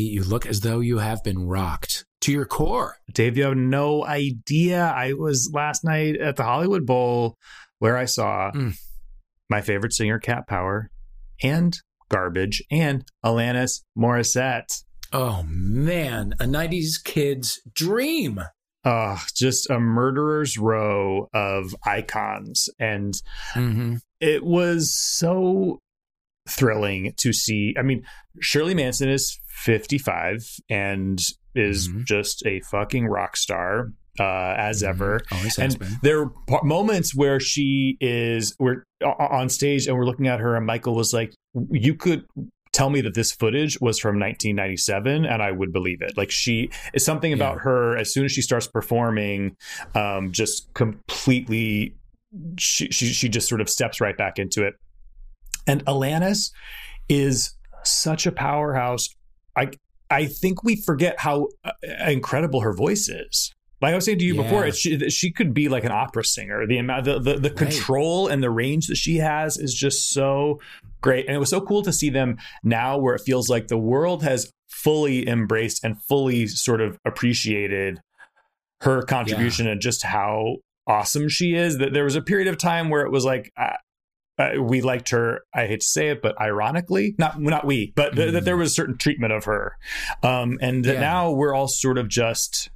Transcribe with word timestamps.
You 0.00 0.24
look 0.24 0.46
as 0.46 0.60
though 0.60 0.80
you 0.80 0.98
have 0.98 1.22
been 1.22 1.46
rocked 1.46 2.04
to 2.22 2.32
your 2.32 2.44
core. 2.46 2.96
Dave, 3.12 3.36
you 3.36 3.44
have 3.44 3.56
no 3.56 4.04
idea. 4.04 4.82
I 4.84 5.12
was 5.12 5.50
last 5.52 5.84
night 5.84 6.16
at 6.20 6.36
the 6.36 6.44
Hollywood 6.44 6.86
Bowl 6.86 7.36
where 7.78 7.96
I 7.96 8.04
saw 8.06 8.50
Mm. 8.52 8.76
my 9.50 9.60
favorite 9.60 9.92
singer, 9.92 10.18
Cat 10.18 10.46
Power, 10.46 10.90
and 11.42 11.76
Garbage, 12.08 12.62
and 12.70 13.04
Alanis 13.24 13.82
Morissette. 13.98 14.82
Oh 15.12 15.42
man, 15.48 16.34
a 16.40 16.44
90s 16.44 17.02
kid's 17.02 17.60
dream. 17.74 18.40
Uh, 18.84 19.18
just 19.36 19.68
a 19.70 19.78
murderer's 19.78 20.58
row 20.58 21.28
of 21.34 21.74
icons. 21.84 22.68
And 22.78 23.14
Mm-hmm. 23.54 23.96
it 24.20 24.44
was 24.44 24.94
so 24.94 25.80
thrilling 26.48 27.12
to 27.18 27.32
see. 27.32 27.74
I 27.78 27.82
mean, 27.82 28.04
Shirley 28.40 28.74
Manson 28.74 29.08
is 29.08 29.38
55 29.64 30.44
and 30.68 31.18
is 31.54 31.88
Mhm. 31.88 32.04
just 32.04 32.44
a 32.46 32.60
fucking 32.70 33.06
rock 33.06 33.36
star 33.36 33.92
uh, 34.20 34.54
as 34.58 34.82
ever. 34.82 35.20
Always 35.30 35.58
And 35.58 35.78
been. 35.78 35.96
there 36.02 36.22
are 36.22 36.62
moments 36.64 37.14
where 37.14 37.40
she 37.40 37.96
is 38.00 38.54
we're 38.58 38.84
on 39.02 39.48
stage 39.48 39.86
and 39.86 39.96
we're 39.96 40.04
looking 40.04 40.26
at 40.28 40.38
her 40.40 40.56
and 40.56 40.66
Michael 40.66 40.94
was 40.94 41.12
like, 41.12 41.32
"You 41.70 41.94
could." 41.94 42.24
Tell 42.74 42.88
me 42.88 43.02
that 43.02 43.12
this 43.12 43.32
footage 43.32 43.78
was 43.82 43.98
from 43.98 44.18
1997, 44.18 45.26
and 45.26 45.42
I 45.42 45.50
would 45.50 45.74
believe 45.74 46.00
it. 46.00 46.16
Like 46.16 46.30
she 46.30 46.70
is 46.94 47.04
something 47.04 47.30
about 47.34 47.56
Yeah. 47.56 47.62
her. 47.64 47.98
As 47.98 48.14
soon 48.14 48.24
as 48.24 48.32
she 48.32 48.40
starts 48.40 48.66
performing, 48.66 49.56
um, 49.94 50.32
just 50.32 50.72
completely, 50.72 51.94
she, 52.58 52.86
she 52.90 53.08
she 53.12 53.28
just 53.28 53.46
sort 53.46 53.60
of 53.60 53.68
steps 53.68 54.00
right 54.00 54.16
back 54.16 54.38
into 54.38 54.64
it. 54.64 54.72
And 55.66 55.84
Alanis 55.84 56.50
is 57.10 57.54
such 57.84 58.24
a 58.26 58.32
powerhouse. 58.32 59.10
I 59.56 59.70
I 60.10 60.26
think 60.26 60.62
we 60.62 60.76
forget 60.76 61.20
how 61.20 61.48
uh, 61.64 61.72
incredible 62.06 62.60
her 62.60 62.72
voice 62.74 63.08
is. 63.08 63.52
Like 63.80 63.92
I 63.92 63.96
was 63.96 64.04
saying 64.04 64.18
to 64.18 64.24
you 64.24 64.36
Yeah. 64.36 64.42
before, 64.42 64.70
she 64.72 65.10
she 65.10 65.32
could 65.32 65.52
be 65.52 65.68
like 65.68 65.84
an 65.84 65.90
opera 65.92 66.24
singer. 66.24 66.66
The 66.66 66.78
amount, 66.78 67.04
the 67.04 67.18
the, 67.18 67.34
the 67.38 67.50
control 67.50 68.28
and 68.28 68.42
the 68.42 68.50
range 68.50 68.86
that 68.86 68.96
she 68.96 69.16
has 69.16 69.56
is 69.56 69.74
just 69.74 70.10
so 70.10 70.60
great. 71.00 71.26
And 71.26 71.34
it 71.34 71.38
was 71.38 71.50
so 71.50 71.60
cool 71.60 71.82
to 71.82 71.92
see 71.92 72.08
them 72.10 72.38
now, 72.62 72.96
where 72.98 73.14
it 73.14 73.22
feels 73.22 73.48
like 73.50 73.68
the 73.68 73.78
world 73.78 74.22
has 74.22 74.52
fully 74.68 75.28
embraced 75.28 75.82
and 75.84 76.00
fully 76.04 76.46
sort 76.46 76.80
of 76.80 76.98
appreciated 77.04 78.00
her 78.82 79.02
contribution 79.02 79.66
and 79.66 79.80
just 79.80 80.02
how 80.04 80.56
awesome 80.86 81.28
she 81.28 81.54
is. 81.54 81.78
That 81.78 81.92
there 81.92 82.04
was 82.04 82.14
a 82.16 82.22
period 82.22 82.48
of 82.48 82.58
time 82.58 82.88
where 82.88 83.04
it 83.04 83.10
was 83.10 83.24
like. 83.24 83.50
Uh, 83.56 83.72
uh, 84.38 84.50
we 84.60 84.80
liked 84.80 85.10
her. 85.10 85.42
I 85.54 85.66
hate 85.66 85.80
to 85.80 85.86
say 85.86 86.08
it, 86.08 86.22
but 86.22 86.40
ironically, 86.40 87.14
not 87.18 87.40
not 87.40 87.66
we, 87.66 87.92
but 87.96 88.14
th- 88.16 88.32
that 88.32 88.44
there 88.44 88.56
was 88.56 88.70
a 88.70 88.74
certain 88.74 88.96
treatment 88.98 89.32
of 89.32 89.44
her, 89.44 89.76
um, 90.22 90.58
and 90.60 90.84
that 90.84 90.94
Yeah. 90.94 91.00
now 91.00 91.30
we're 91.32 91.54
all 91.54 91.68
sort 91.68 91.98
of 91.98 92.08
just 92.08 92.70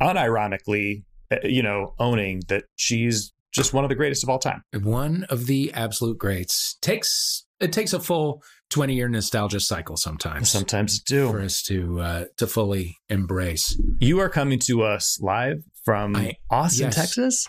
unironically, 0.00 1.04
uh, 1.30 1.36
you 1.44 1.62
know, 1.62 1.94
owning 1.98 2.42
that 2.48 2.64
she's 2.76 3.32
just 3.52 3.72
one 3.72 3.84
of 3.84 3.88
the 3.88 3.94
greatest 3.96 4.22
of 4.22 4.28
all 4.28 4.38
time. 4.38 4.62
One 4.82 5.24
of 5.30 5.46
the 5.46 5.72
absolute 5.72 6.18
greats. 6.18 6.76
Takes 6.80 7.44
it 7.60 7.72
takes 7.72 7.92
a 7.92 7.98
full 8.00 8.42
20 8.70 8.94
year 8.94 9.08
nostalgia 9.08 9.58
cycle 9.60 9.96
sometimes. 9.96 10.50
Sometimes 10.50 10.98
for 11.00 11.04
do. 11.06 11.38
us 11.44 11.62
to 11.62 12.00
uh, 12.00 12.24
to 12.36 12.46
fully 12.46 12.96
embrace. 13.08 13.80
You 14.00 14.20
are 14.20 14.28
coming 14.28 14.58
to 14.60 14.82
us 14.82 15.18
live 15.20 15.62
from 15.84 16.14
I- 16.16 16.36
Austin, 16.50 16.86
yes. 16.86 16.94
Texas. 16.94 17.46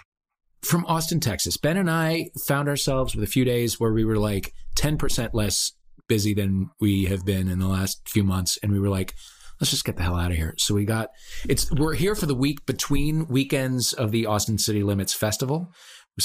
From 0.61 0.85
Austin, 0.85 1.19
Texas, 1.19 1.57
Ben 1.57 1.77
and 1.77 1.89
I 1.89 2.31
found 2.45 2.67
ourselves 2.67 3.15
with 3.15 3.23
a 3.23 3.31
few 3.31 3.45
days 3.45 3.79
where 3.79 3.93
we 3.93 4.03
were 4.03 4.17
like 4.17 4.53
10% 4.75 5.29
less 5.33 5.73
busy 6.07 6.33
than 6.33 6.69
we 6.81 7.05
have 7.05 7.25
been 7.25 7.47
in 7.47 7.59
the 7.59 7.67
last 7.67 8.07
few 8.09 8.23
months. 8.23 8.57
And 8.61 8.71
we 8.71 8.79
were 8.79 8.89
like, 8.89 9.15
let's 9.59 9.71
just 9.71 9.85
get 9.85 9.95
the 9.97 10.03
hell 10.03 10.15
out 10.15 10.31
of 10.31 10.37
here. 10.37 10.55
So 10.57 10.73
we 10.73 10.85
got, 10.85 11.09
it's, 11.47 11.71
we're 11.71 11.93
here 11.93 12.15
for 12.15 12.25
the 12.25 12.35
week 12.35 12.65
between 12.65 13.27
weekends 13.27 13.93
of 13.93 14.11
the 14.11 14.25
Austin 14.25 14.57
City 14.57 14.83
Limits 14.83 15.13
Festival, 15.13 15.73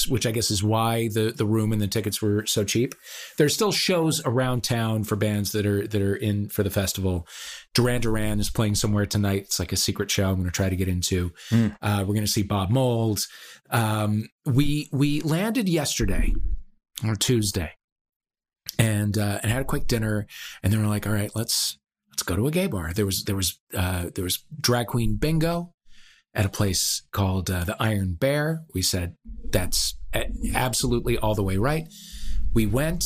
which 0.09 0.27
I 0.27 0.31
guess 0.31 0.51
is 0.51 0.63
why 0.63 1.09
the, 1.09 1.33
the 1.37 1.47
room 1.47 1.73
and 1.73 1.81
the 1.81 1.87
tickets 1.87 2.21
were 2.21 2.47
so 2.47 2.65
cheap. 2.65 2.95
There's 3.39 3.55
still 3.55 3.73
shows 3.73 4.23
around 4.25 4.65
town 4.65 5.05
for 5.05 5.17
bands 5.17 5.53
that 5.53 5.67
are, 5.67 5.87
that 5.87 6.03
are 6.03 6.17
in 6.17 6.49
for 6.49 6.63
the 6.63 6.71
festival. 6.71 7.27
Duran 7.75 8.01
Duran 8.01 8.41
is 8.41 8.51
playing 8.51 8.77
somewhere 8.77 9.07
tonight. 9.07 9.43
It's 9.43 9.59
like 9.59 9.73
a 9.73 9.77
secret 9.77 10.11
show 10.11 10.29
I'm 10.29 10.37
going 10.37 10.47
to 10.47 10.53
try 10.53 10.69
to 10.69 10.77
get 10.77 10.89
into. 10.89 11.33
Hmm. 11.51 11.69
Uh, 11.83 12.01
we're 12.01 12.15
going 12.15 12.27
to 12.27 12.31
see 12.31 12.43
Bob 12.43 12.71
Mould. 12.71 13.27
Um, 13.71 14.29
we 14.47 14.89
we 14.93 15.21
landed 15.23 15.69
yesterday 15.69 16.33
or 17.07 17.17
Tuesday, 17.17 17.73
and 18.79 19.19
uh, 19.19 19.41
and 19.43 19.51
had 19.51 19.63
a 19.63 19.67
quick 19.67 19.87
dinner, 19.87 20.27
and 20.63 20.73
then 20.73 20.81
we're 20.81 20.89
like, 20.89 21.07
all 21.07 21.13
right, 21.13 21.31
let's 21.35 21.79
let's 22.11 22.23
go 22.23 22.37
to 22.37 22.47
a 22.47 22.53
gay 22.53 22.69
bar. 22.69 22.93
There 22.93 23.07
was 23.07 23.25
there 23.25 23.37
was 23.37 23.59
uh, 23.77 24.11
there 24.15 24.25
was 24.25 24.45
drag 24.61 24.87
queen 24.87 25.17
bingo 25.17 25.74
at 26.35 26.45
a 26.45 26.49
place 26.49 27.03
called 27.13 27.51
uh, 27.51 27.65
the 27.65 27.77
Iron 27.81 28.15
Bear. 28.15 28.63
We 28.75 28.83
said 28.83 29.17
that's 29.51 29.95
absolutely 30.55 31.17
all 31.19 31.35
the 31.35 31.43
way 31.43 31.57
right. 31.57 31.87
We 32.53 32.67
went, 32.67 33.05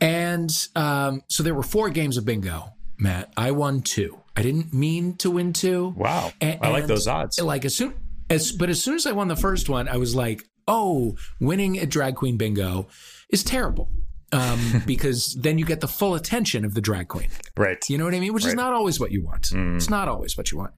and 0.00 0.50
um, 0.74 1.22
so 1.28 1.42
there 1.42 1.54
were 1.54 1.62
four 1.62 1.90
games 1.90 2.16
of 2.16 2.24
bingo. 2.24 2.72
Matt, 2.98 3.32
I 3.36 3.50
won 3.50 3.82
two. 3.82 4.20
I 4.36 4.42
didn't 4.42 4.72
mean 4.72 5.16
to 5.18 5.30
win 5.30 5.52
two. 5.52 5.94
Wow, 5.96 6.32
I 6.40 6.70
like 6.70 6.86
those 6.86 7.06
odds. 7.06 7.40
Like 7.40 7.64
as 7.64 7.74
soon 7.74 7.94
as, 8.30 8.52
but 8.52 8.70
as 8.70 8.82
soon 8.82 8.94
as 8.94 9.06
I 9.06 9.12
won 9.12 9.28
the 9.28 9.36
first 9.36 9.68
one, 9.68 9.88
I 9.88 9.96
was 9.96 10.14
like, 10.14 10.44
oh, 10.68 11.16
winning 11.40 11.78
at 11.78 11.90
drag 11.90 12.16
queen 12.16 12.36
bingo 12.36 12.88
is 13.30 13.44
terrible. 13.44 13.88
Um, 14.32 14.82
because 14.86 15.34
then 15.40 15.56
you 15.56 15.64
get 15.64 15.80
the 15.80 15.86
full 15.88 16.14
attention 16.16 16.64
of 16.64 16.74
the 16.74 16.80
drag 16.80 17.06
queen. 17.08 17.28
Right. 17.56 17.78
You 17.88 17.96
know 17.96 18.04
what 18.04 18.14
I 18.14 18.18
mean? 18.20 18.34
Which 18.34 18.44
is 18.44 18.54
not 18.54 18.72
always 18.72 18.98
what 18.98 19.12
you 19.12 19.24
want. 19.24 19.52
It's 19.54 19.88
not 19.88 20.08
always 20.08 20.36
what 20.36 20.50
you 20.50 20.58
want. 20.58 20.72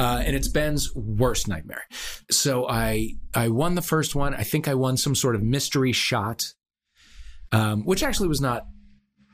Uh, 0.00 0.20
and 0.26 0.34
it's 0.34 0.48
Ben's 0.48 0.92
worst 0.96 1.46
nightmare. 1.46 1.84
So 2.30 2.68
I 2.68 3.10
I 3.34 3.48
won 3.48 3.76
the 3.76 3.82
first 3.82 4.14
one. 4.16 4.34
I 4.34 4.42
think 4.42 4.66
I 4.66 4.74
won 4.74 4.96
some 4.96 5.14
sort 5.14 5.36
of 5.36 5.42
mystery 5.42 5.92
shot, 5.92 6.52
um, 7.52 7.84
which 7.84 8.02
actually 8.02 8.28
was 8.28 8.40
not 8.40 8.66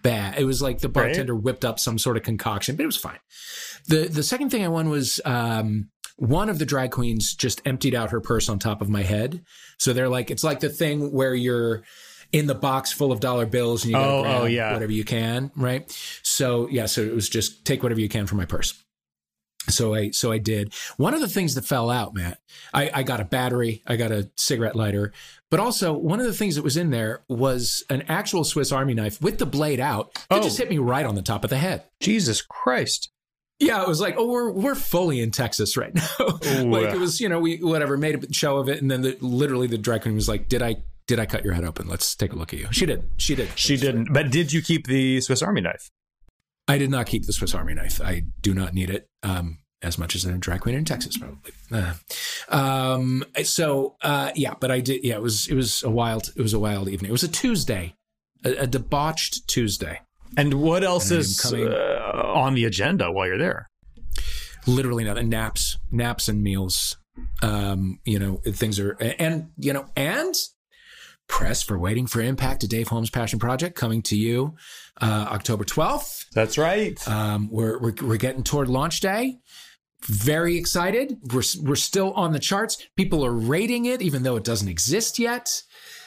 bad. 0.02 0.38
It 0.38 0.44
was 0.44 0.60
like 0.60 0.80
the 0.80 0.88
Right. 0.88 1.06
bartender 1.06 1.34
whipped 1.34 1.64
up 1.64 1.78
some 1.80 1.98
sort 1.98 2.16
of 2.16 2.22
concoction, 2.22 2.76
but 2.76 2.82
it 2.82 2.86
was 2.86 2.96
fine. 2.96 3.18
The 3.88 4.08
the 4.08 4.22
second 4.22 4.50
thing 4.50 4.62
I 4.64 4.68
won 4.68 4.90
was 4.90 5.20
um, 5.24 5.88
one 6.16 6.48
of 6.50 6.58
the 6.58 6.66
drag 6.66 6.90
queens 6.90 7.34
just 7.34 7.62
emptied 7.64 7.94
out 7.94 8.10
her 8.10 8.20
purse 8.20 8.48
on 8.48 8.58
top 8.58 8.82
of 8.82 8.88
my 8.90 9.02
head. 9.02 9.42
So 9.78 9.92
they're 9.92 10.08
like, 10.10 10.30
it's 10.30 10.44
like 10.44 10.60
the 10.60 10.68
thing 10.68 11.12
where 11.12 11.34
you're 11.34 11.82
in 12.34 12.46
the 12.46 12.54
box 12.54 12.92
full 12.92 13.12
of 13.12 13.20
dollar 13.20 13.46
bills 13.46 13.84
and 13.84 13.92
you 13.92 13.96
gotta 13.96 14.10
Oh, 14.10 14.18
oh 14.18 14.22
grab 14.22 14.42
oh, 14.42 14.44
yeah. 14.46 14.72
whatever 14.72 14.92
you 14.92 15.04
can, 15.04 15.50
right? 15.56 15.90
So 16.22 16.68
yeah, 16.68 16.86
so 16.86 17.00
it 17.02 17.14
was 17.14 17.28
just 17.28 17.64
take 17.64 17.82
whatever 17.82 18.00
you 18.00 18.08
can 18.08 18.26
from 18.26 18.38
my 18.38 18.44
purse. 18.44 18.74
So 19.68 19.94
I 19.94 20.10
so 20.10 20.30
I 20.30 20.38
did. 20.38 20.74
One 20.98 21.14
of 21.14 21.20
the 21.22 21.28
things 21.28 21.54
that 21.54 21.64
fell 21.64 21.88
out, 21.90 22.12
Matt, 22.14 22.38
I, 22.74 22.90
I 22.92 23.02
got 23.02 23.20
a 23.20 23.24
battery, 23.24 23.82
I 23.86 23.96
got 23.96 24.12
a 24.12 24.30
cigarette 24.36 24.76
lighter, 24.76 25.12
but 25.50 25.58
also 25.58 25.94
one 25.94 26.20
of 26.20 26.26
the 26.26 26.34
things 26.34 26.56
that 26.56 26.62
was 26.62 26.76
in 26.76 26.90
there 26.90 27.22
was 27.28 27.82
an 27.88 28.02
actual 28.08 28.44
Swiss 28.44 28.72
Army 28.72 28.92
knife 28.92 29.22
with 29.22 29.38
the 29.38 29.46
blade 29.46 29.80
out. 29.80 30.10
It 30.16 30.22
Oh. 30.32 30.42
just 30.42 30.58
hit 30.58 30.68
me 30.68 30.76
right 30.78 31.06
on 31.06 31.14
the 31.14 31.22
top 31.22 31.44
of 31.44 31.50
the 31.50 31.56
head. 31.56 31.84
Jesus 32.00 32.42
Christ. 32.42 33.10
Yeah, 33.60 33.80
it 33.80 33.88
was 33.88 34.00
like, 34.00 34.16
oh, 34.18 34.26
we're 34.28 34.50
we're 34.50 34.74
fully 34.74 35.20
in 35.20 35.30
Texas 35.30 35.76
right 35.76 35.94
now. 35.94 36.02
like 36.64 36.92
it 36.92 36.98
was, 36.98 37.20
you 37.20 37.28
know, 37.30 37.38
we 37.38 37.56
whatever 37.58 37.96
made 37.96 38.22
a 38.22 38.32
show 38.34 38.58
of 38.58 38.68
it, 38.68 38.82
and 38.82 38.90
then 38.90 39.00
the, 39.02 39.16
literally 39.20 39.68
the 39.68 39.78
drag 39.78 40.02
queen 40.02 40.14
was 40.16 40.28
like, 40.28 40.48
"Did 40.48 40.60
I 40.60 40.76
did 41.06 41.18
I 41.20 41.26
cut 41.26 41.44
your 41.44 41.54
head 41.54 41.64
open? 41.64 41.88
Let's 41.88 42.14
take 42.14 42.32
a 42.32 42.36
look 42.36 42.52
at 42.52 42.58
you." 42.60 42.68
She 42.70 42.86
did. 42.86 43.04
She 43.16 43.34
did. 43.34 43.48
She 43.56 43.76
didn't. 43.76 44.12
But 44.12 44.30
did 44.30 44.52
you 44.52 44.62
keep 44.62 44.86
the 44.86 45.20
Swiss 45.20 45.42
Army 45.42 45.60
knife? 45.60 45.90
I 46.66 46.78
did 46.78 46.90
not 46.90 47.06
keep 47.06 47.26
the 47.26 47.32
Swiss 47.32 47.54
Army 47.54 47.74
knife. 47.74 48.00
I 48.00 48.22
do 48.40 48.54
not 48.54 48.72
need 48.74 48.90
it. 48.90 49.08
Um, 49.22 49.58
as 49.82 49.98
much 49.98 50.14
as 50.14 50.24
a 50.24 50.32
drag 50.32 50.62
queen 50.62 50.74
in 50.74 50.84
Texas, 50.86 51.18
probably. 51.18 51.52
Uh, 51.70 51.92
um, 52.48 53.22
so 53.42 53.96
uh, 54.02 54.30
yeah, 54.34 54.54
but 54.58 54.70
I 54.70 54.80
did. 54.80 55.04
Yeah, 55.04 55.16
it 55.16 55.22
was 55.22 55.46
it 55.48 55.54
was 55.54 55.82
a 55.82 55.90
wild 55.90 56.32
it 56.36 56.40
was 56.42 56.54
a 56.54 56.58
wild 56.58 56.88
evening. 56.88 57.10
It 57.10 57.12
was 57.12 57.22
a 57.22 57.28
Tuesday, 57.28 57.94
a, 58.44 58.52
a 58.62 58.66
debauched 58.66 59.46
Tuesday. 59.46 60.00
And 60.36 60.54
what 60.54 60.82
else 60.82 61.10
And 61.10 61.20
is 61.20 61.38
coming- 61.40 61.68
uh, 61.68 62.32
on 62.34 62.54
the 62.54 62.64
agenda 62.64 63.12
while 63.12 63.26
you're 63.26 63.38
there? 63.38 63.68
literally 64.66 65.04
nothing 65.04 65.28
naps 65.28 65.76
naps 65.90 66.26
and 66.26 66.42
meals 66.42 66.96
um 67.42 68.00
you 68.06 68.18
know 68.18 68.40
things 68.46 68.80
are 68.80 68.92
and 69.18 69.50
you 69.58 69.74
know 69.74 69.84
and 69.94 70.34
press 71.28 71.62
for 71.62 71.78
waiting 71.78 72.06
for 72.06 72.20
impact 72.20 72.60
to 72.60 72.68
dave 72.68 72.88
holmes 72.88 73.10
passion 73.10 73.38
project 73.38 73.76
coming 73.76 74.02
to 74.02 74.16
you 74.16 74.54
uh 75.00 75.26
october 75.30 75.64
12th 75.64 76.26
That's 76.32 76.58
right. 76.58 76.96
um 77.08 77.48
we're 77.50 77.78
we're, 77.80 77.94
we're 78.02 78.16
getting 78.16 78.42
toward 78.42 78.68
launch 78.68 79.00
day 79.00 79.38
very 80.02 80.56
excited 80.56 81.16
we're 81.32 81.42
we're 81.62 81.76
still 81.76 82.12
on 82.12 82.32
the 82.32 82.38
charts 82.38 82.86
people 82.96 83.24
are 83.24 83.32
rating 83.32 83.86
it 83.86 84.02
even 84.02 84.22
though 84.22 84.36
it 84.36 84.44
doesn't 84.44 84.68
exist 84.68 85.18
yet 85.18 85.62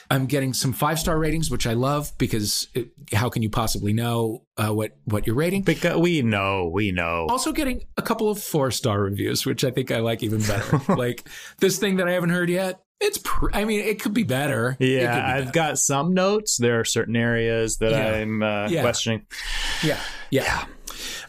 I'm 0.09 0.25
getting 0.25 0.53
some 0.53 0.73
five 0.73 0.99
star 0.99 1.17
ratings, 1.17 1.51
which 1.51 1.67
I 1.67 1.73
love 1.73 2.11
because 2.17 2.67
it, 2.73 2.89
how 3.13 3.29
can 3.29 3.41
you 3.41 3.49
possibly 3.49 3.93
know 3.93 4.45
uh, 4.57 4.73
what 4.73 4.97
what 5.05 5.27
you're 5.27 5.35
rating? 5.35 5.63
because 5.63 5.97
we 5.97 6.21
know, 6.21 6.69
we 6.73 6.91
know. 6.91 7.27
Also 7.29 7.51
getting 7.51 7.83
a 7.97 8.01
couple 8.01 8.29
of 8.29 8.41
four 8.41 8.71
star 8.71 9.01
reviews, 9.01 9.45
which 9.45 9.63
I 9.63 9.71
think 9.71 9.91
I 9.91 9.99
like 9.99 10.23
even 10.23 10.41
better. 10.41 10.81
like 10.95 11.27
this 11.59 11.77
thing 11.77 11.97
that 11.97 12.07
I 12.07 12.13
haven't 12.13 12.29
heard 12.29 12.49
yet. 12.49 12.81
It's, 12.99 13.19
pr- 13.23 13.49
I 13.53 13.63
mean, 13.65 13.81
it 13.81 14.01
could 14.01 14.13
be 14.13 14.23
better. 14.23 14.75
Yeah, 14.79 15.15
be 15.15 15.21
I've 15.21 15.39
better. 15.45 15.51
got 15.51 15.79
some 15.79 16.13
notes. 16.13 16.57
There 16.57 16.79
are 16.79 16.85
certain 16.85 17.15
areas 17.15 17.77
that 17.77 17.91
Yeah. 17.91 18.13
I'm 18.15 18.41
uh, 18.41 18.67
Yeah. 18.69 18.81
questioning. 18.81 19.25
yeah, 19.83 19.99
yeah. 20.31 20.65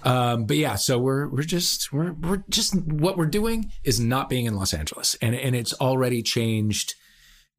Um, 0.02 0.46
but 0.46 0.56
yeah, 0.56 0.76
so 0.76 0.98
we're 0.98 1.28
we're 1.28 1.42
just 1.42 1.92
we're 1.92 2.12
we're 2.12 2.42
just 2.48 2.74
what 2.86 3.18
we're 3.18 3.26
doing 3.26 3.70
is 3.84 4.00
not 4.00 4.28
being 4.30 4.46
in 4.46 4.54
Los 4.54 4.72
Angeles, 4.72 5.16
and 5.20 5.34
and 5.34 5.54
it's 5.56 5.74
already 5.74 6.22
changed 6.22 6.94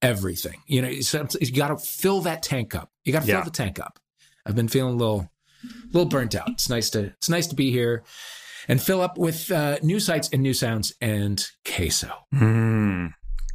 everything. 0.01 0.61
You 0.65 0.81
know, 0.81 0.87
you 0.89 1.51
got 1.53 1.67
to 1.67 1.77
fill 1.77 2.21
that 2.21 2.41
tank 2.41 2.73
up. 2.73 2.91
You 3.03 3.13
got 3.13 3.19
to 3.21 3.25
fill 3.27 3.37
Yeah. 3.39 3.43
the 3.43 3.51
tank 3.51 3.79
up. 3.79 3.99
I've 4.45 4.55
been 4.55 4.69
feeling 4.69 4.93
a 4.95 4.97
little 4.97 5.29
a 5.63 5.67
little 5.91 6.09
burnt 6.09 6.33
out. 6.33 6.49
It's 6.49 6.69
nice 6.69 6.89
to 6.91 7.05
it's 7.17 7.29
nice 7.29 7.45
to 7.47 7.55
be 7.55 7.71
here 7.71 8.03
and 8.67 8.81
fill 8.81 9.01
up 9.01 9.17
with 9.17 9.51
uh, 9.51 9.77
new 9.83 9.99
sights 9.99 10.29
and 10.31 10.41
new 10.41 10.53
sounds 10.53 10.93
and 11.01 11.45
queso. 11.65 12.09
Mm, 12.33 13.11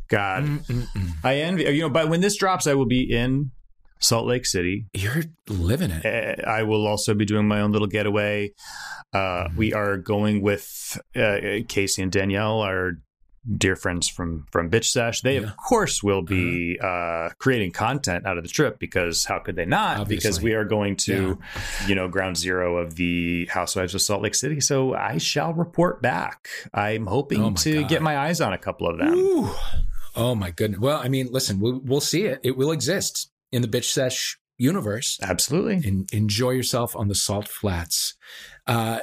God, 0.08 0.44
Mm-mm-mm. 0.44 1.10
I 1.24 1.36
envy 1.36 1.64
you 1.64 1.82
know. 1.82 1.88
But 1.90 2.08
when 2.08 2.20
this 2.20 2.36
drops, 2.36 2.66
I 2.66 2.74
will 2.74 2.86
be 2.86 3.02
in 3.10 3.50
Salt 4.00 4.26
Lake 4.26 4.46
City. 4.46 4.86
You're 4.92 5.24
living 5.48 5.90
it. 5.90 6.04
Uh, 6.44 6.48
I 6.48 6.62
will 6.62 6.86
also 6.86 7.14
be 7.14 7.24
doing 7.24 7.48
my 7.48 7.60
own 7.60 7.72
little 7.72 7.88
getaway. 7.88 8.52
Uh, 9.12 9.48
we 9.56 9.72
are 9.72 9.96
going 9.96 10.42
with 10.42 10.98
uh, 11.16 11.38
Casey 11.68 12.02
and 12.02 12.10
Danielle, 12.12 12.60
our 12.60 12.92
dear 13.58 13.76
friends 13.76 14.08
from 14.08 14.46
from 14.50 14.70
Bitch 14.70 14.86
Sesh. 14.86 15.20
They 15.20 15.34
Yeah. 15.34 15.40
Uh-huh. 15.42 15.50
of 15.50 15.56
course 15.58 16.02
will 16.02 16.22
be 16.22 16.78
uh, 16.82 17.28
creating 17.38 17.72
content 17.72 18.26
out 18.26 18.38
of 18.38 18.42
the 18.42 18.48
trip 18.48 18.78
because 18.78 19.26
how 19.26 19.38
could 19.38 19.54
they 19.54 19.66
not? 19.66 20.08
Because 20.08 20.40
we 20.40 20.54
are 20.54 20.64
going 20.64 20.96
to, 20.96 21.38
you 21.86 21.94
know, 21.94 22.08
ground 22.08 22.36
zero 22.38 22.78
of 22.78 22.96
the 22.96 23.44
Housewives 23.46 23.94
of 23.94 24.00
Salt 24.02 24.22
Lake 24.22 24.34
City. 24.34 24.60
So 24.60 24.94
I 24.94 25.18
shall 25.18 25.52
report 25.52 26.00
back. 26.02 26.48
I'm 26.72 27.06
hoping 27.06 27.42
Oh 27.42 27.52
to 27.52 27.80
God. 27.82 27.88
get 27.90 28.02
my 28.02 28.16
eyes 28.18 28.40
on 28.40 28.52
a 28.54 28.58
couple 28.58 28.88
of 28.88 28.96
them. 28.98 29.14
Ooh. 29.14 29.50
Oh 30.16 30.34
my 30.34 30.50
goodness. 30.50 30.81
Well, 30.81 30.99
I 30.99 31.08
mean, 31.08 31.28
listen, 31.31 31.61
we'll, 31.61 31.81
we'll 31.84 32.00
see 32.00 32.25
it. 32.25 32.40
It 32.43 32.56
will 32.56 32.70
exist 32.70 33.31
in 33.52 33.62
the 33.62 33.69
bitch 33.69 33.84
sesh 33.93 34.38
universe. 34.58 35.19
Absolutely. 35.22 35.88
And 35.88 36.08
enjoy 36.12 36.50
yourself 36.50 36.94
on 36.94 37.08
the 37.08 37.14
salt 37.14 37.49
flats. 37.49 38.14
Uh, 38.66 39.00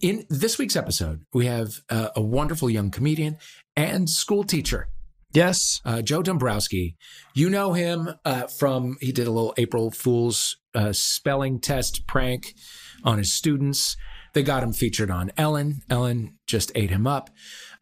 in 0.00 0.24
this 0.30 0.56
week's 0.58 0.76
episode, 0.76 1.22
we 1.32 1.46
have 1.46 1.80
uh, 1.90 2.10
a 2.14 2.22
wonderful 2.22 2.70
young 2.70 2.90
comedian 2.90 3.36
and 3.76 4.08
school 4.08 4.44
teacher, 4.44 4.88
Yes. 5.32 5.80
uh, 5.84 6.00
Joe 6.00 6.22
Dombrowski. 6.22 6.96
You 7.34 7.50
know 7.50 7.72
him 7.72 8.08
uh, 8.24 8.46
from 8.46 8.96
he 9.00 9.10
did 9.10 9.26
a 9.26 9.32
little 9.32 9.52
April 9.56 9.90
Fool's 9.90 10.56
uh, 10.74 10.92
spelling 10.92 11.60
test 11.60 12.06
prank 12.06 12.54
on 13.02 13.18
his 13.18 13.32
students. 13.32 13.96
They 14.32 14.42
got 14.44 14.62
him 14.62 14.72
featured 14.72 15.10
on 15.10 15.30
Ellen. 15.36 15.82
Ellen 15.90 16.38
just 16.46 16.72
ate 16.74 16.90
him 16.90 17.06
up, 17.06 17.30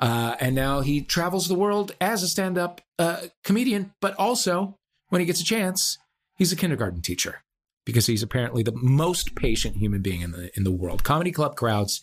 uh, 0.02 0.36
and 0.40 0.54
now 0.54 0.80
he 0.80 1.00
travels 1.00 1.48
the 1.48 1.54
world 1.54 1.92
as 2.00 2.22
a 2.22 2.28
stand-up 2.28 2.80
uh, 2.98 3.20
comedian. 3.44 3.94
But 4.00 4.14
also, 4.18 4.76
when 5.08 5.20
he 5.20 5.26
gets 5.26 5.40
a 5.40 5.44
chance, 5.44 5.96
he's 6.36 6.52
a 6.52 6.56
kindergarten 6.56 7.00
teacher 7.00 7.42
because 7.86 8.06
he's 8.06 8.22
apparently 8.22 8.62
the 8.62 8.74
most 8.74 9.34
patient 9.34 9.76
human 9.76 10.02
being 10.02 10.20
in 10.20 10.32
the 10.32 10.50
in 10.56 10.64
the 10.64 10.72
world. 10.72 11.04
Comedy 11.04 11.30
club 11.30 11.56
crowds 11.56 12.02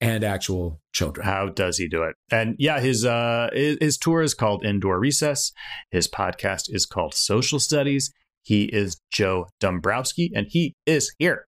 and 0.00 0.22
actual 0.22 0.80
children. 0.92 1.26
How 1.26 1.48
does 1.48 1.78
he 1.78 1.88
do 1.88 2.02
it? 2.02 2.16
And 2.30 2.56
yeah, 2.58 2.80
his 2.80 3.04
uh 3.04 3.48
his, 3.52 3.78
his 3.80 3.98
tour 3.98 4.22
is 4.22 4.34
called 4.34 4.64
Indoor 4.64 4.98
Recess. 4.98 5.52
His 5.90 6.08
podcast 6.08 6.64
is 6.68 6.86
called 6.86 7.14
Social 7.14 7.58
Studies. 7.58 8.12
He 8.42 8.64
is 8.64 9.00
Joe 9.10 9.48
Dombrowski, 9.60 10.30
and 10.34 10.46
he 10.48 10.74
is 10.86 11.14
here. 11.18 11.46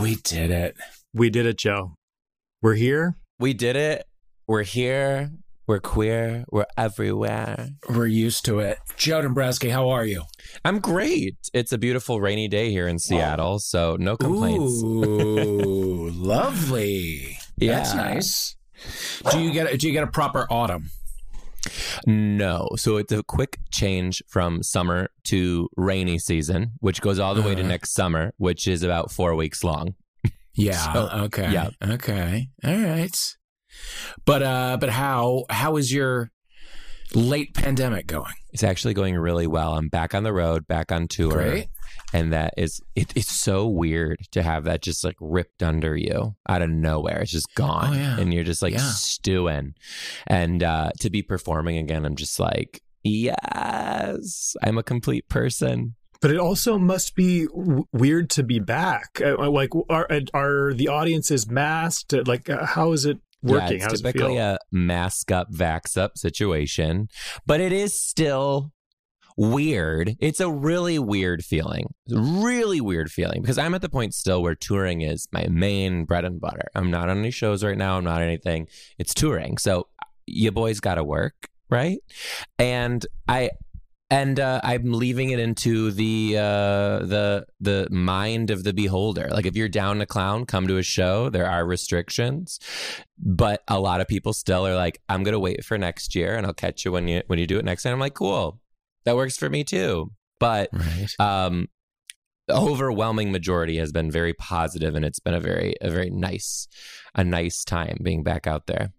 We 0.00 0.16
did 0.16 0.50
it. 0.50 0.76
We 1.12 1.30
did 1.30 1.46
it, 1.46 1.58
Joe. 1.58 1.94
We're 2.62 2.74
here. 2.74 3.16
We 3.38 3.52
did 3.54 3.76
it. 3.76 4.06
We're 4.46 4.62
here. 4.62 5.30
We're 5.66 5.80
queer. 5.80 6.44
We're 6.50 6.66
everywhere. 6.76 7.70
We're 7.88 8.06
used 8.06 8.44
to 8.44 8.58
it. 8.58 8.78
Joe 8.96 9.22
Dombrowski, 9.22 9.70
how 9.70 9.88
are 9.88 10.04
you? 10.04 10.24
I'm 10.64 10.78
great. 10.78 11.36
It's 11.54 11.72
a 11.72 11.78
beautiful 11.78 12.20
rainy 12.20 12.48
day 12.48 12.70
here 12.70 12.86
in 12.86 12.98
Seattle, 12.98 13.58
so 13.58 13.96
no 13.98 14.16
complaints. 14.18 14.82
Ooh, 14.82 16.10
lovely. 16.14 17.38
That's 17.56 17.94
Yeah. 17.94 18.02
nice. 18.02 18.56
Do 19.30 19.40
you 19.40 19.50
get 19.52 19.72
a, 19.72 19.78
do 19.78 19.86
you 19.86 19.94
get 19.94 20.02
a 20.04 20.08
proper 20.08 20.46
autumn? 20.50 20.90
No. 22.06 22.68
So 22.76 22.98
it's 22.98 23.10
a 23.12 23.22
quick 23.22 23.58
change 23.70 24.22
from 24.28 24.62
summer 24.62 25.08
to 25.24 25.70
rainy 25.78 26.18
season, 26.18 26.72
which 26.80 27.00
goes 27.00 27.18
all 27.18 27.34
the 27.34 27.40
way 27.40 27.54
to 27.54 27.62
Uh-huh. 27.62 27.68
next 27.70 27.94
summer, 27.94 28.32
which 28.36 28.68
is 28.68 28.82
about 28.82 29.10
four 29.10 29.34
weeks 29.34 29.64
long. 29.64 29.94
Yeah. 30.56 30.92
So, 30.92 31.08
okay. 31.24 31.50
yeah. 31.52 31.70
Okay. 31.82 32.46
All 32.62 32.78
right. 32.78 33.16
But 34.24 34.42
uh, 34.42 34.76
but 34.80 34.90
how 34.90 35.44
how 35.50 35.76
is 35.76 35.92
your 35.92 36.30
late 37.14 37.54
pandemic 37.54 38.06
going? 38.06 38.32
It's 38.52 38.62
actually 38.64 38.94
going 38.94 39.16
really 39.16 39.46
well. 39.46 39.74
I'm 39.74 39.88
back 39.88 40.14
on 40.14 40.22
the 40.22 40.32
road, 40.32 40.66
back 40.66 40.92
on 40.92 41.08
tour. 41.08 41.32
Great. 41.32 41.68
And 42.12 42.32
that 42.32 42.54
is, 42.56 42.80
it, 42.94 43.12
it's 43.16 43.30
so 43.32 43.66
weird 43.66 44.18
to 44.32 44.42
have 44.42 44.64
that 44.64 44.82
just 44.82 45.02
like 45.04 45.16
ripped 45.20 45.62
under 45.64 45.96
you 45.96 46.36
out 46.48 46.62
of 46.62 46.70
nowhere. 46.70 47.20
It's 47.22 47.32
just 47.32 47.52
gone. 47.56 47.90
Oh, 47.90 47.96
yeah. 47.96 48.18
And 48.20 48.32
you're 48.32 48.44
just 48.44 48.62
like 48.62 48.74
Yeah. 48.74 48.78
stewing. 48.78 49.74
And 50.28 50.62
uh, 50.62 50.90
to 51.00 51.10
be 51.10 51.22
performing 51.22 51.76
again, 51.78 52.04
I'm 52.04 52.14
just 52.14 52.38
like, 52.38 52.82
yes, 53.02 54.54
I'm 54.62 54.78
a 54.78 54.82
complete 54.82 55.28
person. 55.28 55.94
But 56.20 56.30
it 56.30 56.38
also 56.38 56.78
must 56.78 57.14
be 57.16 57.46
w- 57.46 57.84
weird 57.92 58.30
to 58.30 58.42
be 58.42 58.58
back. 58.58 59.20
Uh, 59.22 59.50
Like, 59.50 59.70
are 59.90 60.08
are 60.32 60.72
the 60.72 60.88
audiences 60.88 61.50
masked? 61.50 62.14
Like, 62.26 62.48
uh, 62.48 62.64
how 62.64 62.92
is 62.92 63.04
it 63.04 63.18
working? 63.44 63.78
Yeah, 63.78 63.84
it's 63.84 63.94
it 63.94 63.96
typically 63.98 64.34
feel? 64.36 64.54
a 64.54 64.58
mask 64.72 65.30
up, 65.30 65.52
vax 65.52 65.96
up 65.96 66.18
situation, 66.18 67.08
but 67.46 67.60
it 67.60 67.72
is 67.72 67.98
still 68.00 68.72
weird. 69.36 70.16
It's 70.20 70.40
a 70.40 70.50
really 70.50 70.98
weird 70.98 71.44
feeling. 71.44 71.92
Really 72.08 72.80
weird 72.80 73.10
feeling 73.10 73.42
because 73.42 73.58
I'm 73.58 73.74
at 73.74 73.82
the 73.82 73.88
point 73.88 74.14
still 74.14 74.42
where 74.42 74.54
touring 74.54 75.02
is 75.02 75.28
my 75.32 75.46
main 75.48 76.04
bread 76.04 76.24
and 76.24 76.40
butter. 76.40 76.68
I'm 76.74 76.90
not 76.90 77.08
on 77.08 77.18
any 77.18 77.30
shows 77.30 77.64
right 77.64 77.78
now. 77.78 77.96
I'm 77.96 78.04
not 78.04 78.22
anything. 78.22 78.68
It's 78.98 79.14
touring. 79.14 79.58
So 79.58 79.88
you 80.26 80.50
boys 80.50 80.80
got 80.80 80.96
to 80.96 81.04
work, 81.04 81.48
right? 81.70 81.98
And 82.58 83.04
I 83.28 83.50
and 84.14 84.38
uh, 84.38 84.60
I'm 84.62 84.92
leaving 84.92 85.30
it 85.30 85.38
into 85.40 85.90
the 85.90 86.36
uh, 86.38 86.98
the 87.04 87.46
the 87.60 87.88
mind 87.90 88.50
of 88.50 88.62
the 88.64 88.72
beholder. 88.72 89.28
Like 89.30 89.46
if 89.46 89.56
you're 89.56 89.68
down 89.68 89.98
to 89.98 90.06
clown, 90.06 90.46
come 90.46 90.66
to 90.68 90.76
a 90.76 90.82
show. 90.82 91.28
There 91.30 91.48
are 91.50 91.66
restrictions, 91.66 92.58
but 93.18 93.62
a 93.68 93.80
lot 93.80 94.00
of 94.00 94.08
people 94.08 94.32
still 94.32 94.66
are 94.66 94.76
like, 94.76 95.00
"I'm 95.08 95.22
gonna 95.24 95.40
wait 95.40 95.64
for 95.64 95.76
next 95.78 96.14
year, 96.14 96.36
and 96.36 96.46
I'll 96.46 96.54
catch 96.54 96.84
you 96.84 96.92
when 96.92 97.08
you 97.08 97.22
when 97.26 97.38
you 97.38 97.46
do 97.46 97.58
it 97.58 97.64
next 97.64 97.82
time." 97.82 97.92
I'm 97.92 98.00
like, 98.00 98.14
"Cool, 98.14 98.60
that 99.04 99.16
works 99.16 99.36
for 99.36 99.50
me 99.50 99.64
too." 99.64 100.12
But 100.40 100.68
Right. 100.72 101.08
um, 101.18 101.68
the 102.48 102.54
overwhelming 102.56 103.32
majority 103.32 103.78
has 103.78 103.92
been 103.92 104.10
very 104.10 104.34
positive, 104.34 104.94
and 104.94 105.04
it's 105.04 105.20
been 105.20 105.34
a 105.34 105.40
very 105.40 105.74
a 105.80 105.90
very 105.90 106.10
nice 106.10 106.68
a 107.14 107.24
nice 107.24 107.64
time 107.64 107.98
being 108.02 108.22
back 108.22 108.46
out 108.46 108.66
there. 108.66 108.92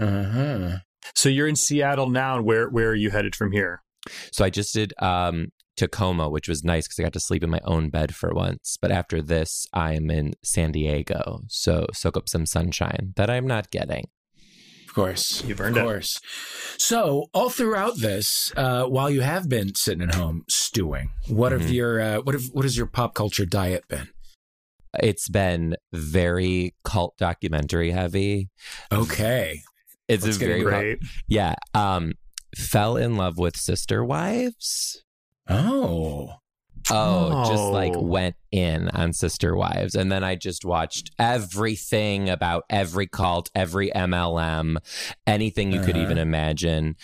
Uh 0.00 0.22
huh. 0.24 0.76
So 1.14 1.28
you're 1.28 1.46
in 1.48 1.56
Seattle 1.56 2.08
now. 2.08 2.36
and 2.36 2.44
Where 2.46 2.68
where 2.68 2.88
are 2.88 2.94
you 2.94 3.10
headed 3.10 3.36
from 3.36 3.52
here? 3.52 3.82
So 4.32 4.44
I 4.44 4.50
just 4.50 4.74
did 4.74 4.92
um, 5.00 5.48
Tacoma, 5.76 6.28
which 6.28 6.48
was 6.48 6.62
nice 6.64 6.86
because 6.86 6.98
I 6.98 7.02
got 7.04 7.12
to 7.14 7.20
sleep 7.20 7.42
in 7.42 7.50
my 7.50 7.60
own 7.64 7.90
bed 7.90 8.14
for 8.14 8.32
once. 8.34 8.76
But 8.80 8.90
after 8.92 9.20
this, 9.22 9.66
I'm 9.72 10.10
in 10.10 10.34
San 10.44 10.72
Diego, 10.72 11.40
so 11.48 11.86
soak 11.92 12.16
up 12.16 12.28
some 12.28 12.46
sunshine 12.46 13.12
that 13.16 13.30
I'm 13.30 13.46
not 13.46 13.70
getting. 13.70 14.08
Of 14.88 14.94
course. 14.94 15.42
You've 15.44 15.60
earned 15.60 15.76
of 15.76 15.82
it. 15.82 15.86
course. 15.86 16.20
So 16.78 17.26
all 17.34 17.50
throughout 17.50 17.98
this, 17.98 18.52
uh, 18.56 18.84
while 18.84 19.10
you 19.10 19.22
have 19.22 19.48
been 19.48 19.74
sitting 19.74 20.06
at 20.08 20.14
home 20.14 20.44
stewing, 20.48 21.10
what 21.26 21.50
have 21.50 21.62
Mhm. 21.62 21.72
your 21.72 22.00
uh, 22.00 22.18
what 22.20 22.34
have 22.34 22.44
what 22.52 22.64
has 22.64 22.76
your 22.76 22.86
pop 22.86 23.14
culture 23.14 23.44
diet 23.44 23.88
been? 23.88 24.08
It's 25.02 25.28
been 25.28 25.74
very 25.92 26.76
cult 26.84 27.16
documentary 27.18 27.90
heavy. 27.90 28.50
Okay. 28.92 29.62
It's 30.06 30.24
Let's 30.24 30.36
a 30.36 30.38
very 30.38 30.58
into 30.60 30.70
pop- 30.70 30.80
Great. 30.80 30.98
yeah. 31.26 31.54
Um, 31.74 32.12
fell 32.56 32.96
in 32.96 33.16
love 33.16 33.38
with 33.38 33.56
Sister 33.56 34.04
Wives. 34.04 35.02
Oh. 35.48 36.34
Oh, 36.90 37.44
just 37.50 37.62
like 37.64 37.94
Oh. 37.96 38.02
went 38.02 38.36
in 38.52 38.88
on 38.90 39.12
Sister 39.14 39.56
Wives. 39.56 39.94
And 39.94 40.12
then 40.12 40.22
I 40.22 40.34
just 40.34 40.64
watched 40.66 41.10
everything 41.18 42.28
about 42.28 42.64
every 42.68 43.06
cult, 43.06 43.50
every 43.54 43.90
MLM, 43.94 44.76
anything 45.26 45.72
you 45.72 45.80
could 45.80 45.96
Uh-huh. 45.96 46.04
even 46.04 46.18
imagine. 46.18 46.96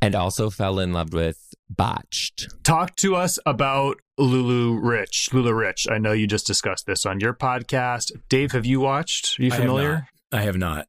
And 0.00 0.14
also 0.14 0.50
fell 0.50 0.78
in 0.78 0.92
love 0.92 1.12
with 1.12 1.52
Botched. 1.68 2.46
Talk 2.62 2.94
to 2.96 3.16
us 3.16 3.40
about 3.44 3.96
LuLaRich. 4.20 5.32
Lulu 5.32 5.52
Rich. 5.52 5.88
I 5.90 5.98
know 5.98 6.12
you 6.12 6.28
just 6.28 6.46
discussed 6.46 6.86
this 6.86 7.04
on 7.04 7.18
your 7.18 7.34
podcast. 7.34 8.12
Dave, 8.28 8.52
have 8.52 8.66
you 8.66 8.78
watched? 8.78 9.38
Are 9.40 9.42
you 9.42 9.50
I 9.50 9.54
have 9.54 9.62
familiar? 9.64 9.92
not. 9.92 10.04
I 10.40 10.42
have 10.42 10.56
not. 10.56 10.86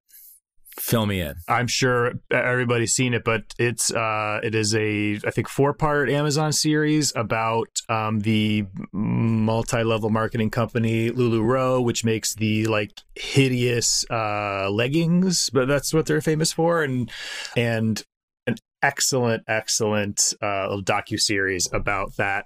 Fill 0.79 1.07
me 1.07 1.21
in. 1.21 1.35
I'm 1.47 1.65
sure 1.65 2.13
everybody's 2.29 2.93
seen 2.93 3.15
it, 3.15 3.23
but 3.23 3.55
it's 3.57 3.91
uh, 3.91 4.39
it 4.43 4.53
is 4.53 4.75
a 4.75 5.19
I 5.25 5.31
think 5.31 5.49
four 5.49 5.73
part 5.73 6.07
Amazon 6.07 6.53
series 6.53 7.11
about 7.15 7.81
um, 7.89 8.19
the 8.19 8.65
multi 8.93 9.83
level 9.83 10.11
marketing 10.11 10.51
company 10.51 11.09
Lululemon, 11.09 11.83
which 11.83 12.05
makes 12.05 12.35
the 12.35 12.67
like 12.67 12.91
hideous 13.15 14.05
uh, 14.11 14.69
leggings, 14.69 15.49
but 15.49 15.67
that's 15.67 15.95
what 15.95 16.05
they're 16.05 16.21
famous 16.21 16.53
for, 16.53 16.83
and 16.83 17.11
and 17.55 18.03
an 18.45 18.55
excellent 18.83 19.43
excellent 19.47 20.35
uh, 20.43 20.77
docu 20.83 21.19
series 21.19 21.67
about 21.73 22.15
that 22.17 22.45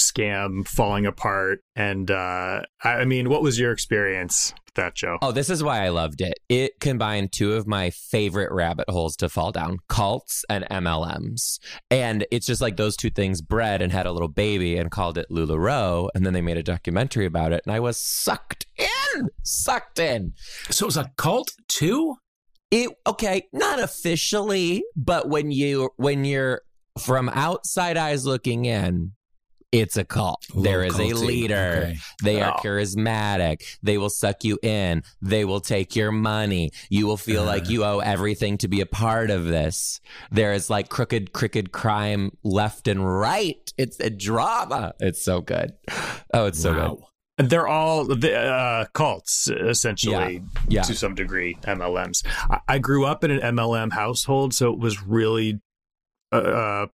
scam 0.00 0.66
falling 0.66 1.06
apart. 1.06 1.60
And 1.76 2.10
uh, 2.10 2.62
I 2.82 3.04
mean, 3.04 3.28
what 3.28 3.42
was 3.42 3.60
your 3.60 3.70
experience 3.70 4.52
that, 4.74 4.94
Joe? 4.94 5.18
Oh, 5.22 5.32
this 5.32 5.50
is 5.50 5.62
why 5.62 5.84
I 5.84 5.88
loved 5.88 6.20
it. 6.20 6.38
It 6.48 6.80
combined 6.80 7.32
two 7.32 7.54
of 7.54 7.66
my 7.66 7.90
favorite 7.90 8.52
rabbit 8.52 8.88
holes 8.88 9.16
to 9.16 9.28
fall 9.28 9.52
down 9.52 9.78
cults 9.88 10.44
and 10.48 10.64
MLMs. 10.70 11.58
And 11.90 12.26
it's 12.30 12.46
just 12.46 12.60
like 12.60 12.76
those 12.76 12.96
two 12.96 13.10
things 13.10 13.42
bred 13.42 13.82
and 13.82 13.92
had 13.92 14.06
a 14.06 14.12
little 14.12 14.28
baby 14.28 14.76
and 14.76 14.90
called 14.90 15.18
it 15.18 15.26
LuLaRoe. 15.30 16.08
And 16.14 16.24
then 16.24 16.32
they 16.32 16.42
made 16.42 16.56
a 16.56 16.62
documentary 16.62 17.26
about 17.26 17.52
it. 17.52 17.62
And 17.66 17.74
I 17.74 17.80
was 17.80 17.96
sucked 17.96 18.66
in, 18.76 19.28
sucked 19.42 19.98
in. 19.98 20.34
So 20.70 20.84
it 20.84 20.86
was 20.86 20.96
a 20.96 21.10
cult 21.16 21.52
too? 21.68 22.16
It 22.70 22.90
okay, 23.06 23.48
not 23.52 23.80
officially, 23.80 24.84
but 24.94 25.28
when 25.28 25.50
you 25.50 25.90
when 25.96 26.24
you're 26.24 26.62
from 26.98 27.28
outside 27.28 27.96
eyes 27.96 28.24
looking 28.24 28.64
in, 28.64 29.12
it's 29.72 29.96
a 29.96 30.04
cult. 30.04 30.44
A 30.56 30.60
there 30.60 30.80
little 30.88 31.00
is 31.00 31.20
a 31.20 31.24
leader. 31.24 31.80
Okay. 31.84 31.98
They 32.22 32.42
are 32.42 32.56
Oh. 32.58 32.62
charismatic. 32.62 33.62
They 33.82 33.98
will 33.98 34.10
suck 34.10 34.42
you 34.44 34.58
in. 34.62 35.02
They 35.22 35.44
will 35.44 35.60
take 35.60 35.94
your 35.94 36.10
money. 36.12 36.72
You 36.88 37.06
will 37.06 37.16
feel 37.16 37.44
like 37.44 37.66
Uh. 37.66 37.70
you 37.70 37.84
owe 37.84 37.98
everything 38.00 38.58
to 38.58 38.68
be 38.68 38.80
a 38.80 38.86
part 38.86 39.30
of 39.30 39.44
this. 39.46 40.00
There 40.32 40.52
is 40.52 40.70
like 40.70 40.88
crooked, 40.88 41.32
crooked 41.32 41.70
crime 41.72 42.32
left 42.42 42.88
and 42.88 43.06
right. 43.20 43.72
It's 43.78 43.98
a 44.00 44.10
drama. 44.10 44.94
It's 45.00 45.22
so 45.24 45.40
good. 45.40 45.74
Oh, 46.34 46.46
it's 46.46 46.60
so 46.60 46.72
good. 46.74 46.82
Wow. 46.82 47.06
And 47.38 47.48
they're 47.48 47.68
all 47.68 48.06
uh, 48.12 48.84
cults, 48.92 49.48
essentially, 49.48 50.42
Yeah. 50.68 50.82
to 50.82 50.94
some 50.94 51.14
degree, 51.14 51.56
MLMs. 51.62 52.22
I, 52.50 52.58
I 52.68 52.78
grew 52.78 53.06
up 53.06 53.24
in 53.24 53.30
an 53.30 53.40
MLM 53.40 53.92
household, 53.92 54.52
so 54.52 54.70
it 54.72 54.78
was 54.78 55.02
really 55.02 55.60
uh, 56.32 56.36
uh, 56.36 56.86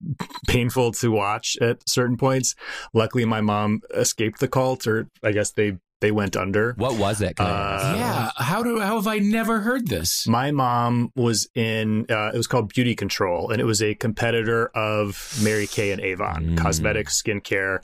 painful 0.49 0.93
to 0.93 1.11
watch 1.11 1.57
at 1.61 1.89
certain 1.89 2.17
points. 2.17 2.55
Luckily, 2.93 3.25
my 3.25 3.41
mom 3.41 3.81
escaped 3.95 4.41
the 4.41 4.49
cult, 4.49 4.87
or 4.87 5.09
I 5.23 5.33
guess 5.33 5.51
they 5.53 5.79
they 6.01 6.11
went 6.11 6.37
under. 6.37 6.75
What 6.77 6.99
was 6.99 7.23
it? 7.23 7.37
Can 7.37 7.47
Uh, 7.47 7.95
yeah. 7.97 8.31
How 8.37 8.63
do 8.63 8.79
how 8.81 8.97
have 8.97 9.07
I 9.07 9.19
never 9.21 9.61
heard 9.61 9.89
this? 9.89 10.27
My 10.29 10.51
mom 10.51 11.11
was 11.17 11.49
in, 11.55 12.05
uh, 12.11 12.31
it 12.35 12.37
was 12.37 12.47
called 12.47 12.75
BeautiControl, 12.75 13.51
and 13.51 13.59
it 13.61 13.65
was 13.65 13.81
a 13.83 13.95
competitor 13.95 14.67
of 14.75 15.35
Mary 15.43 15.67
Kay 15.67 15.93
and 15.93 16.01
Avon, 16.03 16.45
Mm. 16.45 16.59
cosmetics, 16.59 17.23
skincare. 17.23 17.79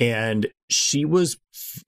And 0.00 0.48
she 0.70 1.04
was, 1.04 1.36
f- 1.52 1.82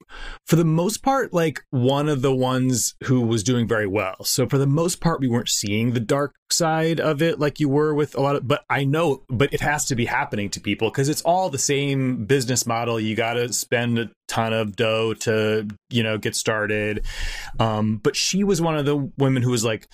for 0.45 0.55
the 0.55 0.65
most 0.65 1.01
part, 1.03 1.33
like 1.33 1.63
one 1.71 2.07
of 2.09 2.21
the 2.21 2.33
ones 2.33 2.95
who 3.05 3.21
was 3.21 3.43
doing 3.43 3.67
very 3.67 3.87
well. 3.87 4.23
So, 4.23 4.47
for 4.47 4.57
the 4.57 4.67
most 4.67 5.01
part, 5.01 5.19
we 5.19 5.27
weren't 5.27 5.49
seeing 5.49 5.93
the 5.93 5.99
dark 5.99 6.33
side 6.51 6.99
of 6.99 7.21
it 7.21 7.39
like 7.39 7.59
you 7.59 7.69
were 7.69 7.93
with 7.93 8.15
a 8.15 8.21
lot 8.21 8.35
of, 8.35 8.47
but 8.47 8.63
I 8.69 8.83
know, 8.85 9.23
but 9.29 9.53
it 9.53 9.61
has 9.61 9.85
to 9.85 9.95
be 9.95 10.05
happening 10.05 10.49
to 10.51 10.59
people 10.61 10.89
because 10.89 11.09
it's 11.09 11.21
all 11.23 11.49
the 11.49 11.57
same 11.57 12.25
business 12.25 12.65
model. 12.65 12.99
You 12.99 13.15
got 13.15 13.33
to 13.33 13.51
spend 13.51 13.99
a 13.99 14.09
ton 14.27 14.53
of 14.53 14.75
dough 14.75 15.13
to, 15.21 15.67
you 15.89 16.03
know, 16.03 16.17
get 16.17 16.35
started. 16.35 17.05
Um, 17.59 17.97
but 17.97 18.15
she 18.15 18.43
was 18.43 18.61
one 18.61 18.77
of 18.77 18.85
the 18.85 19.11
women 19.17 19.41
who 19.43 19.51
was 19.51 19.65
like, 19.65 19.87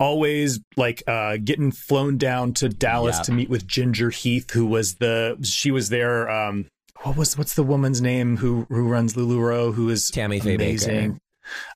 always 0.00 0.58
like 0.76 1.00
uh 1.06 1.36
getting 1.44 1.70
flown 1.70 2.16
down 2.18 2.52
to 2.52 2.68
Dallas 2.68 3.18
Yeah. 3.18 3.22
to 3.24 3.32
meet 3.32 3.48
with 3.48 3.68
Jinger 3.68 4.12
Heath 4.12 4.50
who 4.50 4.66
was 4.66 4.96
the 4.96 5.38
she 5.44 5.70
was 5.70 5.90
there 5.90 6.28
um 6.28 6.66
what 7.02 7.16
was 7.16 7.36
what's 7.36 7.54
the 7.54 7.62
woman's 7.62 8.00
name 8.00 8.36
who 8.36 8.66
who 8.68 8.88
runs 8.88 9.14
LuLaRoe 9.14 9.74
who 9.74 9.88
is 9.90 10.10
Tammy 10.10 10.40
Faye 10.40 10.56
Bakker. 10.56 10.60
amazing 10.86 11.20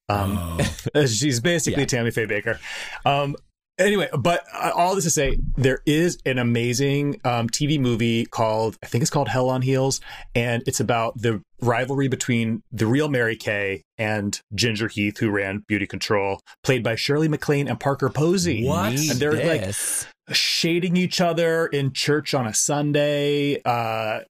um 0.08 0.58
Oh. 0.94 1.06
she's 1.06 1.40
basically 1.40 1.82
Yeah. 1.82 1.86
Tammy 1.86 2.10
Faye 2.10 2.26
Bakker 2.26 2.58
um 3.04 3.36
anyway 3.78 4.08
but 4.18 4.42
uh, 4.54 4.70
all 4.74 4.94
this 4.94 5.04
to 5.04 5.10
say 5.10 5.36
there 5.56 5.80
is 5.86 6.18
an 6.24 6.38
amazing 6.38 7.20
um 7.24 7.48
TV 7.48 7.78
movie 7.80 8.24
called 8.26 8.76
I 8.82 8.86
think 8.86 9.02
it's 9.02 9.10
called 9.10 9.28
Hell 9.28 9.48
on 9.50 9.62
Heels 9.62 10.00
and 10.34 10.62
it's 10.66 10.80
about 10.80 11.20
the 11.20 11.42
rivalry 11.60 12.08
between 12.08 12.62
the 12.70 12.86
real 12.86 13.08
Mary 13.08 13.36
Kay 13.36 13.82
and 13.98 14.38
Jinger 14.54 14.90
Heath 14.90 15.18
who 15.18 15.30
ran 15.30 15.64
BeautiControl 15.70 16.38
played 16.62 16.82
by 16.84 16.94
Shirley 16.94 17.28
MacLaine 17.28 17.66
and 17.68 17.80
Parker 17.80 18.08
Posey 18.08 18.64
What? 18.66 18.92
And 18.92 19.18
they're 19.18 19.32
like- 19.32 19.74
shading 20.32 20.96
each 20.96 21.20
other 21.20 21.66
in 21.66 21.92
church 21.92 22.34
on 22.34 22.48
a 22.48 22.52
Sunday. 22.54 23.62
Uh, 23.64 24.20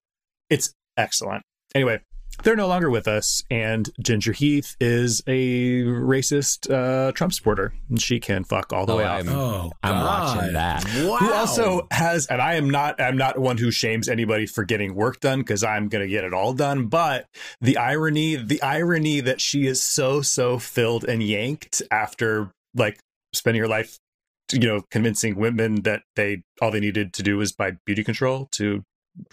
it's 0.50 0.74
excellent. 0.96 1.42
Anyway, 1.74 2.00
they're 2.42 2.56
no 2.56 2.68
longer 2.68 2.90
with 2.90 3.08
us, 3.08 3.42
and 3.50 3.88
Jinger 4.02 4.34
Heath 4.34 4.76
is 4.78 5.22
a 5.26 5.82
racist 5.84 6.70
uh, 6.70 7.12
Trump 7.12 7.32
supporter, 7.32 7.72
and 7.88 8.00
she 8.00 8.20
can 8.20 8.44
fuck 8.44 8.72
all 8.72 8.84
the 8.86 8.92
Oh, 8.92 8.96
way 8.98 9.04
I'm- 9.04 9.28
off. 9.28 9.34
Oh, 9.34 9.72
I'm 9.82 10.04
watching 10.04 10.52
that. 10.52 10.84
Wow. 10.84 11.16
Who 11.16 11.32
also 11.32 11.86
has, 11.90 12.26
and 12.26 12.42
I 12.42 12.54
am 12.54 12.68
not, 12.68 13.00
I'm 13.00 13.16
not 13.16 13.38
one 13.38 13.56
who 13.56 13.70
shames 13.70 14.08
anybody 14.08 14.46
for 14.46 14.64
getting 14.64 14.94
work 14.94 15.20
done 15.20 15.38
because 15.40 15.64
I'm 15.64 15.88
going 15.88 16.02
to 16.04 16.08
get 16.08 16.24
it 16.24 16.34
all 16.34 16.52
done. 16.52 16.86
But 16.88 17.26
the 17.60 17.78
irony, 17.78 18.36
the 18.36 18.60
irony 18.62 19.20
that 19.20 19.40
she 19.40 19.66
is 19.66 19.80
so, 19.80 20.20
so 20.22 20.58
filled 20.58 21.04
and 21.04 21.22
yanked 21.22 21.80
after 21.90 22.50
like 22.74 22.98
spending 23.32 23.62
her 23.62 23.68
life, 23.68 23.96
you 24.52 24.60
know, 24.60 24.82
convincing 24.90 25.36
women 25.36 25.82
that 25.82 26.02
they 26.16 26.42
all 26.60 26.70
they 26.70 26.80
needed 26.80 27.12
to 27.14 27.22
do 27.22 27.38
was 27.38 27.52
buy 27.52 27.72
BeautiControl 27.88 28.50
to 28.52 28.82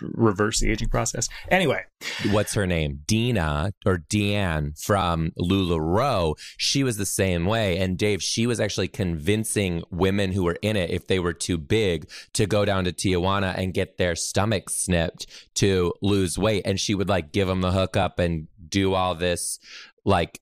reverse 0.01 0.59
the 0.59 0.71
aging 0.71 0.89
process. 0.89 1.29
Anyway, 1.49 1.83
what's 2.31 2.53
her 2.53 2.67
name? 2.67 3.01
Dina 3.05 3.71
or 3.85 3.99
Deanne 4.09 4.79
from 4.81 5.31
LuLaRoe. 5.39 6.35
She 6.57 6.83
was 6.83 6.97
the 6.97 7.05
same 7.05 7.45
way. 7.45 7.77
And 7.77 7.97
Dave, 7.97 8.21
she 8.21 8.47
was 8.47 8.59
actually 8.59 8.87
convincing 8.87 9.83
women 9.89 10.31
who 10.31 10.43
were 10.43 10.57
in 10.61 10.75
it, 10.75 10.89
if 10.89 11.07
they 11.07 11.19
were 11.19 11.33
too 11.33 11.57
big, 11.57 12.09
to 12.33 12.45
go 12.45 12.65
down 12.65 12.83
to 12.85 12.93
Tijuana 12.93 13.57
and 13.57 13.73
get 13.73 13.97
their 13.97 14.15
stomachs 14.15 14.75
snipped 14.75 15.27
to 15.55 15.93
lose 16.01 16.37
weight. 16.37 16.63
And 16.65 16.79
she 16.79 16.95
would 16.95 17.09
like 17.09 17.31
give 17.31 17.47
them 17.47 17.61
the 17.61 17.71
hookup 17.71 18.19
and 18.19 18.47
do 18.69 18.93
all 18.93 19.15
this 19.15 19.59
like 20.05 20.39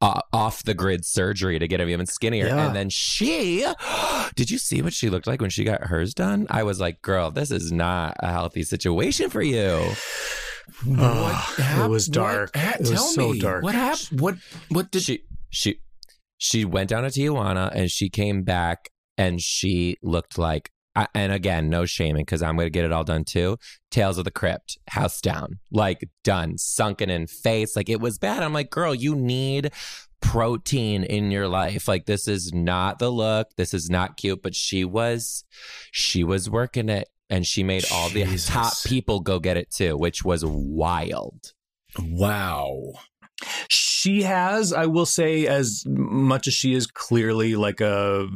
uh, 0.00 0.20
off 0.32 0.62
the 0.62 0.74
grid 0.74 1.04
surgery 1.04 1.58
to 1.58 1.68
get 1.68 1.78
them 1.78 1.88
even 1.88 2.06
skinnier. 2.06 2.46
Yeah. 2.46 2.66
And 2.66 2.76
then 2.76 2.88
she, 2.90 3.66
did 4.34 4.50
you 4.50 4.58
see 4.58 4.80
what 4.82 4.92
she 4.94 5.10
looked 5.10 5.26
like 5.26 5.40
when 5.40 5.50
she 5.50 5.64
got 5.64 5.84
hers 5.84 6.14
done? 6.14 6.46
I 6.50 6.62
was 6.62 6.80
like, 6.80 7.02
girl, 7.02 7.30
this 7.30 7.50
is 7.50 7.70
not 7.70 8.16
a 8.20 8.32
healthy 8.32 8.62
situation 8.62 9.30
for 9.30 9.42
you. 9.42 9.90
What 10.84 10.98
Ah, 11.00 11.54
it 11.58 11.62
hap- 11.62 11.90
was 11.90 12.08
what 12.08 12.14
dark. 12.14 12.56
ha- 12.56 12.74
It 12.74 12.80
was 12.80 12.90
tell 12.90 12.98
so 13.08 13.32
me, 13.32 13.40
dark. 13.40 13.64
What 13.64 13.74
happened? 13.74 14.20
What 14.20 14.36
what 14.68 14.90
did 14.92 15.02
she 15.02 15.24
she 15.50 15.80
she 16.38 16.64
went 16.64 16.90
down 16.90 17.02
to 17.02 17.08
Tijuana 17.08 17.70
and 17.74 17.90
she 17.90 18.08
came 18.08 18.44
back 18.44 18.88
and 19.18 19.40
she 19.42 19.96
looked 20.00 20.38
like 20.38 20.70
I- 20.96 21.08
and 21.14 21.32
again 21.32 21.70
no 21.70 21.84
shaming 21.86 22.22
because 22.24 22.42
I'm 22.42 22.56
gonna 22.56 22.70
get 22.70 22.84
it 22.84 22.92
all 22.92 23.04
done 23.04 23.24
too. 23.24 23.56
Tales 23.90 24.18
of 24.18 24.24
the 24.24 24.30
Crypt, 24.30 24.78
house 24.88 25.20
down, 25.20 25.58
like 25.70 26.08
done, 26.24 26.58
sunken 26.58 27.10
in 27.10 27.26
face, 27.26 27.76
like 27.76 27.88
it 27.88 28.00
was 28.00 28.18
bad. 28.18 28.42
I'm 28.42 28.52
like, 28.52 28.70
girl, 28.70 28.94
you 28.94 29.14
need 29.14 29.72
protein 30.20 31.04
in 31.04 31.30
your 31.30 31.48
life. 31.48 31.88
Like 31.88 32.06
this 32.06 32.28
is 32.28 32.52
not 32.52 32.98
the 32.98 33.10
look. 33.10 33.48
This 33.56 33.72
is 33.72 33.88
not 33.88 34.16
cute. 34.16 34.42
But 34.42 34.54
she 34.54 34.84
was, 34.84 35.44
she 35.92 36.24
was 36.24 36.50
working 36.50 36.88
it. 36.88 37.08
And 37.30 37.46
she 37.46 37.62
made 37.62 37.84
all 37.92 38.08
the 38.10 38.24
top 38.46 38.72
people 38.84 39.20
go 39.20 39.38
get 39.38 39.56
it 39.56 39.70
too, 39.70 39.96
which 39.96 40.24
was 40.24 40.44
wild. 40.44 41.52
Wow. 41.98 42.92
she 43.68 44.22
has 44.22 44.72
i 44.72 44.84
will 44.86 45.06
say 45.06 45.46
as 45.46 45.82
much 45.86 46.46
as 46.46 46.52
she 46.52 46.74
is 46.74 46.86
clearly 46.86 47.56
like 47.56 47.80
a 47.80 48.26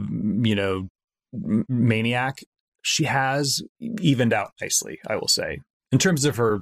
you 0.42 0.54
know 0.54 0.88
m- 1.34 1.64
maniac 1.68 2.40
she 2.82 3.04
has 3.04 3.62
evened 3.80 4.32
out 4.32 4.52
nicely 4.60 4.98
i 5.08 5.16
will 5.16 5.28
say 5.28 5.58
in 5.92 5.98
terms 5.98 6.24
of 6.24 6.36
her 6.36 6.60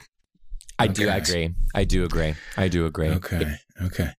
I 0.78 0.86
do 0.88 1.08
agree. 1.08 1.54
I 1.74 1.84
do 1.84 2.04
agree. 2.04 2.34
I 2.56 2.66
do 2.66 2.86
agree. 2.86 3.10
Okay. 3.10 3.54
Okay. 3.82 4.10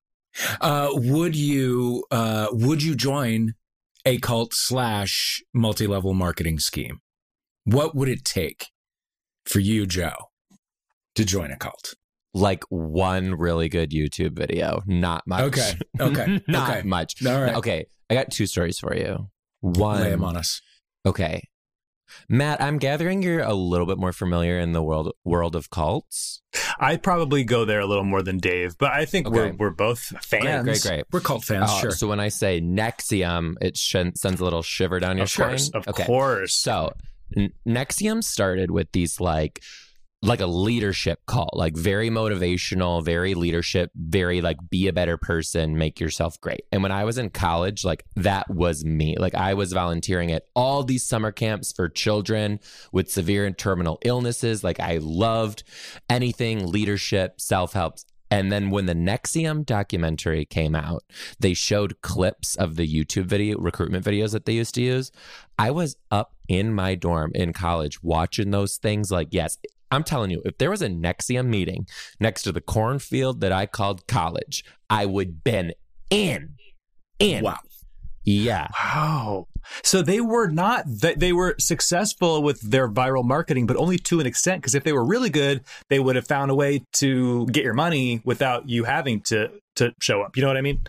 Uh, 0.61 0.91
would 0.93 1.35
you 1.35 2.05
uh, 2.11 2.49
would 2.53 2.83
you 2.83 2.95
join 2.95 3.55
a 4.07 4.19
cult 4.19 4.55
slash 4.55 5.43
multi 5.53 5.87
level 5.87 6.15
marketing 6.15 6.59
scheme? 6.59 7.01
What 7.65 7.97
would 7.97 8.09
it 8.09 8.25
take 8.25 8.69
for 9.45 9.59
you, 9.59 9.87
Joe, 9.87 10.31
to 11.17 11.25
join 11.25 11.51
a 11.51 11.57
cult? 11.57 11.95
like 12.35 12.65
one 12.71 13.35
really 13.35 13.69
good 13.69 13.91
YouTube 13.91 14.33
video. 14.37 14.83
Not 14.87 15.27
much. 15.27 15.43
Okay. 15.43 15.73
Okay. 16.01 16.41
Not 16.49 16.71
okay. 16.71 16.89
much. 16.89 17.25
All 17.27 17.43
right. 17.43 17.57
Okay. 17.57 17.85
I 18.09 18.15
got 18.15 18.31
two 18.31 18.47
stories 18.47 18.79
for 18.79 18.97
you. 18.97 19.29
Lay 19.63 20.11
them 20.11 20.21
One. 20.21 20.31
on 20.31 20.37
us. 20.37 20.61
Okay. 21.07 21.43
Matt, 22.29 22.61
I'm 22.61 22.77
gathering 22.79 23.23
you're 23.23 23.41
a 23.41 23.55
little 23.55 23.87
bit 23.87 23.97
more 23.97 24.13
familiar 24.13 24.59
in 24.59 24.73
the 24.73 24.83
world 24.83 25.13
world 25.25 25.57
of 25.57 25.71
cults. 25.71 26.43
i'd 26.79 27.03
probably 27.03 27.43
go 27.43 27.65
there 27.65 27.81
a 27.81 27.87
little 27.87 28.05
more 28.05 28.21
than 28.23 28.37
dave 28.37 28.77
but 28.77 28.91
i 28.93 29.07
think 29.07 29.31
we're 29.31 29.53
we're 29.55 29.71
both 29.71 30.01
fans 30.23 30.43
Great, 30.43 30.65
great, 30.65 30.83
great. 30.83 31.05
We're 31.11 31.21
cult 31.21 31.45
fans, 31.45 31.71
Uh, 31.71 31.81
sure. 31.81 31.91
So 31.93 32.07
when 32.09 32.21
I 32.21 32.29
say 32.29 32.61
NXIVM, 32.61 33.55
it 33.63 33.79
sh- 33.79 33.97
sends 34.15 34.41
a 34.41 34.45
little 34.45 34.61
shiver 34.63 35.01
down 35.01 35.17
your 35.17 35.25
of 35.25 35.35
course 35.35 35.67
spine. 35.67 35.81
of 35.81 35.89
okay. 35.89 36.05
course 36.05 36.55
So 36.55 36.93
N- 37.35 37.53
NXIVM 37.67 38.23
started 38.23 38.71
with 38.71 38.93
these 38.93 39.19
like 39.19 39.63
like 40.23 40.41
a 40.41 40.47
leadership 40.47 41.27
call, 41.27 41.51
like 41.53 41.77
very 41.77 42.09
motivational, 42.09 43.05
very 43.05 43.35
leadership, 43.35 43.91
very 43.97 44.41
like 44.41 44.57
be 44.71 44.87
a 44.87 44.93
better 44.93 45.17
person, 45.17 45.77
make 45.77 45.99
yourself 45.99 46.41
great. 46.41 46.65
And 46.71 46.83
when 46.83 46.93
I 46.93 47.05
was 47.05 47.19
in 47.19 47.31
college, 47.31 47.85
like 47.85 48.05
that 48.15 48.49
was 48.49 48.85
me. 48.85 49.17
Like 49.19 49.35
I 49.35 49.55
was 49.55 49.73
volunteering 49.73 50.31
at 50.31 50.45
all 50.55 50.85
these 50.85 51.05
summer 51.05 51.33
camps 51.33 51.73
for 51.73 51.89
children 51.89 52.61
with 52.93 53.11
severe 53.11 53.45
and 53.45 53.59
terminal 53.59 53.99
illnesses. 54.05 54.63
Like 54.63 54.79
I 54.79 54.99
loved 55.03 55.65
anything 56.09 56.71
leadership, 56.71 57.41
self 57.41 57.73
help. 57.73 57.97
And 58.31 58.51
then 58.51 58.71
when 58.71 58.87
the 58.87 58.95
NXIVM 58.95 59.67
documentary 59.67 60.47
came 60.47 60.75
out, 60.75 61.03
they 61.41 61.53
showed 61.53 62.01
clips 62.01 62.57
of 62.57 62.77
the 62.77 62.89
YouTube 62.89 63.27
video 63.27 63.59
recruitment 63.59 64.07
videos 64.07 64.33
that 64.33 64.47
they 64.47 64.55
used 64.55 64.75
to 64.77 64.83
use. 64.83 65.13
I 65.59 65.71
was 65.71 65.97
up 66.11 66.35
in 66.49 66.73
my 66.73 66.95
dorm 66.95 67.33
in 67.35 67.53
college 67.53 68.03
watching 68.03 68.51
those 68.51 68.79
things 68.79 69.11
like, 69.11 69.29
yes, 69.33 69.59
I'm 69.93 70.05
telling 70.05 70.31
you, 70.31 70.41
if 70.45 70.57
there 70.59 70.71
was 70.71 70.81
a 70.83 70.89
NXIVM 70.89 71.47
meeting 71.47 71.87
next 72.19 72.43
to 72.43 72.53
the 72.53 72.61
cornfield 72.63 73.41
that 73.43 73.53
I 73.53 73.67
called 73.67 74.07
college, 74.07 74.65
I 74.89 75.07
would 75.07 75.45
been 75.45 75.75
in. 76.11 76.55
In. 77.19 77.45
Wow. 77.45 77.59
Yeah. 78.25 78.69
Wow. 78.73 79.49
So 79.83 80.03
they 80.03 80.21
were 80.21 80.49
not 80.49 80.85
that 80.87 81.19
they 81.21 81.33
were 81.33 81.55
successful 81.59 82.43
with 82.43 82.61
their 82.61 82.89
viral 82.89 83.25
marketing, 83.25 83.67
but 83.67 83.77
only 83.77 83.99
to 83.99 84.21
an 84.21 84.27
extent. 84.27 84.63
Because 84.63 84.75
if 84.75 84.85
they 84.85 84.93
were 84.93 85.05
really 85.05 85.31
good, 85.31 85.63
they 85.89 85.99
would 85.99 86.17
have 86.17 86.27
found 86.27 86.51
a 86.51 86.55
way 86.55 86.85
to 86.95 87.47
get 87.47 87.65
your 87.65 87.75
money 87.75 88.21
without 88.25 88.69
you 88.69 88.85
having 88.85 89.21
to 89.23 89.51
to 89.75 89.95
show 90.01 90.21
up. 90.21 90.37
You 90.37 90.43
know 90.43 90.49
what 90.49 90.59
I 90.59 90.61
mean? 90.61 90.83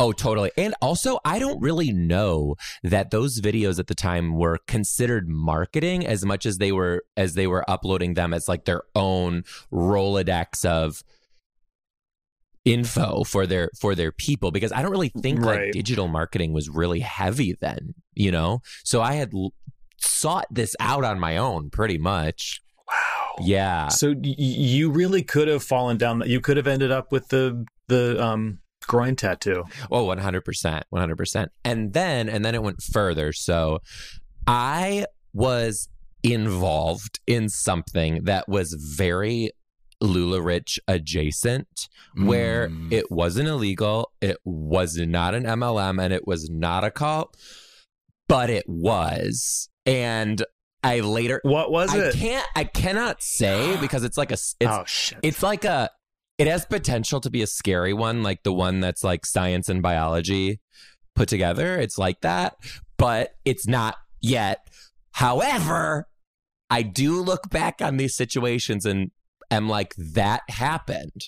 Oh, 0.00 0.12
totally. 0.12 0.50
And 0.56 0.74
also, 0.80 1.18
I 1.22 1.38
don't 1.38 1.60
really 1.60 1.92
know 1.92 2.54
that 2.82 3.10
those 3.10 3.42
videos 3.42 3.78
at 3.78 3.88
the 3.88 3.94
time 3.94 4.36
were 4.38 4.58
considered 4.66 5.28
marketing 5.28 6.06
as 6.06 6.24
much 6.24 6.46
as 6.46 6.56
they 6.56 6.72
were 6.72 7.04
as 7.16 7.34
they 7.34 7.46
were 7.46 7.68
uploading 7.70 8.14
them 8.14 8.32
as 8.32 8.48
like 8.48 8.64
their 8.64 8.84
own 8.94 9.44
Rolodex 9.70 10.64
of 10.64 11.02
info 12.64 13.24
for 13.24 13.46
their 13.46 13.70
for 13.80 13.94
their 13.94 14.12
people 14.12 14.50
because 14.52 14.72
I 14.72 14.82
don't 14.82 14.92
really 14.92 15.08
think 15.08 15.40
Right. 15.40 15.64
like 15.64 15.72
digital 15.72 16.06
marketing 16.08 16.52
was 16.52 16.68
really 16.68 17.00
heavy 17.00 17.56
then, 17.60 17.94
you 18.14 18.30
know? 18.30 18.60
So 18.84 19.00
I 19.02 19.12
had 19.14 19.32
l- 19.34 19.52
sought 19.98 20.46
this 20.50 20.74
out 20.80 21.04
on 21.04 21.18
my 21.20 21.36
own 21.36 21.70
pretty 21.70 21.98
much. 21.98 22.60
Wow. 22.88 23.44
Yeah. 23.44 23.88
So 23.88 24.08
y- 24.10 24.34
you 24.38 24.90
really 24.90 25.22
could 25.22 25.48
have 25.48 25.62
fallen 25.62 25.96
down. 25.96 26.22
You 26.26 26.40
could 26.40 26.56
have 26.56 26.66
ended 26.66 26.90
up 26.90 27.12
with 27.12 27.28
the 27.28 27.64
the 27.88 28.22
um 28.22 28.58
groin 28.86 29.14
tattoo. 29.14 29.62
Oh, 29.92 30.06
100%. 30.06 30.82
100%. 30.92 31.46
And 31.64 31.92
then, 31.92 32.28
and 32.28 32.44
then 32.44 32.54
it 32.56 32.62
went 32.64 32.82
further. 32.82 33.32
So 33.32 33.78
I 34.46 35.06
was 35.32 35.88
involved 36.24 37.20
in 37.26 37.48
something 37.48 38.24
that 38.24 38.48
was 38.48 38.72
very 38.96 39.52
LuLaRich 40.02 40.78
adjacent, 40.88 41.88
where 42.16 42.68
Mm. 42.68 42.92
it 42.92 43.10
wasn't 43.10 43.48
illegal, 43.48 44.10
it 44.20 44.36
was 44.44 44.96
not 44.96 45.34
an 45.34 45.44
MLM, 45.46 46.02
and 46.02 46.12
it 46.12 46.26
was 46.26 46.50
not 46.50 46.82
a 46.82 46.90
cult, 46.90 47.36
but 48.32 48.50
it 48.50 48.64
was. 48.66 49.68
And 49.86 50.42
I 50.82 51.00
later, 51.00 51.40
What 51.44 51.70
was 51.70 51.92
I 51.94 51.98
it? 51.98 52.14
I 52.16 52.18
can't, 52.18 52.46
I 52.56 52.64
cannot 52.64 53.22
say 53.22 53.76
because 53.80 54.04
it's 54.04 54.16
like 54.16 54.30
a, 54.30 54.34
it's 54.34 54.54
oh 54.62 54.84
shit! 54.86 55.18
it's 55.22 55.42
like 55.42 55.64
a 55.64 55.90
it 56.38 56.46
has 56.46 56.64
potential 56.64 57.20
to 57.20 57.30
be 57.30 57.42
a 57.42 57.46
scary 57.46 57.92
one 57.92 58.22
like 58.22 58.42
the 58.42 58.52
one 58.52 58.80
that's 58.80 59.04
like 59.04 59.24
science 59.26 59.68
and 59.68 59.82
biology 59.82 60.60
put 61.14 61.28
together 61.28 61.76
it's 61.78 61.98
like 61.98 62.20
that 62.22 62.56
but 62.96 63.34
it's 63.44 63.66
not 63.68 63.96
yet 64.20 64.66
however 65.12 66.08
i 66.70 66.82
do 66.82 67.20
look 67.20 67.50
back 67.50 67.80
on 67.82 67.96
these 67.98 68.16
situations 68.16 68.86
and 68.86 69.10
am 69.50 69.68
like 69.68 69.94
that 69.96 70.40
happened 70.48 71.22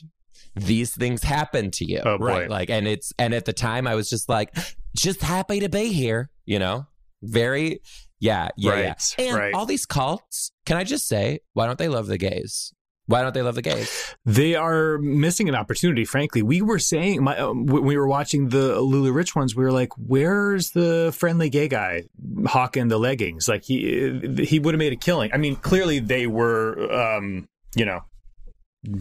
these 0.57 0.95
things 0.95 1.23
happen 1.23 1.71
to 1.71 1.85
you 1.85 2.01
Oh, 2.05 2.19
boy. 2.19 2.25
right 2.25 2.51
like 2.51 2.71
and 2.71 2.89
it's 2.89 3.13
and 3.19 3.35
at 3.35 3.45
the 3.45 3.53
time 3.53 3.87
i 3.87 3.95
was 3.95 4.09
just 4.09 4.29
like 4.29 4.57
just 4.97 5.21
happy 5.23 5.61
to 5.61 5.69
be 5.69 5.93
here 5.93 6.31
you 6.47 6.59
know 6.59 6.87
very 7.25 7.81
yeah 8.21 8.49
yeah 8.57 8.71
Right, 8.71 9.15
yeah 9.19 9.25
and 9.27 9.37
right. 9.37 9.55
all 9.55 9.67
these 9.67 9.87
cults 9.87 10.53
can 10.67 10.77
i 10.77 10.85
just 10.85 11.07
say 11.07 11.41
why 11.53 11.67
don't 11.67 11.79
they 11.79 11.89
love 11.89 12.07
the 12.07 12.19
gays 12.19 12.73
why 13.07 13.23
don't 13.23 13.35
they 13.35 13.43
love 13.43 13.55
the 13.55 13.63
gays? 13.63 14.15
They 14.25 14.55
are 14.55 14.97
missing 14.97 15.49
an 15.49 15.55
opportunity. 15.55 16.07
Frankly, 16.07 16.43
we 16.43 16.63
were 16.63 16.79
saying 16.79 17.23
my 17.23 17.37
um, 17.37 17.67
when 17.67 17.85
we 17.85 17.99
were 17.99 18.09
watching 18.09 18.49
the 18.49 18.77
LuLaRich 18.77 19.37
ones. 19.37 19.55
We 19.55 19.63
were 19.63 19.73
like, 19.73 19.91
"Where's 19.99 20.71
the 20.71 21.13
friendly 21.15 21.51
gay 21.51 21.69
guy 21.69 22.05
hawking 22.47 22.89
the 22.89 22.99
leggings? 22.99 23.47
Like 23.47 23.65
he 23.65 24.19
he 24.43 24.59
would 24.59 24.75
have 24.75 24.79
made 24.79 24.95
a 24.95 24.97
killing." 24.97 25.31
I 25.35 25.37
mean, 25.37 25.57
clearly 25.57 25.99
they 25.99 26.27
were, 26.27 26.91
um, 26.91 27.47
you 27.77 27.85
know, 27.85 28.01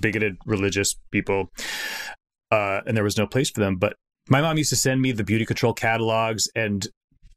bigoted 0.02 0.36
religious 0.46 0.96
people, 1.12 1.50
uh, 2.52 2.82
and 2.86 2.98
there 2.98 3.06
was 3.06 3.18
no 3.18 3.26
place 3.26 3.50
for 3.50 3.62
them. 3.62 3.78
But 3.78 3.96
my 4.30 4.42
mom 4.42 4.58
used 4.58 4.72
to 4.72 4.76
send 4.76 5.02
me 5.02 5.14
the 5.14 5.24
beauty 5.24 5.46
control 5.46 5.74
catalogs, 5.74 6.50
and 6.56 6.86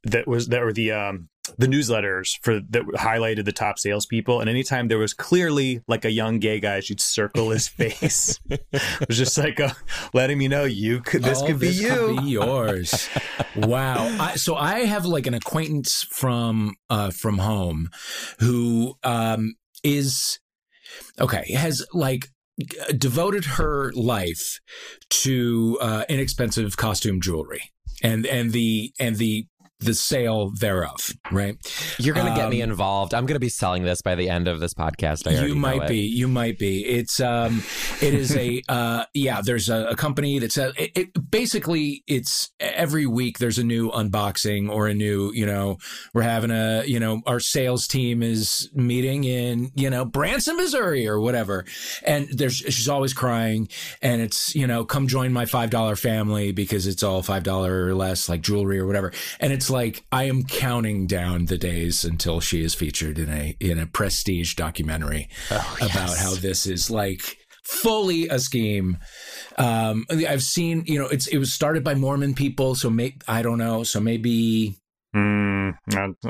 that 0.03 0.27
was 0.27 0.47
that 0.47 0.61
were 0.63 0.73
the 0.73 0.91
um, 0.91 1.29
the 1.57 1.67
newsletters 1.67 2.37
for 2.41 2.59
that 2.59 2.83
highlighted 2.95 3.45
the 3.45 3.51
top 3.53 3.79
salespeople. 3.79 4.41
And 4.41 4.49
anytime 4.49 4.87
there 4.89 4.97
was 4.97 5.13
clearly 5.13 5.81
like 5.87 6.03
a 6.03 6.11
young 6.11 6.39
gay 6.39 6.59
guy, 6.59 6.81
she'd 6.81 6.99
circle 6.99 7.51
his 7.51 7.67
face. 7.79 8.39
it 8.49 9.07
was 9.07 9.17
just 9.17 9.37
like 9.37 9.59
uh 9.59 9.69
letting 10.13 10.37
me 10.37 10.47
know 10.47 10.65
you 10.65 10.99
could 11.01 11.23
this 11.23 11.41
Oh, 11.41 11.47
could 11.47 11.59
be 11.59 11.69
you. 11.69 11.87
Could 11.89 12.17
be 12.23 12.29
yours. 12.31 13.09
wow. 13.55 14.13
I, 14.19 14.35
so 14.35 14.55
I 14.55 14.79
have 14.85 15.05
like 15.05 15.25
an 15.27 15.33
acquaintance 15.33 16.05
from 16.09 16.75
uh, 16.89 17.11
from 17.11 17.37
home 17.39 17.89
who 18.39 18.95
um, 19.03 19.55
is 19.83 20.39
okay 21.19 21.53
has 21.53 21.85
like 21.93 22.29
devoted 22.97 23.45
her 23.45 23.91
life 23.93 24.59
to 25.09 25.77
uh, 25.79 26.03
inexpensive 26.09 26.75
costume 26.75 27.21
jewelry 27.21 27.71
and 28.01 28.25
and 28.25 28.51
the 28.51 28.91
and 28.99 29.17
the 29.17 29.45
the 29.79 29.93
sale 29.93 30.51
thereof. 30.59 31.11
Right. 31.31 31.55
You're 31.99 32.15
gonna 32.15 32.35
get 32.35 32.49
me 32.49 32.61
Um, 32.63 32.71
involved. 32.71 33.13
I'm 33.13 33.25
gonna 33.25 33.39
be 33.39 33.49
selling 33.49 33.83
this 33.83 34.01
by 34.01 34.15
the 34.15 34.29
end 34.29 34.47
of 34.47 34.59
this 34.59 34.73
podcast. 34.73 35.27
I 35.27 35.45
you 35.45 35.55
might 35.55 35.87
be 35.87 35.99
you 35.99 36.27
might 36.27 36.57
be 36.57 36.83
it's 36.83 37.19
um 37.19 37.63
it 38.01 38.13
is 38.13 38.35
a 38.35 38.61
uh 38.69 39.05
yeah 39.13 39.41
there's 39.43 39.69
a, 39.69 39.87
a 39.89 39.95
company 39.95 40.39
that's 40.39 40.57
a, 40.57 40.69
it, 40.81 40.91
it 40.95 41.31
basically 41.31 42.03
it's 42.07 42.51
every 42.59 43.05
week 43.05 43.37
there's 43.37 43.59
a 43.59 43.63
new 43.63 43.91
unboxing 43.91 44.69
or 44.69 44.87
a 44.87 44.93
new 44.93 45.31
you 45.33 45.45
know 45.45 45.77
we're 46.13 46.23
having 46.23 46.49
a 46.51 46.83
you 46.85 46.99
know 46.99 47.21
our 47.27 47.39
sales 47.39 47.87
team 47.87 48.23
is 48.23 48.69
meeting 48.73 49.23
in 49.25 49.71
you 49.75 49.89
know 49.89 50.03
branson 50.05 50.57
missouri 50.57 51.07
or 51.07 51.19
whatever 51.19 51.65
and 52.03 52.27
there's 52.31 52.55
she's 52.55 52.89
always 52.89 53.13
crying 53.13 53.67
and 54.01 54.21
it's 54.21 54.55
you 54.55 54.65
know 54.65 54.83
come 54.83 55.07
join 55.07 55.31
my 55.31 55.45
five 55.45 55.69
dollar 55.69 55.95
family 55.95 56.51
because 56.51 56.87
it's 56.87 57.03
all 57.03 57.21
five 57.21 57.43
dollar 57.43 57.85
or 57.85 57.93
less 57.93 58.27
like 58.27 58.41
jewelry 58.41 58.79
or 58.79 58.87
whatever 58.87 59.11
and 59.39 59.53
it's 59.53 59.66
like 59.69 60.03
i 60.11 60.23
am 60.25 60.43
counting 60.43 61.07
down 61.07 61.45
the 61.45 61.57
days 61.57 62.03
until 62.05 62.39
she 62.39 62.63
is 62.63 62.73
featured 62.73 63.17
in 63.19 63.29
a 63.29 63.55
in 63.59 63.77
a 63.79 63.85
prestige 63.87 64.55
documentary 64.55 65.27
Oh, 65.51 65.77
about 65.81 66.17
how 66.17 66.35
this 66.35 66.65
is 66.65 66.89
like 66.91 67.21
fully 67.63 68.27
a 68.29 68.39
scheme 68.39 68.97
um 69.57 70.05
i've 70.09 70.41
seen 70.43 70.83
you 70.85 70.97
know 70.97 71.07
it's 71.07 71.27
it 71.27 71.37
was 71.37 71.51
started 71.51 71.83
by 71.83 71.93
mormon 71.95 72.33
people 72.33 72.75
so 72.75 72.89
may 72.89 73.15
i 73.27 73.41
don't 73.41 73.57
know 73.57 73.83
so 73.83 73.99
maybe 73.99 74.77
Mm, 75.15 75.73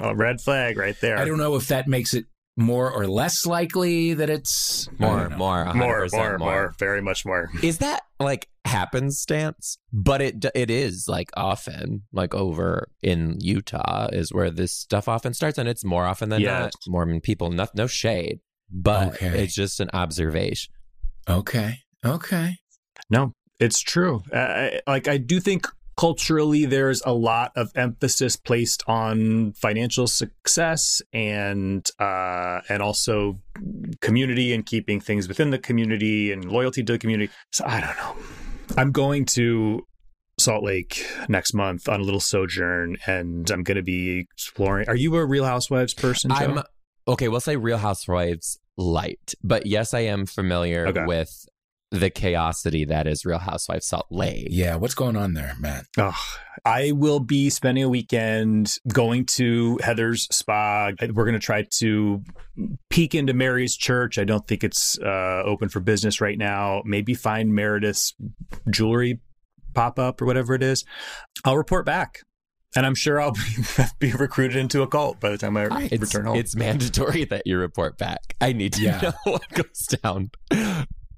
a 0.01 0.15
red 0.15 0.39
flag 0.39 0.77
right 0.77 0.95
there. 1.01 1.17
i 1.17 1.25
don't 1.25 1.37
know 1.39 1.55
if 1.55 1.67
that 1.67 1.87
makes 1.87 2.13
it 2.13 2.25
more 2.57 2.91
or 2.91 3.07
less 3.07 3.45
likely 3.45 4.15
that 4.15 4.29
it's 4.29 4.89
more, 4.99 5.29
more, 5.29 5.71
more, 5.73 6.07
more, 6.11 6.37
more, 6.39 6.73
very 6.79 7.01
much 7.01 7.23
more. 7.25 7.49
Is 7.63 7.77
that 7.77 8.01
like 8.19 8.49
happenstance? 8.65 9.77
But 9.93 10.21
it 10.21 10.45
it 10.55 10.69
is 10.69 11.05
like 11.07 11.29
often 11.37 12.03
like 12.11 12.33
over 12.33 12.89
in 13.01 13.37
Utah 13.41 14.07
is 14.11 14.33
where 14.33 14.49
this 14.51 14.73
stuff 14.73 15.07
often 15.07 15.33
starts, 15.33 15.57
and 15.57 15.69
it's 15.69 15.85
more 15.85 16.05
often 16.05 16.29
than 16.29 16.41
Yeah. 16.41 16.59
not 16.59 16.73
Mormon 16.87 17.21
people. 17.21 17.51
No, 17.51 17.67
no 17.75 17.87
shade, 17.87 18.39
but 18.71 19.15
Okay. 19.15 19.43
it's 19.43 19.53
just 19.55 19.79
an 19.79 19.89
observation. 19.93 20.73
okay 21.29 21.79
okay 22.05 22.55
No, 23.09 23.33
it's 23.59 23.79
true. 23.81 24.23
Uh, 24.33 24.37
I- 24.37 24.81
like 24.87 25.07
I 25.07 25.17
do 25.17 25.39
think 25.39 25.67
culturally 25.97 26.65
there's 26.65 27.01
a 27.05 27.11
lot 27.13 27.51
of 27.55 27.71
emphasis 27.75 28.35
placed 28.35 28.83
on 28.87 29.51
financial 29.53 30.07
success 30.07 31.01
and 31.11 31.89
uh, 31.99 32.61
and 32.69 32.81
also 32.81 33.39
community 34.01 34.53
and 34.53 34.65
keeping 34.65 34.99
things 35.01 35.27
within 35.27 35.49
the 35.49 35.57
community 35.59 36.31
and 36.31 36.45
loyalty 36.45 36.83
to 36.83 36.93
the 36.93 36.99
community. 36.99 37.31
So 37.51 37.65
I 37.65 37.81
don't 37.81 37.97
know. 37.97 38.15
I'm 38.77 38.91
going 38.91 39.25
to 39.25 39.85
Salt 40.39 40.63
Lake 40.63 41.03
next 41.29 41.53
month 41.55 41.89
on 41.89 41.99
a 41.99 42.03
little 42.03 42.19
sojourn, 42.19 42.97
and 43.07 43.49
I'm 43.49 43.63
going 43.63 43.77
to 43.77 43.83
be 43.83 44.19
exploring. 44.19 44.87
Are 44.87 44.95
you 44.95 45.15
a 45.15 45.25
Real 45.25 45.45
Housewives 45.45 45.95
person? 45.95 46.29
Joe? 46.29 46.35
I'm 46.35 46.63
okay. 47.07 47.27
We'll 47.27 47.39
say 47.39 47.55
Real 47.55 47.79
Housewives 47.79 48.59
light, 48.77 49.33
but 49.43 49.65
yes, 49.65 49.95
I 49.95 50.01
am 50.01 50.27
familiar 50.27 50.87
Okay. 50.89 51.05
with 51.05 51.47
the 51.91 52.09
chaosity 52.11 52.87
that 52.87 53.07
is 53.07 53.25
Real 53.25 53.37
Housewives 53.39 53.87
Salt 53.87 54.07
Lake. 54.09 54.47
yeah 54.51 54.75
what's 54.75 54.93
going 54.95 55.15
on 55.15 55.33
there 55.33 55.53
matt 55.59 55.85
Oh, 55.97 56.15
I 56.65 56.91
will 56.91 57.19
be 57.21 57.49
spending 57.49 57.83
a 57.83 57.89
weekend 57.89 58.77
going 58.91 59.25
to 59.27 59.77
Heather's 59.81 60.27
spa. 60.35 60.91
We're 61.01 61.23
going 61.23 61.33
to 61.33 61.39
try 61.39 61.65
to 61.77 62.23
peek 62.89 63.15
into 63.15 63.33
Mary's 63.33 63.77
church. 63.77 64.17
I 64.17 64.25
don't 64.25 64.45
think 64.47 64.63
it's 64.65 64.99
uh, 64.99 65.43
open 65.45 65.69
for 65.69 65.79
business 65.79 66.19
right 66.19 66.37
now. 66.37 66.81
Maybe 66.83 67.13
find 67.13 67.53
Meredith's 67.53 68.15
jewelry 68.69 69.19
pop 69.75 69.97
up 69.99 70.21
or 70.21 70.25
whatever 70.25 70.55
it 70.55 70.63
is. 70.63 70.83
I'll 71.45 71.55
report 71.57 71.85
back. 71.85 72.23
And 72.75 72.85
I'm 72.85 72.95
sure 72.95 73.21
I'll 73.21 73.31
be, 73.99 74.09
be 74.11 74.11
recruited 74.13 74.57
into 74.57 74.81
a 74.81 74.87
cult 74.87 75.19
by 75.21 75.29
the 75.29 75.37
time 75.37 75.55
I 75.55 75.87
it's, 75.89 76.01
return 76.01 76.25
home. 76.25 76.35
It's 76.37 76.55
mandatory 76.55 77.23
that 77.25 77.43
you 77.45 77.57
report 77.59 77.97
back. 77.97 78.35
I 78.41 78.51
need 78.51 78.73
to 78.73 78.81
Yeah. 78.81 78.99
know 79.25 79.31
what 79.33 79.47
goes 79.53 79.87
down. 80.03 80.31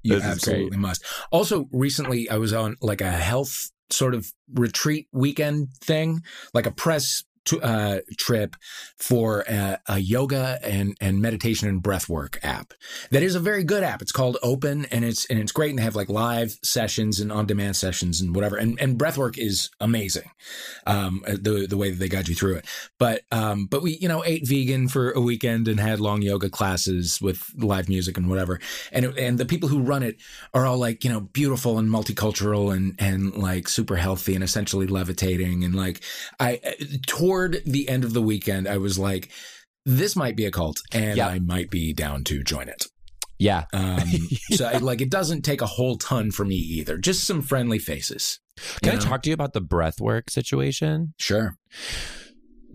You 0.02 0.16
This 0.16 0.24
absolutely 0.24 0.78
must. 0.78 1.04
Also, 1.30 1.68
recently 1.72 2.28
I 2.30 2.36
was 2.36 2.52
on 2.52 2.76
like 2.80 3.00
a 3.00 3.10
health 3.10 3.70
sort 3.90 4.14
of 4.14 4.32
retreat 4.54 5.08
weekend 5.12 5.68
thing, 5.82 6.22
like 6.54 6.66
a 6.66 6.70
press 6.70 7.24
t- 7.44 7.60
uh, 7.62 8.00
trip 8.18 8.56
for 8.96 9.44
a, 9.48 9.78
a 9.86 9.98
yoga 9.98 10.58
and 10.62 10.96
and 11.00 11.20
meditation 11.20 11.68
and 11.68 11.82
breath 11.82 12.08
work 12.08 12.38
app. 12.42 12.72
That 13.10 13.22
is 13.22 13.34
a 13.34 13.40
very 13.40 13.64
good 13.64 13.82
app. 13.82 14.02
It's 14.02 14.12
called 14.12 14.36
Open, 14.42 14.86
and 14.86 15.04
it's 15.04 15.26
and 15.26 15.38
it's 15.38 15.52
great. 15.52 15.70
And 15.70 15.78
they 15.78 15.82
have 15.82 15.96
like 15.96 16.08
live 16.08 16.58
sessions 16.62 17.20
and 17.20 17.32
on 17.32 17.46
demand 17.46 17.76
sessions 17.76 18.20
and 18.20 18.34
whatever. 18.34 18.56
And 18.56 18.80
and 18.80 18.98
breath 18.98 19.18
work 19.18 19.38
is 19.38 19.70
amazing. 19.80 20.30
Um, 20.86 21.22
the 21.26 21.66
the 21.68 21.76
way 21.76 21.90
that 21.90 21.98
they 21.98 22.08
guide 22.08 22.28
you 22.28 22.34
through 22.34 22.56
it. 22.56 22.66
But 22.98 23.22
um, 23.32 23.66
but 23.66 23.82
we 23.82 23.96
you 24.00 24.08
know 24.08 24.24
ate 24.24 24.46
vegan 24.46 24.88
for 24.88 25.10
a 25.12 25.20
weekend 25.20 25.68
and 25.68 25.80
had 25.80 26.00
long 26.00 26.22
yoga 26.22 26.50
classes 26.50 27.20
with 27.20 27.52
live 27.56 27.88
music 27.88 28.16
and 28.16 28.28
whatever. 28.28 28.60
And 28.92 29.06
and 29.18 29.38
the 29.38 29.46
people 29.46 29.68
who 29.68 29.80
run 29.80 30.02
it 30.02 30.16
are 30.54 30.66
all 30.66 30.78
like 30.78 31.04
you 31.04 31.10
know 31.10 31.20
beautiful 31.20 31.78
and 31.78 31.88
multicultural 31.88 32.74
and 32.74 32.94
and 32.98 33.34
like 33.34 33.68
super 33.68 33.96
healthy 33.96 34.34
and 34.34 34.44
essentially 34.44 34.86
levitating 34.86 35.64
and 35.64 35.74
like 35.74 36.00
I 36.38 36.60
toward 37.30 37.62
the 37.64 37.88
end 37.88 38.04
of 38.04 38.12
the 38.12 38.22
weekend 38.22 38.66
I 38.66 38.78
was 38.78 38.98
like 38.98 39.30
this 39.86 40.14
might 40.16 40.36
be 40.36 40.44
a 40.44 40.50
cult 40.50 40.80
and. 40.92 41.18
I 41.18 41.38
might 41.38 41.70
be 41.70 41.92
down 41.92 42.24
to 42.24 42.42
join 42.42 42.68
it. 42.68 42.86
Yeah. 43.38 43.64
Um, 43.72 44.06
so 44.52 44.66
I, 44.66 44.76
like 44.76 45.00
it 45.00 45.10
doesn't 45.10 45.42
take 45.42 45.62
a 45.62 45.66
whole 45.66 45.96
ton 45.96 46.30
for 46.30 46.44
me 46.44 46.56
either. 46.56 46.98
Just 46.98 47.24
some 47.24 47.40
friendly 47.40 47.78
faces. 47.78 48.40
Can 48.82 48.92
you 48.92 48.98
I 48.98 49.02
know? 49.02 49.08
talk 49.08 49.22
to 49.22 49.30
you 49.30 49.34
about 49.34 49.54
the 49.54 49.60
breath 49.60 50.00
work 50.00 50.28
situation? 50.28 51.14
Sure. 51.18 51.56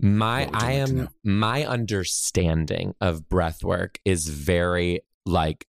My 0.00 0.46
What 0.46 0.52
would 0.52 0.62
you 0.62 0.68
I 0.68 0.72
like 0.72 0.88
am 0.88 1.08
my 1.24 1.64
understanding 1.64 2.94
of 3.00 3.28
breath 3.28 3.62
work 3.62 3.98
is 4.04 4.26
very 4.28 5.00
like 5.24 5.66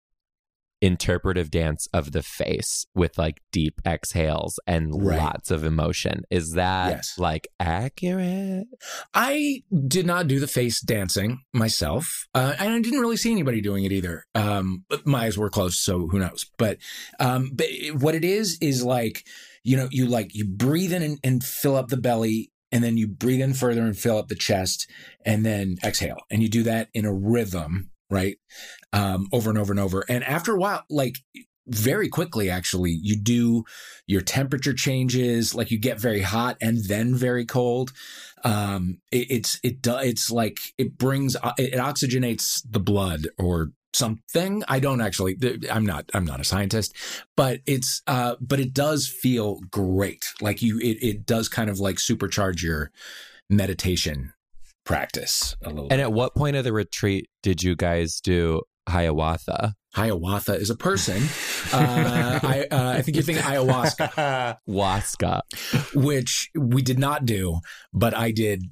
interpretive 0.80 1.50
dance 1.50 1.86
of 1.92 2.12
the 2.12 2.22
face 2.22 2.86
with 2.94 3.18
like 3.18 3.40
deep 3.52 3.80
exhales 3.86 4.58
and 4.66 4.90
Right. 5.04 5.18
lots 5.18 5.50
of 5.50 5.64
emotion. 5.64 6.22
Is 6.30 6.52
that 6.52 6.88
Yes. 6.90 7.14
like 7.18 7.48
accurate? 7.58 8.66
I 9.14 9.62
did 9.86 10.06
not 10.06 10.26
do 10.26 10.40
the 10.40 10.46
face 10.46 10.80
dancing 10.80 11.40
myself, 11.52 12.26
uh, 12.34 12.54
and 12.58 12.70
I 12.72 12.80
didn't 12.80 13.00
really 13.00 13.16
see 13.16 13.30
anybody 13.30 13.60
doing 13.60 13.84
it 13.84 13.92
either. 13.92 14.24
Um, 14.34 14.84
my 15.04 15.24
eyes 15.26 15.36
were 15.38 15.50
closed, 15.50 15.78
so 15.78 16.08
who 16.08 16.18
knows? 16.18 16.46
But, 16.58 16.78
um, 17.18 17.50
but 17.54 17.66
what 17.98 18.14
it 18.14 18.24
is 18.24 18.56
is 18.60 18.82
like 18.84 19.24
you 19.62 19.76
know, 19.76 19.88
you 19.90 20.06
like 20.06 20.34
you 20.34 20.46
breathe 20.46 20.90
in 20.90 21.02
and, 21.02 21.18
and 21.22 21.44
fill 21.44 21.76
up 21.76 21.88
the 21.88 21.96
belly, 21.98 22.50
and 22.72 22.82
then 22.82 22.96
you 22.96 23.06
breathe 23.06 23.42
in 23.42 23.52
further 23.52 23.82
and 23.82 23.98
fill 23.98 24.16
up 24.16 24.28
the 24.28 24.34
chest, 24.34 24.88
and 25.26 25.44
then 25.44 25.76
exhale, 25.84 26.16
and 26.30 26.42
you 26.42 26.48
do 26.48 26.62
that 26.62 26.88
in 26.94 27.04
a 27.04 27.12
rhythm, 27.12 27.89
right? 28.10 28.38
Um, 28.92 29.28
over 29.32 29.50
and 29.50 29.58
over 29.58 29.72
and 29.72 29.80
over, 29.80 30.04
and 30.08 30.24
after 30.24 30.54
a 30.54 30.58
while, 30.58 30.84
like 30.90 31.16
very 31.70 32.08
quickly 32.08 32.50
actually 32.50 32.90
you 32.90 33.16
do 33.16 33.64
your 34.06 34.20
temperature 34.20 34.74
changes 34.74 35.54
like 35.54 35.70
you 35.70 35.78
get 35.78 36.00
very 36.00 36.22
hot 36.22 36.56
and 36.60 36.84
then 36.88 37.14
very 37.14 37.46
cold. 37.46 37.92
Um 38.44 38.98
it, 39.12 39.30
it's 39.30 39.60
it 39.62 39.80
does 39.80 40.04
it's 40.04 40.30
like 40.30 40.58
it 40.78 40.98
brings 40.98 41.36
uh, 41.36 41.52
it, 41.58 41.74
oxygenates 41.74 42.62
the 42.68 42.80
blood 42.80 43.28
or 43.38 43.70
something. 43.92 44.64
I 44.68 44.80
don't 44.80 45.00
actually 45.00 45.36
i'm 45.70 45.86
not 45.86 46.10
i'm 46.14 46.24
not 46.24 46.40
a 46.40 46.44
scientist 46.44 46.94
but 47.36 47.60
it's 47.66 48.02
uh 48.06 48.36
but 48.40 48.58
it 48.58 48.74
does 48.74 49.06
feel 49.06 49.60
great. 49.70 50.26
Like 50.40 50.62
you 50.62 50.78
it, 50.78 50.98
it 51.02 51.26
does 51.26 51.48
kind 51.48 51.70
of 51.70 51.78
like 51.78 51.96
supercharge 51.96 52.62
your 52.62 52.90
meditation 53.48 54.32
practice 54.90 55.56
a 55.62 55.68
little 55.68 55.82
And 55.84 55.90
bit. 55.90 56.00
at 56.00 56.12
what 56.12 56.34
point 56.34 56.56
of 56.56 56.64
the 56.64 56.72
retreat 56.72 57.28
did 57.42 57.62
you 57.62 57.74
guys 57.76 58.20
do 58.20 58.62
Hiawatha? 58.88 59.74
hiawatha 59.94 60.54
is 60.54 60.70
a 60.70 60.76
person 60.76 61.16
uh, 61.72 62.38
I, 62.44 62.66
uh, 62.70 62.94
I 62.96 63.02
think 63.02 63.16
you're 63.16 63.24
thinking 63.24 63.42
ayahuasca 63.44 64.56
Waska. 64.68 65.42
which 65.94 66.48
we 66.56 66.80
did 66.80 66.98
not 66.98 67.26
do 67.26 67.58
but 67.92 68.16
i 68.16 68.30
did 68.30 68.62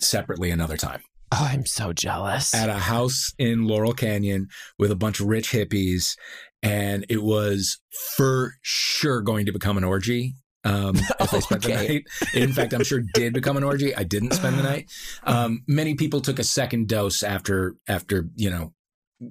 separately 0.00 0.50
another 0.50 0.76
time 0.76 1.00
Oh, 1.32 1.48
I'm 1.50 1.66
so 1.66 1.92
jealous. 1.92 2.54
at 2.54 2.68
a 2.68 2.74
house 2.78 3.32
in 3.36 3.66
Laurel 3.66 3.92
Canyon 3.94 4.46
with 4.78 4.92
a 4.92 4.96
bunch 4.96 5.18
of 5.18 5.26
rich 5.26 5.50
hippies, 5.50 6.14
and 6.62 7.04
it 7.08 7.20
was 7.20 7.80
for 8.16 8.52
sure 8.62 9.20
going 9.22 9.44
to 9.46 9.52
become 9.52 9.76
an 9.76 9.82
orgy. 9.82 10.34
Um, 10.66 10.96
if 11.20 11.34
I 11.34 11.38
spent 11.38 11.62
the 11.62 11.68
night, 11.68 12.04
in 12.34 12.52
fact, 12.52 12.72
I'm 12.72 12.84
sure 12.84 13.00
did 13.14 13.32
become 13.32 13.56
an 13.56 13.64
orgy. 13.64 13.94
I 13.94 14.02
didn't 14.02 14.32
spend 14.32 14.58
the 14.58 14.62
night. 14.62 14.90
Um, 15.24 15.62
many 15.66 15.94
people 15.94 16.20
took 16.20 16.38
a 16.38 16.44
second 16.44 16.88
dose 16.88 17.22
after 17.22 17.76
after 17.88 18.28
you 18.34 18.50
know, 18.50 18.72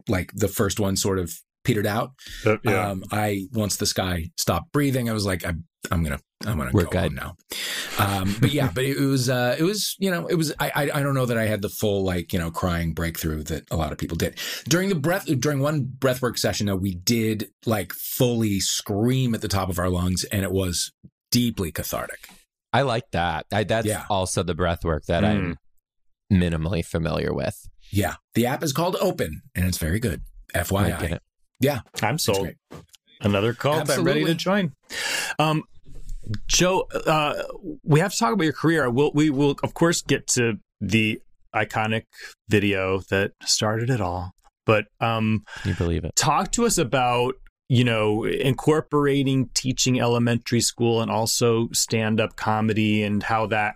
like 0.07 0.31
the 0.33 0.47
first 0.47 0.79
one 0.79 0.95
sort 0.95 1.19
of 1.19 1.37
petered 1.65 1.87
out. 1.87 2.11
Uh, 2.45 2.57
yeah. 2.63 2.89
Um, 2.89 3.03
I 3.11 3.47
once 3.51 3.75
the 3.75 3.85
sky 3.85 4.31
stopped 4.37 4.71
breathing, 4.71 5.09
I 5.09 5.13
was 5.13 5.25
like, 5.25 5.45
I'm, 5.45 5.65
I'm 5.91 6.03
gonna, 6.03 6.19
I'm 6.45 6.57
gonna 6.57 6.71
We're 6.73 6.85
go 6.85 7.01
good. 7.01 7.13
now. 7.13 7.35
Um, 7.99 8.35
but 8.39 8.53
yeah, 8.53 8.71
but 8.73 8.85
it, 8.85 8.99
was, 8.99 9.29
uh, 9.29 9.55
it 9.59 9.63
was, 9.63 9.95
you 9.99 10.09
know, 10.09 10.27
it 10.27 10.35
was. 10.35 10.53
I, 10.59 10.71
I, 10.75 10.81
I 10.83 11.03
don't 11.03 11.13
know 11.13 11.25
that 11.25 11.37
I 11.37 11.45
had 11.45 11.61
the 11.61 11.69
full 11.69 12.03
like, 12.03 12.31
you 12.31 12.39
know, 12.39 12.49
crying 12.49 12.93
breakthrough 12.93 13.43
that 13.43 13.69
a 13.71 13.75
lot 13.75 13.91
of 13.91 13.97
people 13.97 14.17
did 14.17 14.39
during 14.69 14.89
the 14.89 14.95
breath. 14.95 15.25
During 15.25 15.59
one 15.59 15.85
breathwork 15.85 16.37
session, 16.37 16.67
though, 16.67 16.75
we 16.75 16.95
did 16.95 17.49
like 17.65 17.93
fully 17.93 18.59
scream 18.59 19.35
at 19.35 19.41
the 19.41 19.47
top 19.47 19.69
of 19.69 19.77
our 19.77 19.89
lungs, 19.89 20.23
and 20.25 20.43
it 20.43 20.51
was 20.51 20.91
deeply 21.35 21.69
cathartic. 21.71 22.29
I 22.71 22.81
like 22.83 23.11
that. 23.11 23.45
I, 23.51 23.63
that's 23.65 23.85
Yeah. 23.87 24.05
also 24.09 24.41
the 24.41 24.53
breath 24.55 24.83
work 24.85 25.03
that 25.07 25.23
Mm. 25.23 25.27
I'm 25.29 25.57
minimally 26.31 26.83
familiar 26.85 27.33
with. 27.33 27.67
Yeah, 27.91 28.15
the 28.35 28.45
app 28.45 28.63
is 28.63 28.71
called 28.73 28.95
Open, 29.01 29.41
and 29.53 29.65
it's 29.65 29.77
very 29.77 29.99
good. 29.99 30.21
I 30.53 30.59
FYI, 30.59 30.99
get 30.99 31.11
it. 31.11 31.21
I'm 32.01 32.15
It's 32.15 32.23
sold. 32.23 32.49
Another 33.21 33.53
call. 33.53 33.79
I'm 33.89 34.03
ready 34.03 34.23
to 34.25 34.33
join. 34.35 34.73
Um, 35.39 35.63
Joe, 36.47 36.87
uh, 37.05 37.43
we 37.83 37.99
have 37.99 38.11
to 38.13 38.17
talk 38.17 38.33
about 38.33 38.43
your 38.43 38.53
career. 38.53 38.89
We'll, 38.89 39.11
we 39.13 39.29
will, 39.29 39.55
of 39.61 39.73
course, 39.73 40.01
get 40.01 40.27
to 40.35 40.59
the 40.81 41.21
iconic 41.53 42.03
video 42.49 42.99
that 43.09 43.31
started 43.43 43.89
it 43.89 44.01
all. 44.01 44.31
But 44.65 44.85
um, 44.99 45.43
you 45.63 45.73
believe 45.75 46.03
it? 46.05 46.15
talk 46.15 46.51
to 46.53 46.65
us 46.65 46.77
about 46.77 47.35
you 47.67 47.84
know 47.84 48.23
incorporating 48.23 49.49
teaching 49.54 49.99
elementary 49.99 50.62
school 50.62 51.01
and 51.01 51.10
also 51.10 51.69
stand-up 51.71 52.36
comedy 52.36 53.04
and 53.04 53.23
how 53.23 53.47
that 53.47 53.75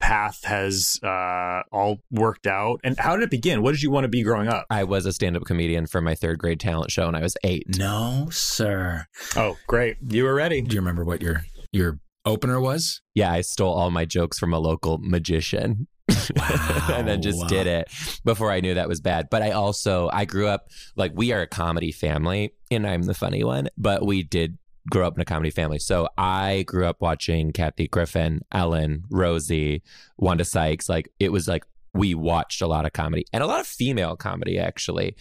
path 0.00 0.44
has 0.44 0.98
uh, 1.02 1.62
all 1.70 1.98
worked 2.10 2.46
out. 2.46 2.80
And 2.82 2.98
how 2.98 3.16
did 3.16 3.24
it 3.24 3.30
begin? 3.30 3.62
What 3.62 3.72
did 3.72 3.82
you 3.82 3.90
want 3.90 4.04
to 4.04 4.08
be 4.08 4.22
growing 4.22 4.48
up? 4.48 4.66
I 4.70 4.84
was 4.84 5.06
a 5.06 5.12
stand 5.12 5.36
up 5.36 5.44
comedian 5.44 5.86
for 5.86 6.00
my 6.00 6.14
third 6.14 6.38
grade 6.38 6.58
talent 6.58 6.90
show 6.90 7.06
when 7.06 7.14
I 7.14 7.20
was 7.20 7.36
eight. 7.44 7.64
No, 7.76 8.28
sir. 8.30 9.06
Oh, 9.36 9.56
great! 9.66 9.98
You 10.08 10.24
were 10.24 10.34
ready. 10.34 10.62
Do 10.62 10.74
you 10.74 10.80
remember 10.80 11.04
what 11.04 11.22
your 11.22 11.44
your 11.72 12.00
opener 12.24 12.60
was? 12.60 13.02
Yeah, 13.14 13.30
I 13.30 13.42
stole 13.42 13.72
all 13.72 13.90
my 13.90 14.04
jokes 14.04 14.38
from 14.38 14.52
a 14.52 14.58
local 14.58 14.98
magician. 14.98 15.86
and 16.90 17.06
then 17.08 17.22
just 17.22 17.40
Wow. 17.40 17.46
did 17.48 17.66
it 17.66 17.88
before 18.24 18.50
I 18.50 18.60
knew 18.60 18.74
that 18.74 18.88
was 18.88 19.00
bad. 19.00 19.28
But 19.30 19.42
I 19.42 19.50
also 19.52 20.08
I 20.12 20.24
grew 20.24 20.46
up 20.48 20.68
like 20.96 21.12
we 21.14 21.32
are 21.32 21.42
a 21.42 21.46
comedy 21.46 21.92
family 21.92 22.54
and 22.70 22.86
I'm 22.86 23.02
the 23.02 23.14
funny 23.14 23.44
one, 23.44 23.68
but 23.78 24.04
we 24.04 24.22
did 24.22 24.58
grow 24.90 25.06
up 25.06 25.14
in 25.14 25.20
a 25.20 25.24
comedy 25.24 25.50
family. 25.50 25.78
So 25.78 26.08
I 26.18 26.64
grew 26.66 26.86
up 26.86 27.00
watching 27.00 27.52
Kathy 27.52 27.86
Griffin, 27.88 28.40
Ellen, 28.52 29.04
Rosie, 29.10 29.82
Wanda 30.18 30.44
Sykes. 30.44 30.88
Like 30.88 31.10
it 31.20 31.30
was 31.32 31.46
like 31.46 31.64
we 31.92 32.14
watched 32.14 32.62
a 32.62 32.66
lot 32.66 32.86
of 32.86 32.92
comedy 32.92 33.24
and 33.32 33.42
a 33.42 33.46
lot 33.46 33.60
of 33.60 33.66
female 33.66 34.16
comedy 34.16 34.58
actually. 34.58 35.16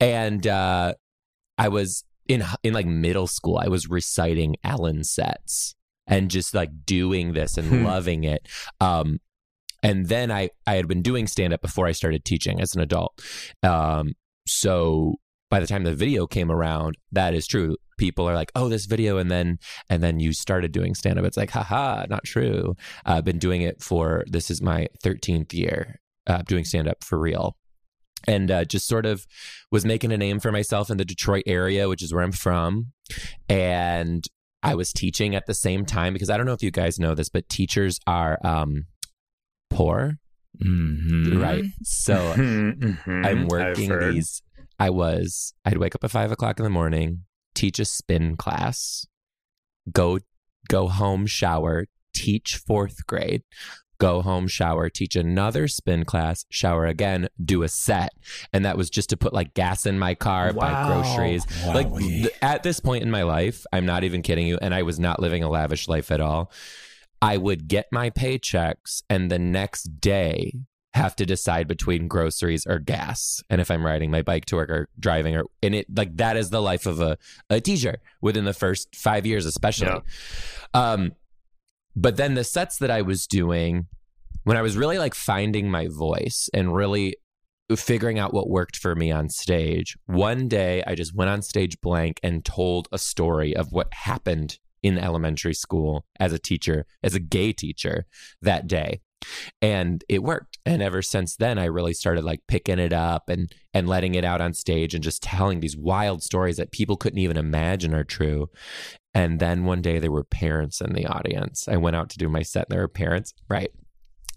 And 0.00 0.46
uh 0.46 0.94
I 1.58 1.68
was 1.68 2.04
in 2.28 2.44
in 2.62 2.74
like 2.74 2.86
middle 2.86 3.26
school, 3.26 3.58
I 3.58 3.68
was 3.68 3.88
reciting 3.88 4.56
Ellen 4.64 5.04
sets 5.04 5.74
and 6.06 6.30
just 6.30 6.54
like 6.54 6.70
doing 6.84 7.32
this 7.32 7.56
and 7.56 7.68
Hmm. 7.68 7.84
loving 7.84 8.24
it. 8.24 8.46
Um 8.80 9.20
and 9.86 10.06
then 10.06 10.32
I 10.32 10.50
I 10.66 10.74
had 10.74 10.88
been 10.88 11.00
doing 11.00 11.28
stand 11.28 11.52
up 11.52 11.62
before 11.62 11.86
I 11.86 11.92
started 11.92 12.24
teaching 12.24 12.60
as 12.60 12.74
an 12.74 12.82
adult. 12.82 13.22
Um 13.62 14.14
so 14.46 15.14
by 15.48 15.60
the 15.60 15.66
time 15.66 15.84
the 15.84 15.94
video 15.94 16.26
came 16.26 16.50
around, 16.50 16.96
that 17.12 17.32
is 17.32 17.46
true. 17.46 17.76
People 17.98 18.28
are 18.28 18.34
like, 18.34 18.50
"Oh, 18.56 18.68
this 18.68 18.86
video," 18.86 19.16
and 19.16 19.30
then 19.30 19.58
and 19.88 20.02
then 20.02 20.18
you 20.18 20.32
started 20.32 20.72
doing 20.72 20.94
stand 20.94 21.18
up. 21.18 21.24
It's 21.24 21.36
like, 21.36 21.50
haha, 21.50 22.04
not 22.10 22.24
true. 22.24 22.74
I've 23.04 23.24
been 23.24 23.38
doing 23.38 23.62
it 23.62 23.80
for 23.80 24.24
this 24.26 24.50
is 24.50 24.60
my 24.60 24.88
13th 25.04 25.52
year 25.54 26.00
uh, 26.26 26.42
doing 26.42 26.64
stand 26.64 26.88
up 26.88 27.04
for 27.04 27.18
real, 27.18 27.56
and 28.26 28.50
uh, 28.50 28.64
just 28.64 28.88
sort 28.88 29.06
of 29.06 29.24
was 29.70 29.84
making 29.84 30.12
a 30.12 30.18
name 30.18 30.40
for 30.40 30.50
myself 30.50 30.90
in 30.90 30.96
the 30.96 31.04
Detroit 31.04 31.44
area, 31.46 31.88
which 31.88 32.02
is 32.02 32.12
where 32.12 32.24
I'm 32.24 32.32
from, 32.32 32.92
and 33.48 34.26
I 34.62 34.74
was 34.74 34.92
teaching 34.92 35.36
at 35.36 35.46
the 35.46 35.54
same 35.54 35.86
time 35.86 36.12
because 36.12 36.28
I 36.28 36.36
don't 36.36 36.46
know 36.46 36.52
if 36.52 36.62
you 36.62 36.72
guys 36.72 36.98
know 36.98 37.14
this, 37.14 37.28
but 37.28 37.48
teachers 37.48 38.00
are 38.06 38.38
um, 38.44 38.86
poor, 39.76 40.18
Mhm. 40.62 41.40
right? 41.40 41.64
So 41.82 42.16
Mhm. 42.34 43.26
I'm 43.26 43.46
working 43.46 43.90
these. 44.12 44.42
I 44.78 44.90
was. 44.90 45.54
I'd 45.64 45.78
wake 45.78 45.94
up 45.94 46.04
at 46.04 46.10
five 46.10 46.32
o'clock 46.32 46.58
in 46.58 46.64
the 46.64 46.70
morning, 46.70 47.24
teach 47.54 47.78
a 47.78 47.84
spin 47.84 48.36
class, 48.36 49.06
go 49.92 50.18
go 50.68 50.88
home, 50.88 51.26
shower, 51.26 51.86
teach 52.14 52.56
fourth 52.56 53.06
grade, 53.06 53.42
go 53.98 54.20
home, 54.20 54.48
shower, 54.48 54.90
teach 54.90 55.14
another 55.14 55.68
spin 55.68 56.04
class, 56.04 56.44
shower 56.50 56.86
again, 56.86 57.28
do 57.42 57.62
a 57.62 57.68
set, 57.68 58.10
and 58.52 58.64
that 58.64 58.76
was 58.76 58.90
just 58.90 59.08
to 59.10 59.16
put 59.16 59.32
like 59.32 59.54
gas 59.54 59.86
in 59.86 59.98
my 59.98 60.14
car, 60.14 60.52
buy 60.52 60.72
Wow. 60.72 60.88
groceries. 61.02 61.46
Like 61.66 61.94
th- 61.96 62.28
at 62.42 62.62
this 62.64 62.80
point 62.80 63.02
in 63.04 63.10
my 63.10 63.22
life, 63.22 63.64
I'm 63.72 63.86
not 63.86 64.02
even 64.04 64.22
kidding 64.22 64.46
you, 64.46 64.58
and 64.60 64.74
I 64.74 64.82
was 64.82 64.98
not 64.98 65.20
living 65.20 65.42
a 65.44 65.48
lavish 65.48 65.86
life 65.88 66.10
at 66.10 66.20
all. 66.20 66.50
I 67.22 67.36
would 67.36 67.68
get 67.68 67.86
my 67.90 68.10
paychecks 68.10 69.02
and 69.08 69.30
the 69.30 69.38
next 69.38 70.00
day 70.00 70.52
have 70.94 71.14
to 71.16 71.26
decide 71.26 71.68
between 71.68 72.08
groceries 72.08 72.66
or 72.66 72.78
gas 72.78 73.42
and 73.50 73.60
if 73.60 73.70
I'm 73.70 73.84
riding 73.84 74.10
my 74.10 74.22
bike 74.22 74.46
to 74.46 74.56
work 74.56 74.70
or 74.70 74.88
driving 74.98 75.36
or 75.36 75.44
and 75.62 75.74
it 75.74 75.86
like 75.94 76.16
that 76.16 76.38
is 76.38 76.48
the 76.48 76.62
life 76.62 76.86
of 76.86 77.00
a, 77.00 77.18
a 77.50 77.60
teacher 77.60 77.98
within 78.22 78.46
the 78.46 78.54
first 78.54 78.94
five 78.96 79.26
years 79.26 79.44
especially. 79.44 79.88
Yeah. 79.88 80.00
Um 80.72 81.12
but 81.94 82.16
then 82.16 82.34
the 82.34 82.44
sets 82.44 82.78
that 82.78 82.90
I 82.90 83.02
was 83.02 83.26
doing 83.26 83.86
when 84.44 84.56
I 84.56 84.62
was 84.62 84.76
really 84.76 84.98
like 84.98 85.14
finding 85.14 85.70
my 85.70 85.88
voice 85.88 86.48
and 86.54 86.74
really 86.74 87.16
figuring 87.74 88.18
out 88.18 88.32
what 88.32 88.48
worked 88.48 88.76
for 88.76 88.94
me 88.94 89.10
on 89.10 89.28
stage, 89.28 89.96
one 90.06 90.46
day 90.48 90.82
I 90.86 90.94
just 90.94 91.14
went 91.14 91.30
on 91.30 91.42
stage 91.42 91.80
blank 91.80 92.20
and 92.22 92.44
told 92.44 92.88
a 92.92 92.98
story 92.98 93.56
of 93.56 93.72
what 93.72 93.92
happened 93.92 94.58
in 94.86 94.98
elementary 94.98 95.54
school 95.54 96.04
as 96.20 96.32
a 96.32 96.38
teacher, 96.38 96.86
as 97.02 97.14
a 97.14 97.20
gay 97.20 97.52
teacher 97.52 98.06
that 98.40 98.66
day. 98.68 99.00
And 99.60 100.04
it 100.08 100.22
worked. 100.22 100.58
And 100.64 100.80
ever 100.80 101.02
since 101.02 101.34
then 101.34 101.58
I 101.58 101.64
really 101.64 101.94
started 101.94 102.24
like 102.24 102.42
picking 102.46 102.78
it 102.78 102.92
up 102.92 103.28
and 103.28 103.52
and 103.74 103.88
letting 103.88 104.14
it 104.14 104.24
out 104.24 104.40
on 104.40 104.52
stage 104.52 104.94
and 104.94 105.02
just 105.02 105.22
telling 105.22 105.58
these 105.58 105.76
wild 105.76 106.22
stories 106.22 106.58
that 106.58 106.70
people 106.70 106.96
couldn't 106.96 107.18
even 107.18 107.36
imagine 107.36 107.92
are 107.92 108.04
true. 108.04 108.48
And 109.14 109.40
then 109.40 109.64
one 109.64 109.82
day 109.82 109.98
there 109.98 110.12
were 110.12 110.22
parents 110.22 110.80
in 110.80 110.92
the 110.92 111.06
audience. 111.06 111.66
I 111.66 111.76
went 111.76 111.96
out 111.96 112.10
to 112.10 112.18
do 112.18 112.28
my 112.28 112.42
set 112.42 112.66
and 112.68 112.76
there 112.76 112.82
were 112.82 112.88
parents, 112.88 113.34
right? 113.48 113.70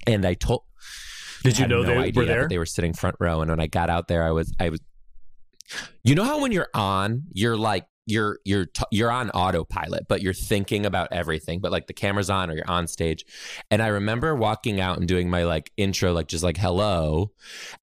And 0.07 0.25
I 0.25 0.33
told 0.33 0.63
Did 1.43 1.59
you 1.59 1.67
know 1.67 1.83
no 1.83 1.89
they 1.89 1.97
idea 1.97 2.21
were 2.21 2.25
that 2.25 2.33
there? 2.33 2.47
They 2.47 2.57
were 2.57 2.65
sitting 2.65 2.93
front 2.93 3.17
row, 3.19 3.41
and 3.41 3.51
when 3.51 3.59
I 3.59 3.67
got 3.67 3.91
out 3.91 4.07
there, 4.07 4.23
I 4.23 4.31
was, 4.31 4.51
I 4.59 4.69
was. 4.69 4.79
You 6.03 6.15
know 6.15 6.23
how 6.23 6.41
when 6.41 6.51
you're 6.51 6.69
on, 6.73 7.23
you're 7.31 7.57
like 7.57 7.85
you're 8.09 8.39
you're 8.43 8.65
t- 8.65 8.83
you're 8.91 9.11
on 9.11 9.29
autopilot, 9.31 10.07
but 10.07 10.21
you're 10.21 10.33
thinking 10.33 10.85
about 10.85 11.09
everything. 11.11 11.59
But 11.59 11.71
like 11.71 11.87
the 11.87 11.93
camera's 11.93 12.29
on, 12.29 12.49
or 12.49 12.55
you're 12.55 12.69
on 12.69 12.87
stage, 12.87 13.25
and 13.71 13.81
I 13.81 13.87
remember 13.87 14.35
walking 14.35 14.79
out 14.79 14.97
and 14.97 15.07
doing 15.07 15.29
my 15.29 15.43
like 15.43 15.71
intro, 15.77 16.11
like 16.11 16.27
just 16.27 16.43
like 16.43 16.57
hello, 16.57 17.31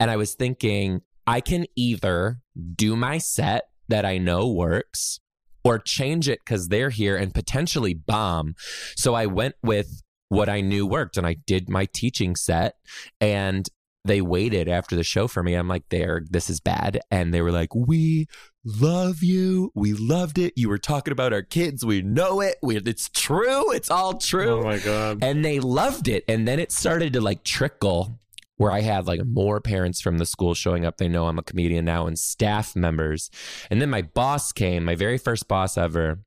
and 0.01 0.11
I 0.11 0.17
was 0.17 0.35
thinking 0.35 1.03
I 1.27 1.41
can 1.41 1.67
either 1.77 2.39
do 2.75 2.97
my 2.97 3.19
set 3.19 3.65
that 3.89 4.05
I 4.05 4.19
know 4.19 4.49
works. 4.49 5.21
Or 5.65 5.81
change 5.81 6.29
it 6.29 6.39
because 6.47 6.69
they're 6.69 6.91
here 6.91 7.17
and 7.17 7.35
potentially 7.35 7.93
bomb. 7.93 8.55
So 8.95 9.15
I 9.15 9.27
went 9.27 9.57
with 9.65 10.01
what 10.29 10.49
I 10.49 10.61
knew 10.61 10.87
worked 10.87 11.17
and 11.17 11.27
I 11.27 11.35
did 11.45 11.69
my 11.69 11.89
teaching 11.93 12.37
set 12.37 12.77
and 13.21 13.69
they 14.07 14.21
waited 14.21 14.69
after 14.69 14.97
the 14.97 15.05
show 15.05 15.29
for 15.29 15.42
me. 15.42 15.55
I'm 15.55 15.69
like, 15.69 15.85
there, 15.90 16.23
this 16.29 16.49
is 16.51 16.61
bad. 16.61 17.01
And 17.11 17.33
they 17.33 17.42
were 17.42 17.53
like, 17.53 17.75
we 17.75 18.27
love 18.64 19.23
you. 19.23 19.71
We 19.75 19.92
loved 19.92 20.38
it. 20.38 20.55
You 20.57 20.69
were 20.69 20.79
talking 20.79 21.12
about 21.12 21.33
our 21.33 21.42
kids. 21.42 21.85
We 21.85 22.03
know 22.03 22.40
it. 22.40 22.57
We, 22.62 22.77
it's 22.77 23.09
true. 23.09 23.73
It's 23.73 23.90
all 23.90 24.14
true. 24.14 24.61
Oh 24.61 24.64
my 24.64 24.79
god. 24.79 25.19
and 25.23 25.45
they 25.45 25.61
loved 25.61 26.09
it. 26.09 26.25
And 26.29 26.47
then 26.47 26.59
it 26.59 26.73
started 26.73 27.12
to 27.12 27.21
like 27.21 27.45
trickle 27.45 28.19
where 28.57 28.73
I 28.73 28.81
had 28.81 29.07
like 29.07 29.21
more 29.25 29.61
parents 29.61 30.01
from 30.01 30.19
the 30.19 30.27
school 30.27 30.55
showing 30.55 30.85
up. 30.85 30.97
They 30.97 31.09
know 31.09 31.27
I'm 31.27 31.38
a 31.38 31.42
comedian 31.42 31.85
now 31.85 32.07
and 32.07 32.19
staff 32.19 32.75
members. 32.75 33.31
And 33.71 33.81
then 33.83 33.90
my 33.90 34.03
boss 34.03 34.53
came, 34.53 34.85
my 34.85 34.95
very 34.95 35.19
first 35.19 35.47
boss 35.47 35.77
ever. 35.77 36.21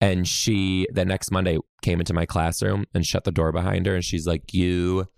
And 0.00 0.26
she, 0.26 0.86
the 0.92 1.04
next 1.04 1.30
Monday, 1.30 1.58
came 1.80 2.00
into 2.00 2.12
my 2.12 2.26
classroom 2.26 2.86
and 2.92 3.06
shut 3.06 3.24
the 3.24 3.32
door 3.32 3.52
behind 3.52 3.86
her. 3.86 3.94
And 3.94 4.04
she's 4.04 4.26
like, 4.26 4.52
You 4.52 5.08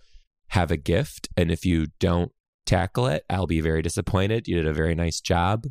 have 0.54 0.70
a 0.70 0.76
gift. 0.76 1.28
And 1.36 1.50
if 1.50 1.66
you 1.66 1.88
don't 1.98 2.30
tackle 2.64 3.08
it, 3.08 3.24
I'll 3.28 3.48
be 3.48 3.60
very 3.60 3.82
disappointed. 3.82 4.46
You 4.46 4.54
did 4.54 4.68
a 4.68 4.72
very 4.72 4.94
nice 4.94 5.20
job. 5.20 5.66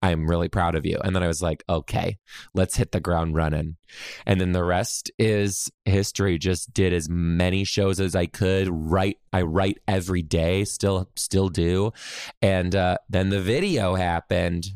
I'm 0.00 0.28
really 0.28 0.48
proud 0.48 0.76
of 0.76 0.86
you. 0.86 0.98
And 1.02 1.14
then 1.14 1.24
I 1.24 1.26
was 1.26 1.42
like, 1.42 1.64
okay, 1.68 2.18
let's 2.54 2.76
hit 2.76 2.92
the 2.92 3.00
ground 3.00 3.34
running. 3.34 3.76
And 4.24 4.40
then 4.40 4.52
the 4.52 4.62
rest 4.62 5.10
is 5.18 5.70
history. 5.84 6.38
Just 6.38 6.72
did 6.72 6.92
as 6.92 7.08
many 7.08 7.64
shows 7.64 7.98
as 7.98 8.14
I 8.14 8.26
could. 8.26 8.68
Write, 8.70 9.18
I 9.32 9.42
write 9.42 9.78
every 9.88 10.22
day, 10.22 10.64
still, 10.66 11.10
still 11.16 11.48
do. 11.48 11.92
And 12.40 12.76
uh, 12.76 12.98
then 13.08 13.30
the 13.30 13.40
video 13.40 13.96
happened, 13.96 14.66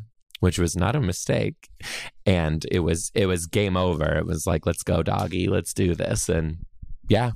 which 0.41 0.59
was 0.59 0.77
not 0.77 0.97
a 0.97 1.01
mistake. 1.01 1.69
And 2.25 2.67
it 2.73 2.81
was, 2.81 3.13
it 3.15 3.27
was 3.27 3.47
game 3.47 3.77
over. 3.77 4.17
It 4.17 4.27
was 4.27 4.45
like, 4.45 4.67
let's 4.67 4.83
go, 4.83 5.05
doggy, 5.05 5.47
let's 5.47 5.73
do 5.73 5.95
this. 5.95 6.29
And 6.29 6.67
yeah, 7.09 7.33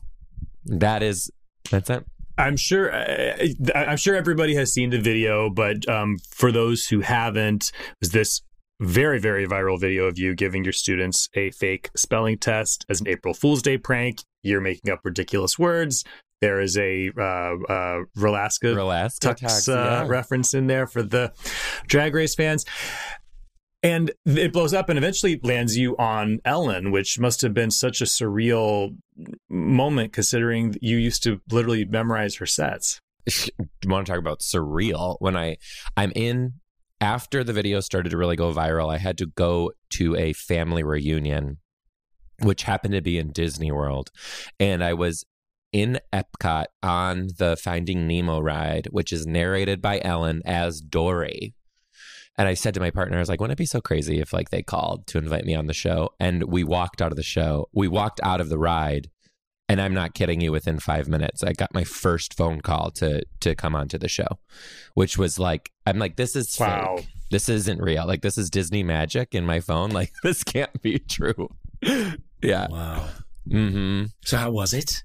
that 0.64 1.05
is, 1.05 1.31
that's 1.70 1.90
it. 1.90 2.04
I'm 2.38 2.56
sure. 2.56 2.92
Uh, 2.92 3.37
I'm 3.74 3.96
sure 3.96 4.14
everybody 4.14 4.54
has 4.54 4.72
seen 4.72 4.90
the 4.90 5.00
video, 5.00 5.50
but 5.50 5.88
um, 5.88 6.18
for 6.30 6.50
those 6.50 6.87
who 6.87 7.00
haven't, 7.00 7.72
was 8.00 8.12
this 8.12 8.42
very 8.80 9.18
very 9.18 9.46
viral 9.46 9.78
video 9.78 10.06
of 10.06 10.18
you 10.18 10.35
giving 10.35 10.64
your 10.64 10.72
students 10.72 11.28
a 11.35 11.50
fake 11.50 11.90
spelling 11.94 12.38
test 12.38 12.87
as 12.88 13.00
an 13.00 13.09
April 13.09 13.35
Fool's 13.35 13.62
Day 13.62 13.76
prank. 13.76 14.22
You're 14.42 14.62
making 14.62 14.90
up 14.90 15.00
ridiculous 15.04 15.59
words. 15.59 16.04
There 16.40 16.61
is 16.61 16.78
a 16.78 17.11
uh, 17.18 17.20
uh, 17.20 18.04
Relaska 18.16 18.78
Alaska 18.78 19.35
Tux 19.35 19.68
uh, 19.68 20.06
reference 20.06 20.54
in 20.54 20.66
there 20.66 20.87
for 20.87 21.02
the 21.02 21.33
Drag 21.87 22.14
Race 22.14 22.35
fans. 22.35 22.64
And 23.83 24.11
it 24.27 24.53
blows 24.53 24.75
up 24.75 24.90
and 24.90 24.99
eventually 24.99 25.40
lands 25.43 25.77
you 25.77 25.97
on 25.97 26.40
Ellen, 26.45 26.90
which 26.90 27.19
must 27.19 27.40
have 27.40 27.55
been 27.55 27.71
such 27.71 28.03
a 28.03 28.05
surreal 28.05 28.97
moment 29.49 30.12
considering 30.12 30.77
you 30.83 30.99
used 30.99 31.23
to 31.23 31.40
literally 31.51 31.85
memorize 31.85 32.37
her 32.37 32.47
sets. 32.47 33.01
You 33.27 33.90
want 33.90 34.07
to 34.07 34.12
talk 34.12 34.19
about 34.19 34.40
surreal? 34.40 35.16
When 35.21 35.37
i 35.37 35.57
i'm 35.97 36.12
in 36.14 36.55
after 37.01 37.45
the 37.45 37.53
video 37.53 37.81
started 37.81 38.11
to 38.11 38.16
really 38.16 38.37
go 38.37 38.53
viral 38.53 38.93
i 38.93 38.99
had 38.99 39.19
to 39.19 39.27
go 39.27 39.73
to 39.90 40.16
a 40.16 40.33
family 40.33 40.83
reunion 40.83 41.59
which 42.43 42.62
happened 42.62 42.95
to 42.95 43.03
be 43.03 43.19
in 43.19 43.33
disney 43.33 43.71
world. 43.71 44.11
And 44.59 44.83
i 44.83 44.95
was 44.95 45.25
in 45.73 46.01
epcot 46.12 46.64
on 46.83 47.29
the 47.38 47.57
finding 47.57 48.07
nemo 48.07 48.40
ride 48.40 48.88
which 48.90 49.12
is 49.12 49.27
narrated 49.27 49.81
by 49.81 50.01
ellen 50.03 50.43
as 50.45 50.81
dory 50.81 51.55
and 52.38 52.49
I 52.49 52.55
said 52.55 52.75
to 52.75 52.81
my 52.81 52.90
partner, 52.90 53.16
I 53.16 53.21
was 53.21 53.29
like, 53.29 53.40
wouldn't 53.40 53.59
it 53.59 53.62
be 53.62 53.66
so 53.66 53.81
crazy 53.81 54.21
if 54.21 54.33
like 54.33 54.51
they 54.51 54.62
called 54.62 55.07
to 55.09 55.19
invite 55.19 55.45
me 55.45 55.55
on 55.55 55.66
the 55.66 55.75
show? 55.75 56.11
And 56.19 56.45
we 56.45 56.64
walked 56.64 57.03
out 57.03 57.12
of 57.12 57.16
the 57.16 57.23
show. 57.23 57.69
We 57.73 57.88
walked 57.88 58.21
out 58.23 58.40
of 58.40 58.49
the 58.49 58.59
ride 58.59 59.11
and 59.69 59.81
I'm 59.81 59.95
not 59.95 60.14
kidding 60.14 60.40
you. 60.40 60.51
Within 60.51 60.79
five 60.81 61.07
minutes, 61.09 61.45
I 61.45 61.53
got 61.53 61.73
my 61.75 61.85
first 61.85 62.35
phone 62.35 62.61
call 62.61 62.90
to 62.93 63.23
to 63.40 63.55
come 63.55 63.75
onto 63.75 63.99
the 63.99 64.09
show, 64.09 64.38
which 64.95 65.16
was 65.19 65.38
like, 65.38 65.71
I'm 65.87 65.99
like, 65.99 66.16
this 66.16 66.35
is 66.35 66.57
Wow. 66.59 66.97
fake. 66.99 67.07
This 67.31 67.49
isn't 67.49 67.81
real. 67.81 68.07
Like 68.07 68.23
this 68.23 68.37
is 68.38 68.51
Disney 68.51 68.83
magic 68.83 69.35
in 69.35 69.45
my 69.47 69.61
phone. 69.61 69.90
Like 70.01 70.12
this 70.23 70.43
can't 70.43 70.81
be 70.83 70.99
true. 70.99 71.49
yeah. 72.43 72.66
Wow. 72.69 73.09
Mm-hmm. 73.49 74.05
So 74.25 74.37
how 74.38 74.51
was 74.51 74.73
it? 74.73 75.03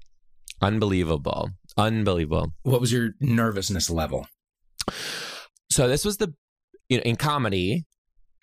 Unbelievable. 0.62 1.50
Unbelievable. 1.76 2.52
What 2.62 2.80
was 2.80 2.90
your 2.92 3.10
nervousness 3.20 3.90
level? 3.90 4.26
So 5.70 5.88
this 5.88 6.04
was 6.04 6.16
the 6.16 6.34
you 6.88 6.98
know 6.98 7.02
in 7.02 7.16
comedy, 7.16 7.84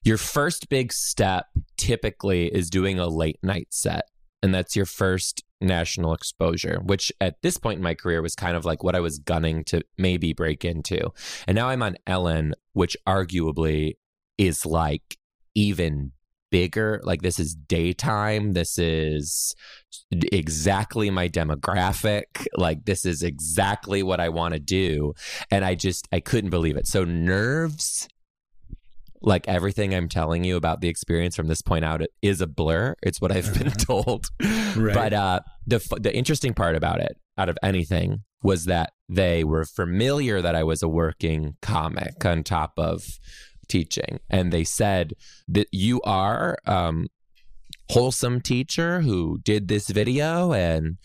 your 0.03 0.17
first 0.17 0.69
big 0.69 0.91
step 0.91 1.45
typically 1.77 2.47
is 2.47 2.69
doing 2.69 2.99
a 2.99 3.07
late 3.07 3.39
night 3.41 3.67
set. 3.69 4.05
And 4.41 4.53
that's 4.53 4.75
your 4.75 4.85
first 4.85 5.41
national 5.61 6.13
exposure, 6.13 6.81
which 6.83 7.13
at 7.21 7.41
this 7.41 7.57
point 7.57 7.77
in 7.77 7.83
my 7.83 7.95
career 7.95 8.21
was 8.21 8.35
kind 8.35 8.57
of 8.57 8.65
like 8.65 8.83
what 8.83 8.95
I 8.95 8.99
was 8.99 9.19
gunning 9.19 9.63
to 9.65 9.81
maybe 9.97 10.33
break 10.33 10.65
into. 10.65 11.11
And 11.47 11.55
now 11.55 11.69
I'm 11.69 11.81
on 11.81 11.95
Ellen, 12.05 12.53
which 12.73 12.97
arguably 13.07 13.93
is 14.37 14.65
like 14.65 15.17
even 15.55 16.11
bigger. 16.51 16.99
Like 17.03 17.21
this 17.21 17.39
is 17.39 17.55
daytime. 17.55 18.51
This 18.51 18.77
is 18.77 19.55
exactly 20.11 21.09
my 21.09 21.29
demographic. 21.29 22.45
Like 22.55 22.83
this 22.83 23.05
is 23.05 23.23
exactly 23.23 24.03
what 24.03 24.19
I 24.19 24.27
want 24.27 24.53
to 24.53 24.59
do. 24.59 25.13
And 25.49 25.63
I 25.63 25.75
just, 25.75 26.07
I 26.11 26.19
couldn't 26.19 26.49
believe 26.49 26.75
it. 26.75 26.85
So 26.85 27.05
nerves 27.05 28.09
like 29.23 29.47
everything 29.47 29.95
I'm 29.95 30.09
telling 30.09 30.43
you 30.43 30.57
about 30.57 30.81
the 30.81 30.89
experience 30.89 31.35
from 31.35 31.47
this 31.47 31.61
point 31.61 31.85
out 31.85 32.01
is 32.21 32.41
a 32.41 32.47
blur. 32.47 32.95
It's 33.01 33.21
what 33.21 33.31
I've 33.31 33.57
been 33.57 33.71
told. 33.71 34.27
Right. 34.75 34.93
But 34.93 35.13
uh, 35.13 35.39
the 35.65 35.79
the 35.99 36.15
interesting 36.15 36.53
part 36.53 36.75
about 36.75 36.99
it, 36.99 37.17
out 37.37 37.49
of 37.49 37.57
anything, 37.63 38.23
was 38.43 38.65
that 38.65 38.91
they 39.07 39.43
were 39.43 39.65
familiar 39.65 40.41
that 40.41 40.55
I 40.55 40.63
was 40.63 40.83
a 40.83 40.89
working 40.89 41.55
comic 41.61 42.25
on 42.25 42.43
top 42.43 42.73
of 42.77 43.19
teaching, 43.67 44.19
and 44.29 44.51
they 44.51 44.63
said 44.63 45.13
that 45.47 45.67
you 45.71 46.01
are 46.01 46.57
um, 46.65 47.07
wholesome 47.89 48.41
teacher 48.41 49.01
who 49.01 49.39
did 49.43 49.67
this 49.67 49.89
video 49.89 50.53
and 50.53 50.97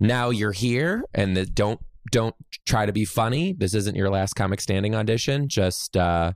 now 0.00 0.30
you're 0.30 0.52
here 0.52 1.04
and 1.14 1.36
the, 1.36 1.46
don't 1.46 1.80
don't 2.10 2.34
try 2.66 2.84
to 2.84 2.92
be 2.92 3.04
funny. 3.04 3.52
This 3.52 3.74
isn't 3.74 3.96
your 3.96 4.10
last 4.10 4.34
comic 4.34 4.60
standing 4.60 4.94
audition. 4.94 5.48
Just 5.48 5.96
uh, 5.96 6.32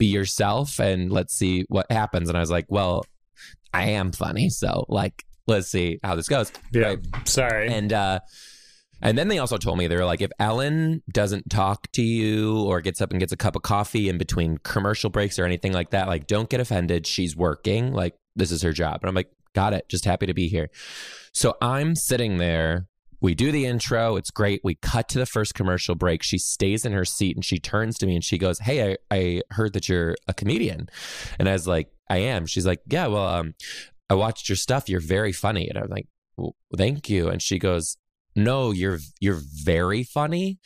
be 0.00 0.06
yourself 0.06 0.80
and 0.80 1.12
let's 1.12 1.32
see 1.32 1.64
what 1.68 1.86
happens. 1.92 2.28
And 2.28 2.36
I 2.36 2.40
was 2.40 2.50
like, 2.50 2.66
well, 2.68 3.04
I 3.72 3.90
am 3.90 4.10
funny, 4.10 4.48
so 4.50 4.84
like 4.88 5.24
let's 5.46 5.68
see 5.68 6.00
how 6.02 6.16
this 6.16 6.28
goes. 6.28 6.50
Yeah, 6.72 6.82
right? 6.82 6.98
sorry. 7.28 7.68
And 7.68 7.92
uh, 7.92 8.20
and 9.02 9.16
then 9.16 9.28
they 9.28 9.38
also 9.38 9.56
told 9.56 9.78
me 9.78 9.86
they 9.86 9.96
were 9.96 10.04
like, 10.04 10.20
if 10.20 10.30
Ellen 10.38 11.02
doesn't 11.10 11.48
talk 11.50 11.90
to 11.92 12.02
you 12.02 12.62
or 12.62 12.80
gets 12.80 13.00
up 13.00 13.10
and 13.12 13.20
gets 13.20 13.32
a 13.32 13.36
cup 13.36 13.56
of 13.56 13.62
coffee 13.62 14.08
in 14.08 14.18
between 14.18 14.58
commercial 14.58 15.10
breaks 15.10 15.38
or 15.38 15.44
anything 15.44 15.72
like 15.72 15.90
that, 15.90 16.08
like 16.08 16.26
don't 16.26 16.48
get 16.48 16.60
offended. 16.60 17.06
She's 17.06 17.36
working. 17.36 17.92
Like 17.92 18.14
this 18.34 18.50
is 18.50 18.62
her 18.62 18.72
job. 18.72 19.00
And 19.02 19.08
I'm 19.08 19.14
like, 19.14 19.30
got 19.54 19.72
it. 19.72 19.88
Just 19.88 20.04
happy 20.04 20.26
to 20.26 20.34
be 20.34 20.48
here. 20.48 20.70
So 21.32 21.56
I'm 21.60 21.94
sitting 21.94 22.38
there. 22.38 22.86
We 23.20 23.34
do 23.34 23.52
the 23.52 23.66
intro. 23.66 24.16
It's 24.16 24.30
great. 24.30 24.60
We 24.64 24.76
cut 24.76 25.08
to 25.10 25.18
the 25.18 25.26
first 25.26 25.54
commercial 25.54 25.94
break. 25.94 26.22
She 26.22 26.38
stays 26.38 26.84
in 26.84 26.92
her 26.92 27.04
seat 27.04 27.36
and 27.36 27.44
she 27.44 27.58
turns 27.58 27.98
to 27.98 28.06
me 28.06 28.14
and 28.14 28.24
she 28.24 28.38
goes, 28.38 28.58
Hey, 28.60 28.92
I, 28.92 28.96
I 29.10 29.42
heard 29.50 29.74
that 29.74 29.88
you're 29.88 30.16
a 30.26 30.34
comedian. 30.34 30.88
And 31.38 31.48
I 31.48 31.52
was 31.52 31.66
like, 31.66 31.88
I 32.08 32.18
am. 32.18 32.46
She's 32.46 32.66
like, 32.66 32.80
Yeah, 32.86 33.08
well, 33.08 33.26
um, 33.26 33.54
I 34.10 34.14
watched 34.14 34.48
your 34.48 34.56
stuff. 34.56 34.88
You're 34.88 35.00
very 35.00 35.32
funny. 35.32 35.68
And 35.68 35.78
I'm 35.78 35.88
like, 35.88 36.08
well, 36.36 36.56
thank 36.76 37.08
you. 37.08 37.28
And 37.28 37.40
she 37.40 37.58
goes, 37.58 37.96
no, 38.34 38.72
you're 38.72 38.98
you're 39.20 39.40
very 39.40 40.02
funny. 40.02 40.58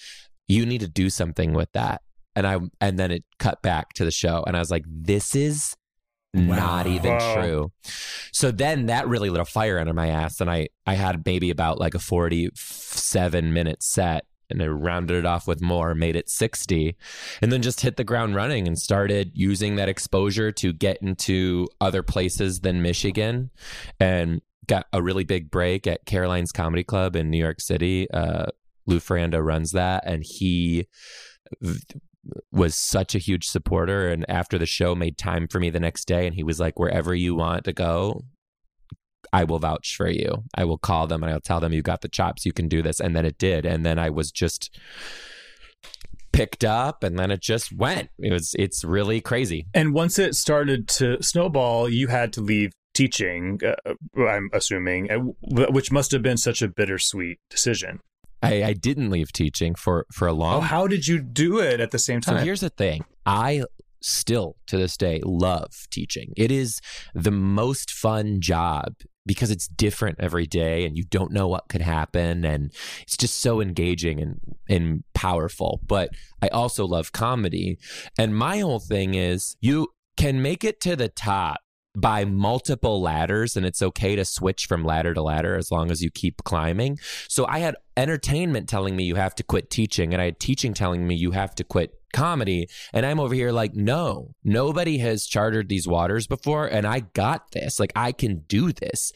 You 0.48 0.66
need 0.66 0.80
to 0.80 0.88
do 0.88 1.10
something 1.10 1.52
with 1.52 1.70
that. 1.72 2.00
And 2.34 2.46
I 2.46 2.58
and 2.80 2.98
then 2.98 3.10
it 3.10 3.24
cut 3.38 3.62
back 3.62 3.92
to 3.94 4.04
the 4.04 4.10
show 4.10 4.42
and 4.46 4.56
I 4.56 4.60
was 4.60 4.70
like, 4.70 4.84
this 4.86 5.34
is 5.34 5.76
wow. 6.34 6.56
not 6.56 6.86
even 6.86 7.12
wow. 7.12 7.34
true. 7.34 7.72
So 8.32 8.50
then 8.50 8.86
that 8.86 9.08
really 9.08 9.30
lit 9.30 9.40
a 9.40 9.44
fire 9.44 9.78
under 9.78 9.92
my 9.92 10.08
ass 10.08 10.40
and 10.40 10.50
I 10.50 10.68
I 10.86 10.94
had 10.94 11.24
maybe 11.24 11.50
about 11.50 11.78
like 11.78 11.94
a 11.94 11.98
47 11.98 13.52
minute 13.52 13.82
set 13.82 14.26
and 14.50 14.62
I 14.62 14.66
rounded 14.66 15.16
it 15.16 15.26
off 15.26 15.46
with 15.46 15.62
more, 15.62 15.94
made 15.94 16.16
it 16.16 16.28
60, 16.28 16.94
and 17.40 17.50
then 17.50 17.62
just 17.62 17.80
hit 17.80 17.96
the 17.96 18.04
ground 18.04 18.34
running 18.34 18.66
and 18.66 18.78
started 18.78 19.32
using 19.34 19.76
that 19.76 19.88
exposure 19.88 20.52
to 20.52 20.72
get 20.72 20.98
into 21.00 21.66
other 21.80 22.02
places 22.02 22.60
than 22.60 22.82
Michigan. 22.82 23.50
And 23.98 24.42
got 24.66 24.86
a 24.92 25.02
really 25.02 25.24
big 25.24 25.50
break 25.50 25.86
at 25.86 26.06
Caroline's 26.06 26.52
Comedy 26.52 26.84
Club 26.84 27.16
in 27.16 27.30
New 27.30 27.38
York 27.38 27.60
City. 27.60 28.10
Uh, 28.10 28.46
Lou 28.86 28.98
Faranda 28.98 29.44
runs 29.44 29.72
that, 29.72 30.04
and 30.06 30.22
he 30.24 30.86
was 32.52 32.74
such 32.74 33.14
a 33.14 33.18
huge 33.18 33.46
supporter. 33.46 34.08
And 34.08 34.24
after 34.28 34.58
the 34.58 34.66
show, 34.66 34.94
made 34.94 35.18
time 35.18 35.48
for 35.48 35.60
me 35.60 35.70
the 35.70 35.80
next 35.80 36.06
day, 36.06 36.26
and 36.26 36.34
he 36.34 36.42
was 36.42 36.60
like, 36.60 36.78
"Wherever 36.78 37.14
you 37.14 37.34
want 37.34 37.64
to 37.64 37.72
go, 37.72 38.24
I 39.32 39.44
will 39.44 39.58
vouch 39.58 39.96
for 39.96 40.08
you. 40.08 40.44
I 40.54 40.64
will 40.64 40.78
call 40.78 41.06
them 41.06 41.22
and 41.22 41.32
I'll 41.32 41.40
tell 41.40 41.60
them 41.60 41.72
you 41.72 41.82
got 41.82 42.00
the 42.02 42.08
chops, 42.08 42.46
you 42.46 42.52
can 42.52 42.68
do 42.68 42.82
this." 42.82 43.00
And 43.00 43.14
then 43.16 43.26
it 43.26 43.38
did, 43.38 43.66
and 43.66 43.84
then 43.84 43.98
I 43.98 44.10
was 44.10 44.30
just 44.30 44.78
picked 46.32 46.64
up 46.64 47.04
and 47.04 47.16
then 47.16 47.30
it 47.30 47.40
just 47.40 47.72
went 47.72 48.10
it 48.18 48.32
was 48.32 48.56
it's 48.58 48.82
really 48.82 49.20
crazy 49.20 49.68
and 49.72 49.94
once 49.94 50.18
it 50.18 50.34
started 50.34 50.88
to 50.88 51.22
snowball 51.22 51.88
you 51.88 52.08
had 52.08 52.32
to 52.32 52.40
leave 52.40 52.72
teaching, 52.94 53.60
uh, 53.66 53.94
I'm 54.16 54.48
assuming, 54.52 55.10
uh, 55.10 55.18
which 55.42 55.92
must 55.92 56.12
have 56.12 56.22
been 56.22 56.36
such 56.36 56.62
a 56.62 56.68
bittersweet 56.68 57.38
decision. 57.50 58.00
I, 58.44 58.64
I, 58.64 58.72
didn't 58.72 59.10
leave 59.10 59.32
teaching 59.32 59.74
for 59.74 60.06
for 60.12 60.28
a 60.28 60.32
long. 60.32 60.58
Oh, 60.58 60.60
how 60.60 60.86
did 60.86 61.06
you 61.06 61.20
do 61.20 61.60
it 61.60 61.80
at 61.80 61.90
the 61.90 61.98
same 61.98 62.20
time? 62.20 62.38
So 62.38 62.44
here's 62.44 62.60
the 62.60 62.70
thing: 62.70 63.04
I 63.26 63.64
still 64.00 64.56
to 64.66 64.76
this 64.76 64.96
day 64.96 65.20
love 65.24 65.72
teaching. 65.90 66.32
It 66.36 66.50
is 66.50 66.80
the 67.14 67.30
most 67.30 67.90
fun 67.90 68.40
job 68.40 68.94
because 69.26 69.50
it's 69.50 69.66
different 69.66 70.18
every 70.20 70.46
day, 70.46 70.84
and 70.84 70.96
you 70.96 71.04
don't 71.04 71.32
know 71.32 71.48
what 71.48 71.68
could 71.68 71.80
happen, 71.80 72.44
and 72.44 72.72
it's 73.02 73.16
just 73.16 73.40
so 73.40 73.60
engaging 73.60 74.20
and 74.20 74.40
and 74.68 75.04
powerful. 75.14 75.80
But 75.86 76.10
I 76.42 76.48
also 76.48 76.86
love 76.86 77.12
comedy, 77.12 77.78
and 78.18 78.36
my 78.36 78.58
whole 78.58 78.80
thing 78.80 79.14
is 79.14 79.56
you 79.60 79.88
can 80.16 80.42
make 80.42 80.62
it 80.62 80.80
to 80.80 80.94
the 80.94 81.08
top 81.08 81.60
by 81.96 82.24
multiple 82.24 83.00
ladders 83.00 83.56
and 83.56 83.64
it's 83.64 83.82
okay 83.82 84.16
to 84.16 84.24
switch 84.24 84.66
from 84.66 84.84
ladder 84.84 85.14
to 85.14 85.22
ladder 85.22 85.56
as 85.56 85.70
long 85.70 85.90
as 85.90 86.02
you 86.02 86.10
keep 86.10 86.42
climbing. 86.44 86.98
So 87.28 87.46
I 87.46 87.60
had 87.60 87.76
entertainment 87.96 88.68
telling 88.68 88.96
me 88.96 89.04
you 89.04 89.14
have 89.14 89.34
to 89.36 89.42
quit 89.42 89.70
teaching 89.70 90.12
and 90.12 90.20
I 90.20 90.26
had 90.26 90.40
teaching 90.40 90.74
telling 90.74 91.06
me 91.06 91.14
you 91.14 91.30
have 91.30 91.54
to 91.56 91.64
quit 91.64 92.00
comedy. 92.14 92.68
And 92.94 93.04
I'm 93.04 93.20
over 93.20 93.34
here 93.34 93.52
like, 93.52 93.74
no, 93.74 94.34
nobody 94.42 94.98
has 94.98 95.26
chartered 95.26 95.68
these 95.68 95.86
waters 95.86 96.26
before. 96.26 96.66
And 96.66 96.86
I 96.86 97.00
got 97.00 97.50
this. 97.52 97.78
Like, 97.78 97.92
I 97.94 98.12
can 98.12 98.44
do 98.48 98.72
this. 98.72 99.12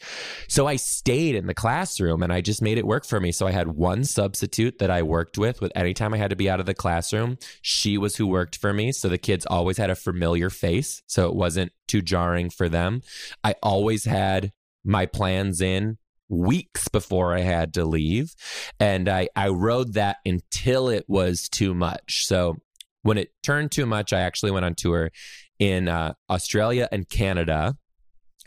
So 0.47 0.67
I 0.67 0.75
stayed 0.75 1.33
in 1.33 1.47
the 1.47 1.55
classroom 1.55 2.21
and 2.21 2.31
I 2.31 2.41
just 2.41 2.61
made 2.61 2.77
it 2.77 2.85
work 2.85 3.05
for 3.05 3.19
me. 3.19 3.31
So 3.31 3.47
I 3.47 3.51
had 3.51 3.69
one 3.69 4.03
substitute 4.03 4.77
that 4.79 4.91
I 4.91 5.01
worked 5.01 5.37
with 5.37 5.61
with 5.61 5.71
anytime 5.75 6.13
I 6.13 6.17
had 6.17 6.29
to 6.29 6.35
be 6.35 6.49
out 6.49 6.59
of 6.59 6.67
the 6.67 6.75
classroom. 6.75 7.37
She 7.61 7.97
was 7.97 8.17
who 8.17 8.27
worked 8.27 8.57
for 8.57 8.73
me. 8.73 8.91
So 8.91 9.09
the 9.09 9.17
kids 9.17 9.45
always 9.45 9.77
had 9.77 9.89
a 9.89 9.95
familiar 9.95 10.49
face. 10.49 11.01
So 11.07 11.27
it 11.27 11.35
wasn't 11.35 11.71
too 11.87 12.01
jarring 12.01 12.49
for 12.49 12.69
them. 12.69 13.01
I 13.43 13.55
always 13.63 14.05
had 14.05 14.51
my 14.83 15.05
plans 15.05 15.61
in 15.61 15.97
weeks 16.29 16.87
before 16.87 17.33
I 17.35 17.41
had 17.41 17.73
to 17.73 17.85
leave. 17.85 18.35
And 18.79 19.09
I, 19.09 19.29
I 19.35 19.49
rode 19.49 19.93
that 19.93 20.17
until 20.25 20.89
it 20.89 21.05
was 21.07 21.49
too 21.49 21.73
much. 21.73 22.25
So 22.27 22.57
when 23.01 23.17
it 23.17 23.31
turned 23.43 23.71
too 23.71 23.85
much, 23.85 24.13
I 24.13 24.21
actually 24.21 24.51
went 24.51 24.65
on 24.65 24.75
tour 24.75 25.11
in 25.57 25.87
uh, 25.87 26.13
Australia 26.29 26.87
and 26.91 27.07
Canada. 27.09 27.75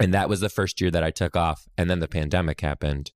And 0.00 0.14
that 0.14 0.28
was 0.28 0.40
the 0.40 0.48
first 0.48 0.80
year 0.80 0.90
that 0.90 1.04
I 1.04 1.10
took 1.10 1.36
off. 1.36 1.66
And 1.76 1.88
then 1.88 2.00
the 2.00 2.08
pandemic 2.08 2.60
happened 2.60 3.12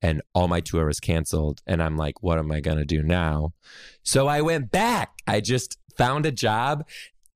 and 0.00 0.22
all 0.34 0.48
my 0.48 0.60
tour 0.60 0.86
was 0.86 1.00
canceled. 1.00 1.60
And 1.66 1.82
I'm 1.82 1.96
like, 1.96 2.22
what 2.22 2.38
am 2.38 2.50
I 2.50 2.60
going 2.60 2.78
to 2.78 2.84
do 2.84 3.02
now? 3.02 3.52
So 4.02 4.28
I 4.28 4.40
went 4.40 4.70
back. 4.70 5.10
I 5.26 5.40
just 5.40 5.78
found 5.96 6.26
a 6.26 6.32
job 6.32 6.84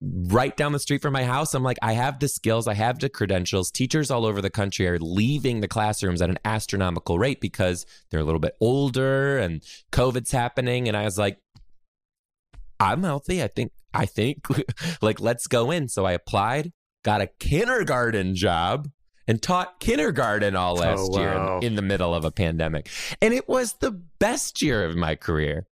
right 0.00 0.56
down 0.56 0.72
the 0.72 0.78
street 0.78 1.02
from 1.02 1.12
my 1.12 1.24
house. 1.24 1.54
I'm 1.54 1.62
like, 1.62 1.78
I 1.82 1.94
have 1.94 2.20
the 2.20 2.28
skills, 2.28 2.68
I 2.68 2.74
have 2.74 2.98
the 2.98 3.08
credentials. 3.08 3.70
Teachers 3.70 4.10
all 4.10 4.26
over 4.26 4.42
the 4.42 4.50
country 4.50 4.86
are 4.86 4.98
leaving 4.98 5.60
the 5.60 5.68
classrooms 5.68 6.20
at 6.20 6.30
an 6.30 6.38
astronomical 6.44 7.18
rate 7.18 7.40
because 7.40 7.86
they're 8.10 8.20
a 8.20 8.24
little 8.24 8.40
bit 8.40 8.56
older 8.60 9.38
and 9.38 9.62
COVID's 9.92 10.32
happening. 10.32 10.86
And 10.86 10.96
I 10.96 11.04
was 11.04 11.18
like, 11.18 11.38
I'm 12.78 13.02
healthy. 13.02 13.42
I 13.42 13.48
think, 13.48 13.72
I 13.94 14.06
think, 14.06 14.46
like, 15.02 15.20
let's 15.20 15.46
go 15.46 15.70
in. 15.70 15.88
So 15.88 16.04
I 16.04 16.12
applied, 16.12 16.72
got 17.04 17.20
a 17.20 17.26
kindergarten 17.26 18.34
job 18.34 18.88
and 19.28 19.42
taught 19.42 19.80
kindergarten 19.80 20.54
all 20.54 20.78
oh, 20.78 20.80
last 20.80 21.00
oh, 21.00 21.08
wow. 21.08 21.18
year 21.18 21.32
in, 21.32 21.64
in, 21.64 21.74
the 21.74 21.82
middle 21.82 22.14
of 22.14 22.24
a 22.24 22.30
pandemic. 22.30 22.88
And 23.20 23.34
it 23.34 23.48
was 23.48 23.74
the 23.74 23.90
best 23.90 24.62
year 24.62 24.84
of 24.84 24.96
my 24.96 25.16
career. 25.16 25.66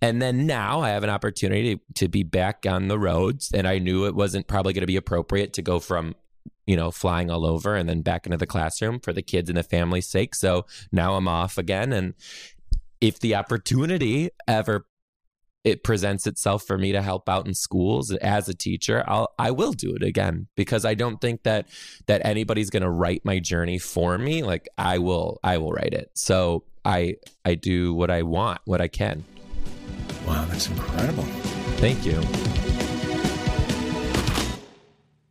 And 0.00 0.22
then 0.22 0.46
now 0.46 0.80
I 0.80 0.90
have 0.90 1.02
an 1.02 1.10
opportunity 1.10 1.76
to, 1.76 1.82
to 1.94 2.08
be 2.08 2.22
back 2.22 2.64
on 2.66 2.88
the 2.88 2.98
roads. 2.98 3.50
And 3.52 3.66
I 3.66 3.78
knew 3.78 4.06
it 4.06 4.14
wasn't 4.14 4.46
probably 4.46 4.72
going 4.72 4.82
to 4.82 4.86
be 4.86 4.96
appropriate 4.96 5.54
to 5.54 5.62
go 5.62 5.80
from 5.80 6.14
you 6.66 6.76
know, 6.76 6.90
flying 6.90 7.30
all 7.30 7.44
over 7.44 7.74
and 7.74 7.88
then 7.88 8.02
back 8.02 8.24
into 8.24 8.38
the 8.38 8.46
classroom 8.46 9.00
for 9.00 9.12
the 9.12 9.22
kids 9.22 9.50
and 9.50 9.56
the 9.56 9.64
family's 9.64 10.08
sake. 10.08 10.34
So 10.34 10.64
now 10.92 11.14
I'm 11.14 11.26
off 11.26 11.58
again. 11.58 11.92
And 11.92 12.14
if 13.00 13.18
the 13.18 13.34
opportunity 13.34 14.30
ever 14.46 14.86
it 15.64 15.84
presents 15.84 16.26
itself 16.26 16.64
for 16.64 16.76
me 16.76 16.92
to 16.92 17.02
help 17.02 17.28
out 17.28 17.46
in 17.46 17.54
schools 17.54 18.12
as 18.14 18.48
a 18.48 18.54
teacher 18.54 19.04
i'll 19.06 19.32
i 19.38 19.50
will 19.50 19.72
do 19.72 19.94
it 19.94 20.02
again 20.02 20.46
because 20.56 20.84
i 20.84 20.94
don't 20.94 21.20
think 21.20 21.42
that 21.42 21.66
that 22.06 22.24
anybody's 22.24 22.70
going 22.70 22.82
to 22.82 22.90
write 22.90 23.24
my 23.24 23.38
journey 23.38 23.78
for 23.78 24.18
me. 24.18 24.42
Like 24.42 24.68
i 24.78 24.98
will 24.98 25.38
i 25.42 25.58
will 25.58 25.72
write 25.72 25.94
it. 25.94 26.10
So 26.14 26.64
i 26.84 27.16
i 27.44 27.54
do 27.54 27.94
what 27.94 28.10
i 28.10 28.22
want 28.22 28.60
what 28.64 28.80
i 28.80 28.88
can. 28.88 29.24
Wow 30.26 30.44
that's 30.46 30.68
incredible. 30.68 31.24
Thank 31.82 32.04
you. 32.06 32.20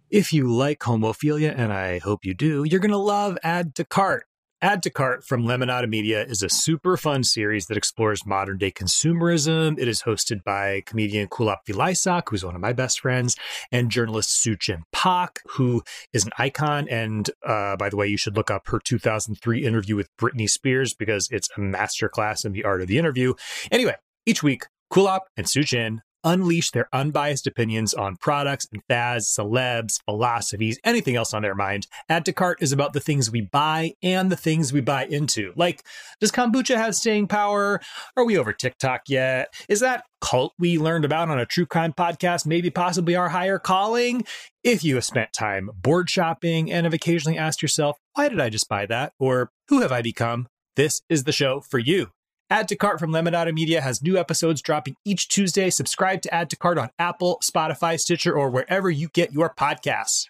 If 0.09 0.33
you 0.33 0.51
like 0.51 0.79
homophilia, 0.79 1.53
and 1.55 1.71
I 1.71 1.99
hope 1.99 2.25
you 2.25 2.33
do, 2.33 2.65
you're 2.65 2.81
going 2.81 2.91
to 2.91 2.97
love 2.97 3.37
Add 3.43 3.75
to 3.75 3.85
Cart. 3.85 4.25
Add 4.63 4.83
to 4.83 4.91
Cart 4.91 5.23
from 5.23 5.43
Lemonada 5.43 5.89
Media 5.89 6.23
is 6.23 6.43
a 6.43 6.49
super 6.49 6.95
fun 6.95 7.23
series 7.23 7.65
that 7.65 7.77
explores 7.77 8.27
modern 8.27 8.59
day 8.59 8.69
consumerism. 8.69 9.79
It 9.79 9.87
is 9.87 10.03
hosted 10.03 10.43
by 10.43 10.83
comedian 10.85 11.29
Kulap 11.29 11.65
Vilaysack, 11.67 12.23
who's 12.27 12.45
one 12.45 12.53
of 12.53 12.61
my 12.61 12.71
best 12.71 12.99
friends, 12.99 13.35
and 13.71 13.89
journalist 13.89 14.29
Suchin 14.29 14.83
Pak, 14.91 15.39
who 15.47 15.81
is 16.13 16.25
an 16.25 16.31
icon. 16.37 16.87
And 16.89 17.27
uh, 17.43 17.75
by 17.75 17.89
the 17.89 17.97
way, 17.97 18.05
you 18.05 18.17
should 18.17 18.37
look 18.37 18.51
up 18.51 18.67
her 18.67 18.79
2003 18.79 19.65
interview 19.65 19.95
with 19.95 20.15
Britney 20.17 20.47
Spears 20.47 20.93
because 20.93 21.27
it's 21.31 21.49
a 21.57 21.59
masterclass 21.59 22.45
in 22.45 22.51
the 22.51 22.63
art 22.63 22.81
of 22.81 22.87
the 22.87 22.99
interview. 22.99 23.33
Anyway, 23.71 23.95
each 24.27 24.43
week, 24.43 24.65
Kulap 24.93 25.21
and 25.35 25.47
Suchin 25.47 26.01
unleash 26.23 26.71
their 26.71 26.87
unbiased 26.93 27.47
opinions 27.47 27.93
on 27.93 28.15
products 28.17 28.67
and 28.71 28.83
fads, 28.87 29.27
celebs, 29.27 29.99
philosophies, 30.05 30.79
anything 30.83 31.15
else 31.15 31.33
on 31.33 31.41
their 31.41 31.55
mind. 31.55 31.87
Add 32.09 32.25
to 32.25 32.33
cart 32.33 32.61
is 32.61 32.71
about 32.71 32.93
the 32.93 32.99
things 32.99 33.31
we 33.31 33.41
buy 33.41 33.93
and 34.01 34.31
the 34.31 34.35
things 34.35 34.73
we 34.73 34.81
buy 34.81 35.05
into. 35.05 35.53
Like, 35.55 35.83
does 36.19 36.31
kombucha 36.31 36.75
have 36.75 36.95
staying 36.95 37.27
power? 37.27 37.81
Are 38.15 38.25
we 38.25 38.37
over 38.37 38.53
TikTok 38.53 39.01
yet? 39.07 39.53
Is 39.67 39.79
that 39.79 40.03
cult 40.21 40.53
we 40.59 40.77
learned 40.77 41.05
about 41.05 41.29
on 41.29 41.39
a 41.39 41.45
true 41.45 41.65
crime 41.65 41.93
podcast 41.93 42.45
maybe 42.45 42.69
possibly 42.69 43.15
our 43.15 43.29
higher 43.29 43.59
calling? 43.59 44.23
If 44.63 44.83
you 44.83 44.95
have 44.95 45.05
spent 45.05 45.33
time 45.33 45.69
bored 45.73 46.09
shopping 46.09 46.71
and 46.71 46.85
have 46.85 46.93
occasionally 46.93 47.37
asked 47.37 47.61
yourself, 47.61 47.97
why 48.13 48.29
did 48.29 48.39
I 48.39 48.49
just 48.49 48.69
buy 48.69 48.85
that? 48.85 49.13
Or 49.19 49.51
who 49.69 49.81
have 49.81 49.91
I 49.91 50.01
become? 50.01 50.47
This 50.75 51.01
is 51.09 51.23
the 51.25 51.31
show 51.31 51.61
for 51.61 51.79
you. 51.79 52.11
Add 52.51 52.67
to 52.67 52.75
Cart 52.75 52.99
from 52.99 53.11
Lemonada 53.11 53.53
Media 53.53 53.79
has 53.79 54.03
new 54.03 54.17
episodes 54.17 54.61
dropping 54.61 54.97
each 55.05 55.29
Tuesday. 55.29 55.69
Subscribe 55.69 56.21
to 56.23 56.33
Add 56.33 56.49
to 56.49 56.57
Cart 56.57 56.77
on 56.77 56.89
Apple, 56.99 57.39
Spotify, 57.41 57.97
Stitcher, 57.97 58.33
or 58.33 58.49
wherever 58.49 58.89
you 58.89 59.07
get 59.07 59.31
your 59.31 59.53
podcasts. 59.53 60.25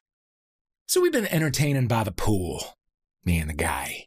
So 0.85 1.01
we've 1.01 1.11
been 1.11 1.25
entertaining 1.25 1.87
by 1.87 2.03
the 2.03 2.11
pool, 2.11 2.77
me 3.25 3.39
and 3.39 3.49
the 3.49 3.55
guy, 3.55 4.05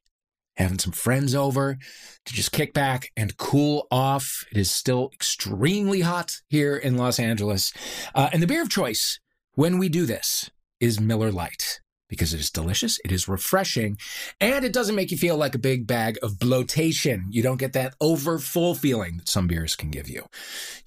having 0.57 0.79
some 0.79 0.93
friends 0.93 1.35
over 1.35 1.77
to 2.25 2.33
just 2.33 2.53
kick 2.53 2.73
back 2.73 3.11
and 3.17 3.37
cool 3.37 3.89
off. 3.91 4.45
It 4.53 4.59
is 4.59 4.71
still 4.71 5.11
extremely 5.13 6.03
hot 6.03 6.37
here 6.49 6.77
in 6.77 6.97
Los 6.97 7.19
Angeles. 7.19 7.73
Uh, 8.15 8.31
and 8.33 8.41
the 8.41 8.47
beer 8.47 8.63
of 8.63 8.71
choice 8.71 9.19
when 9.55 9.77
we 9.77 9.89
do 9.89 10.07
this 10.07 10.53
is 10.79 11.01
Miller 11.01 11.33
Lite 11.33 11.81
because 12.15 12.35
it 12.35 12.41
is 12.41 12.51
delicious, 12.51 12.99
it 13.05 13.13
is 13.13 13.29
refreshing, 13.29 13.99
and 14.41 14.65
it 14.65 14.73
doesn't 14.73 14.95
make 14.95 15.11
you 15.11 15.19
feel 15.19 15.37
like 15.37 15.55
a 15.55 15.59
big 15.59 15.87
bag 15.87 16.19
of 16.23 16.39
bloatation. 16.39 17.27
You 17.31 17.43
don't 17.43 17.59
get 17.59 17.73
that 17.75 17.95
over 18.01 18.39
full 18.39 18.75
feeling 18.75 19.19
that 19.19 19.29
some 19.29 19.47
beers 19.47 19.77
can 19.77 19.91
give 19.91 20.09
you. 20.09 20.27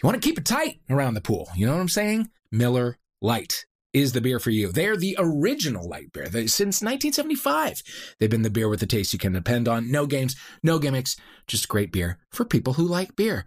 You 0.02 0.04
want 0.04 0.22
to 0.22 0.28
keep 0.28 0.38
it 0.38 0.46
tight 0.46 0.80
around 0.90 1.14
the 1.14 1.22
pool. 1.22 1.50
You 1.56 1.66
know 1.66 1.74
what 1.74 1.82
I'm 1.82 1.90
saying? 1.90 2.30
Miller 2.52 2.98
Lite 3.22 3.66
is 3.94 4.14
the 4.14 4.22
beer 4.22 4.40
for 4.40 4.52
you. 4.52 4.72
They 4.72 4.88
are 4.88 4.98
the 4.98 5.16
original 5.18 5.88
light 5.88 6.12
beer. 6.12 6.28
They, 6.28 6.48
since 6.48 6.82
1975, 6.82 7.82
they've 8.20 8.30
been 8.30 8.42
the 8.44 8.50
beer 8.50 8.70
with 8.70 8.80
the 8.80 8.86
taste 8.86 9.14
you 9.14 9.20
can 9.20 9.34
depend 9.34 9.68
on. 9.68 9.92
No 9.92 10.06
games, 10.06 10.36
no 10.62 10.80
gimmicks, 10.80 11.16
just 11.48 11.68
great 11.68 11.92
beer 11.92 12.20
for 12.32 12.46
people 12.46 12.74
who 12.74 12.86
like 12.86 13.16
beer. 13.16 13.46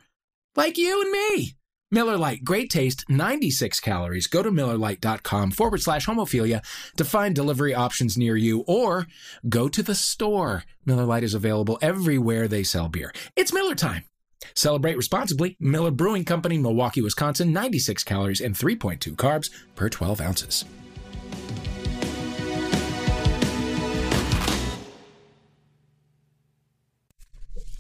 Like 0.57 0.77
you 0.77 1.03
and 1.03 1.11
me. 1.11 1.55
Miller 1.93 2.17
Lite, 2.17 2.45
great 2.45 2.71
taste, 2.71 3.05
96 3.09 3.81
calories. 3.81 4.29
Go 4.29 4.45
to 4.45 4.51
MillerLite.com 4.53 5.51
forward 5.51 5.83
slash 5.83 6.07
homophilia 6.07 6.63
to 6.97 7.05
find 7.05 7.35
delivery 7.35 7.75
options 7.75 8.17
near 8.17 8.37
you 8.37 8.65
or 8.69 9.09
go 9.49 9.69
to 9.69 9.83
the 9.83 9.95
store. 9.95 10.65
Miller 10.87 11.05
Lite 11.05 11.25
is 11.25 11.35
available 11.35 11.79
everywhere 11.83 12.47
they 12.47 12.63
sell 12.63 12.89
beer. 12.89 13.13
It's 13.35 13.53
Miller 13.53 13.75
time. 13.75 14.05
Celebrate 14.55 14.97
responsibly. 14.97 15.57
Miller 15.59 15.91
Brewing 15.91 16.25
Company, 16.25 16.59
Milwaukee, 16.59 17.03
Wisconsin, 17.03 17.53
96 17.53 18.05
calories 18.05 18.41
and 18.41 18.55
3.2 18.55 19.17
carbs 19.17 19.51
per 19.75 19.89
12 19.89 20.21
ounces. 20.21 20.65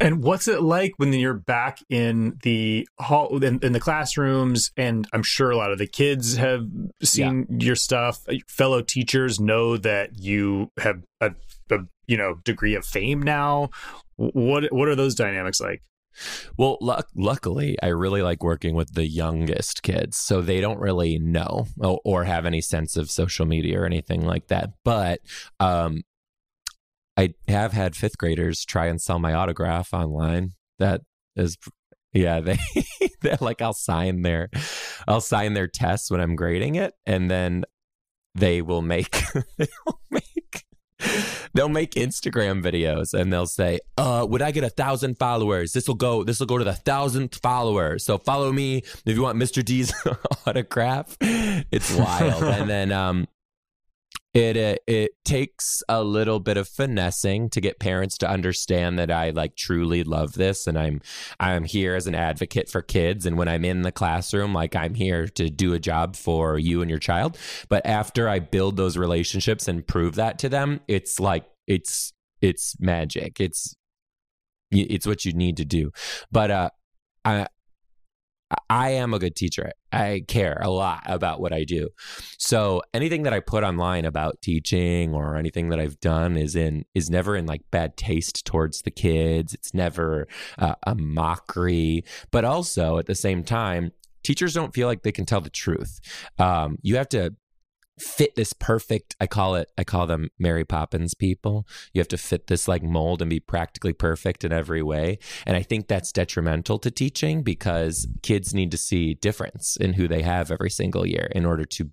And 0.01 0.22
what's 0.22 0.48
it 0.48 0.62
like 0.62 0.94
when 0.96 1.12
you're 1.12 1.34
back 1.34 1.80
in 1.90 2.38
the 2.42 2.88
hall 2.98 3.42
in, 3.44 3.59
in, 3.62 3.72
the 3.72 3.80
classrooms? 3.80 4.72
And 4.76 5.07
I'm 5.12 5.22
sure 5.22 5.51
a 5.51 5.57
lot 5.57 5.72
of 5.72 5.78
the 5.78 5.86
kids 5.86 6.36
have 6.36 6.66
seen 7.03 7.46
yeah. 7.51 7.66
your 7.66 7.76
stuff. 7.76 8.24
Fellow 8.48 8.80
teachers 8.80 9.38
know 9.38 9.76
that 9.76 10.18
you 10.18 10.70
have 10.78 11.03
a, 11.20 11.32
a, 11.70 11.80
you 12.07 12.16
know 12.16 12.36
degree 12.44 12.74
of 12.74 12.86
fame 12.86 13.20
now. 13.20 13.68
What 14.16 14.72
what 14.72 14.88
are 14.88 14.96
those 14.96 15.14
dynamics 15.14 15.61
like? 15.61 15.82
Well, 16.57 16.78
luck- 16.80 17.09
luckily, 17.14 17.76
I 17.82 17.88
really 17.88 18.22
like 18.22 18.42
working 18.42 18.74
with 18.74 18.94
the 18.94 19.07
youngest 19.07 19.82
kids, 19.82 20.16
so 20.16 20.40
they 20.40 20.61
don't 20.61 20.80
really 20.80 21.18
know 21.18 21.66
or, 21.78 22.01
or 22.05 22.24
have 22.24 22.46
any 22.46 22.61
sense 22.61 22.96
of 22.96 23.11
social 23.11 23.46
media 23.46 23.80
or 23.80 23.86
anything 23.86 24.26
like 24.26 24.48
that. 24.48 24.70
But 24.84 25.20
um, 25.61 26.03
I 27.16 27.34
have 27.48 27.72
had 27.72 27.96
fifth 27.96 28.18
graders 28.18 28.64
try 28.64 28.86
and 28.86 29.00
sell 29.00 29.18
my 29.18 29.34
autograph 29.34 29.92
online. 29.92 30.52
That 30.78 31.02
is, 31.36 31.56
yeah, 32.12 32.40
they, 32.40 32.58
they're 33.20 33.38
like 33.40 33.61
I'll 33.61 33.72
sign 33.72 34.22
their, 34.22 34.50
I'll 35.06 35.20
sign 35.20 35.54
their 35.54 35.68
tests 35.68 36.11
when 36.11 36.20
I'm 36.20 36.36
grading 36.36 36.76
it, 36.76 36.94
and 37.06 37.30
then 37.30 37.64
they 38.34 38.62
will 38.62 38.82
make, 38.82 39.22
they 39.58 39.68
will 39.86 40.00
make, 40.11 40.64
they'll 41.52 41.68
make 41.68 41.92
Instagram 41.92 42.62
videos, 42.62 43.12
and 43.12 43.32
they'll 43.32 43.46
say, 43.46 43.80
"Uh, 43.98 44.26
would 44.28 44.40
I 44.42 44.50
get 44.50 44.64
a 44.64 44.70
thousand 44.70 45.18
followers? 45.18 45.72
This 45.72 45.88
will 45.88 45.96
go, 45.96 46.24
this 46.24 46.40
will 46.40 46.46
go 46.46 46.58
to 46.58 46.64
the 46.64 46.74
thousandth 46.74 47.40
follower. 47.42 47.98
So 47.98 48.18
follow 48.18 48.52
me 48.52 48.78
if 48.78 49.16
you 49.16 49.22
want 49.22 49.38
Mr. 49.38 49.64
D's 49.64 49.92
autograph." 50.46 51.16
It's 51.20 51.94
wild, 51.94 52.44
and 52.44 52.70
then 52.70 52.92
um, 52.92 53.26
it 54.32 54.56
uh, 54.56 54.76
it 54.86 55.12
takes 55.24 55.82
a 55.88 56.04
little 56.04 56.38
bit 56.38 56.56
of 56.56 56.68
finessing 56.68 57.50
to 57.50 57.60
get 57.60 57.80
parents 57.80 58.16
to 58.18 58.30
understand 58.30 58.98
that 58.98 59.10
I 59.10 59.30
like 59.30 59.56
truly 59.56 60.04
love 60.04 60.34
this 60.34 60.68
and 60.68 60.78
I'm 60.78 61.00
I'm 61.40 61.64
here 61.64 61.96
as 61.96 62.06
an 62.06 62.14
advocate 62.14 62.68
for 62.68 62.80
kids. 62.80 63.26
And 63.26 63.36
when 63.36 63.48
I'm 63.48 63.64
in 63.64 63.82
the 63.82 63.90
classroom 63.90 64.54
like 64.54 64.76
I'm 64.76 64.94
here 64.94 65.26
to 65.26 65.50
do 65.50 65.72
a 65.72 65.80
job 65.80 66.14
for 66.14 66.58
you 66.58 66.80
and 66.80 66.88
your 66.88 67.00
child. 67.00 67.38
But 67.68 67.84
after 67.84 68.28
I 68.28 68.38
build 68.38 68.76
those 68.76 68.96
relationships 68.96 69.66
and 69.66 69.86
prove 69.86 70.14
that 70.14 70.38
to 70.40 70.48
them 70.48 70.80
it's 70.86 71.18
like 71.18 71.46
it's 71.66 72.12
it's 72.40 72.78
magic. 72.80 73.40
It's 73.40 73.74
it's 74.70 75.06
what 75.06 75.24
you 75.24 75.32
need 75.32 75.56
to 75.56 75.64
do. 75.64 75.90
But 76.30 76.50
uh 76.52 76.70
I 77.24 77.48
I 78.68 78.90
am 78.90 79.14
a 79.14 79.18
good 79.18 79.36
teacher. 79.36 79.72
I 79.92 80.24
care 80.26 80.59
a 80.61 80.70
lot 80.70 81.03
about 81.07 81.40
what 81.40 81.53
I 81.53 81.64
do. 81.64 81.90
So 82.38 82.82
anything 82.92 83.22
that 83.24 83.32
I 83.32 83.40
put 83.40 83.64
online 83.64 84.05
about 84.05 84.42
teaching 84.42 85.14
or 85.14 85.36
anything 85.36 85.68
that 85.68 85.80
I've 85.80 86.01
done 86.01 86.36
is 86.36 86.57
in 86.57 86.84
is 86.94 87.11
never 87.11 87.36
in 87.36 87.46
like 87.46 87.62
bad 87.70 87.96
taste 87.96 88.44
towards 88.44 88.82
the 88.82 88.90
kids. 88.90 89.55
It's 89.55 89.74
never 89.74 90.26
uh, 90.59 90.74
a 90.84 90.94
mockery, 90.94 92.05
but 92.30 92.44
also 92.44 92.98
at 92.98 93.07
the 93.07 93.14
same 93.14 93.44
time, 93.44 93.92
teachers 94.22 94.55
don't 94.55 94.74
feel 94.74 94.86
like 94.88 95.03
they 95.03 95.12
can 95.12 95.26
tell 95.26 95.40
the 95.40 95.51
truth. 95.51 96.01
Um, 96.38 96.78
you 96.82 96.96
have 96.96 97.09
to 97.11 97.34
fit 98.01 98.34
this 98.34 98.53
perfect 98.53 99.14
i 99.20 99.26
call 99.26 99.55
it 99.55 99.70
i 99.76 99.84
call 99.84 100.07
them 100.07 100.30
mary 100.38 100.64
poppins 100.64 101.14
people. 101.14 101.66
You 101.92 102.01
have 102.01 102.09
to 102.09 102.18
fit 102.18 102.46
this 102.46 102.66
like 102.66 102.82
mold 102.82 103.20
and 103.20 103.28
be 103.28 103.40
practically 103.40 103.92
perfect 103.92 104.44
in 104.44 104.53
every 104.53 104.82
way. 104.82 105.18
And 105.46 105.57
i 105.57 105.62
think 105.62 105.86
that's 105.86 106.12
detrimental 106.12 106.78
to 106.78 106.90
teaching 106.90 107.42
because 107.42 108.09
kids 108.22 108.55
need 108.55 108.70
to 108.70 108.76
see 108.76 109.14
difference 109.14 109.76
in 109.76 109.94
who 109.94 110.09
they 110.09 110.22
have 110.22 110.51
every 110.51 110.70
single 110.70 111.07
year 111.07 111.28
in 111.32 111.44
order 111.44 111.64
to 111.64 111.90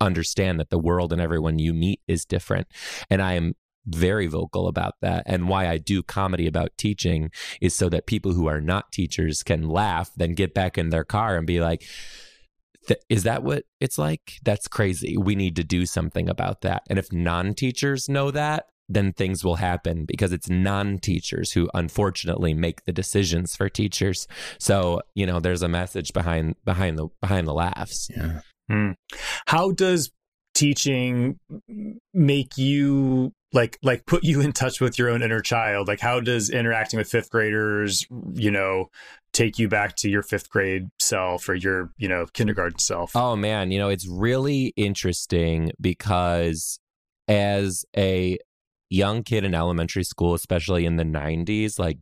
understand 0.00 0.58
that 0.58 0.70
the 0.70 0.78
world 0.78 1.12
and 1.12 1.22
everyone 1.22 1.58
you 1.58 1.72
meet 1.72 2.00
is 2.08 2.24
different. 2.24 2.66
And 3.08 3.22
i 3.22 3.34
am 3.34 3.54
very 3.86 4.26
vocal 4.26 4.66
about 4.66 4.94
that. 5.00 5.22
And 5.26 5.48
why 5.48 5.68
I 5.68 5.78
do 5.78 6.02
comedy 6.02 6.46
about 6.46 6.76
teaching 6.76 7.30
is 7.60 7.74
so 7.74 7.88
that 7.88 8.06
people 8.06 8.32
who 8.32 8.48
are 8.48 8.60
not 8.60 8.92
teachers 8.92 9.42
can 9.42 9.68
laugh, 9.68 10.10
then 10.16 10.34
get 10.34 10.54
back 10.54 10.76
in 10.76 10.90
their 10.90 11.04
car 11.04 11.36
and 11.36 11.46
be 11.46 11.60
like, 11.60 11.84
Th- 12.86 13.00
is 13.08 13.24
that 13.24 13.42
what 13.42 13.64
it's 13.80 13.98
like? 13.98 14.38
That's 14.44 14.68
crazy. 14.68 15.16
We 15.16 15.34
need 15.34 15.56
to 15.56 15.64
do 15.64 15.86
something 15.86 16.28
about 16.28 16.62
that. 16.62 16.82
And 16.88 16.98
if 16.98 17.12
non 17.12 17.54
teachers 17.54 18.08
know 18.08 18.30
that, 18.30 18.66
then 18.88 19.12
things 19.12 19.44
will 19.44 19.56
happen 19.56 20.04
because 20.04 20.32
it's 20.32 20.48
non 20.48 20.98
teachers 20.98 21.52
who 21.52 21.68
unfortunately 21.74 22.54
make 22.54 22.84
the 22.84 22.92
decisions 22.92 23.56
for 23.56 23.68
teachers. 23.68 24.26
So, 24.58 25.00
you 25.14 25.26
know, 25.26 25.40
there's 25.40 25.62
a 25.62 25.68
message 25.68 26.12
behind 26.12 26.56
behind 26.64 26.98
the 26.98 27.08
behind 27.20 27.46
the 27.46 27.54
laughs. 27.54 28.08
Yeah. 28.14 28.40
Hmm. 28.68 28.92
How 29.46 29.72
does 29.72 30.10
teaching 30.54 31.38
make 32.14 32.56
you 32.56 33.32
like 33.52 33.78
like 33.82 34.06
put 34.06 34.24
you 34.24 34.40
in 34.40 34.52
touch 34.52 34.80
with 34.80 34.98
your 34.98 35.10
own 35.10 35.22
inner 35.22 35.42
child 35.42 35.86
like 35.86 36.00
how 36.00 36.18
does 36.18 36.48
interacting 36.48 36.96
with 36.96 37.10
fifth 37.10 37.28
graders 37.28 38.06
you 38.32 38.50
know 38.50 38.88
take 39.36 39.58
you 39.58 39.68
back 39.68 39.94
to 39.96 40.08
your 40.08 40.22
fifth 40.22 40.48
grade 40.48 40.88
self 40.98 41.46
or 41.48 41.54
your 41.54 41.90
you 41.98 42.08
know 42.08 42.26
kindergarten 42.32 42.78
self? 42.78 43.14
Oh 43.14 43.36
man. 43.36 43.70
You 43.70 43.78
know 43.78 43.90
it's 43.90 44.08
really 44.08 44.72
interesting 44.76 45.72
because 45.80 46.78
as 47.28 47.84
a 47.96 48.38
young 48.88 49.22
kid 49.22 49.44
in 49.44 49.54
elementary 49.54 50.04
school 50.04 50.32
especially 50.32 50.86
in 50.86 50.94
the 50.94 51.04
90s 51.04 51.76
like 51.76 51.98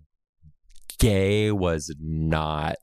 gay 0.99 1.51
was 1.51 1.95
not 1.99 2.76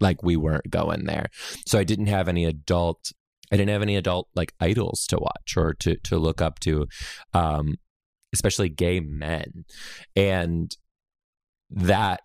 like 0.00 0.22
we 0.22 0.36
weren't 0.36 0.70
going 0.70 1.04
there. 1.04 1.26
So 1.66 1.78
i 1.78 1.84
didn't 1.84 2.06
have 2.06 2.28
any 2.28 2.44
adult 2.44 3.12
I 3.52 3.56
didn't 3.56 3.70
have 3.70 3.82
any 3.82 3.96
adult 3.96 4.28
like 4.36 4.54
idols 4.60 5.06
to 5.08 5.18
watch 5.18 5.56
or 5.56 5.74
to 5.80 5.96
to 5.96 6.18
look 6.18 6.40
up 6.40 6.60
to, 6.60 6.86
um, 7.34 7.78
especially 8.32 8.68
gay 8.68 9.00
men, 9.00 9.64
and 10.14 10.76
that 11.68 12.20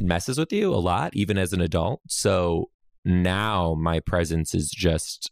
messes 0.00 0.38
with 0.38 0.52
you 0.52 0.72
a 0.72 0.76
lot, 0.76 1.14
even 1.14 1.38
as 1.38 1.52
an 1.52 1.60
adult. 1.60 2.00
So 2.08 2.70
now 3.04 3.74
my 3.74 4.00
presence 4.00 4.54
is 4.54 4.70
just 4.70 5.30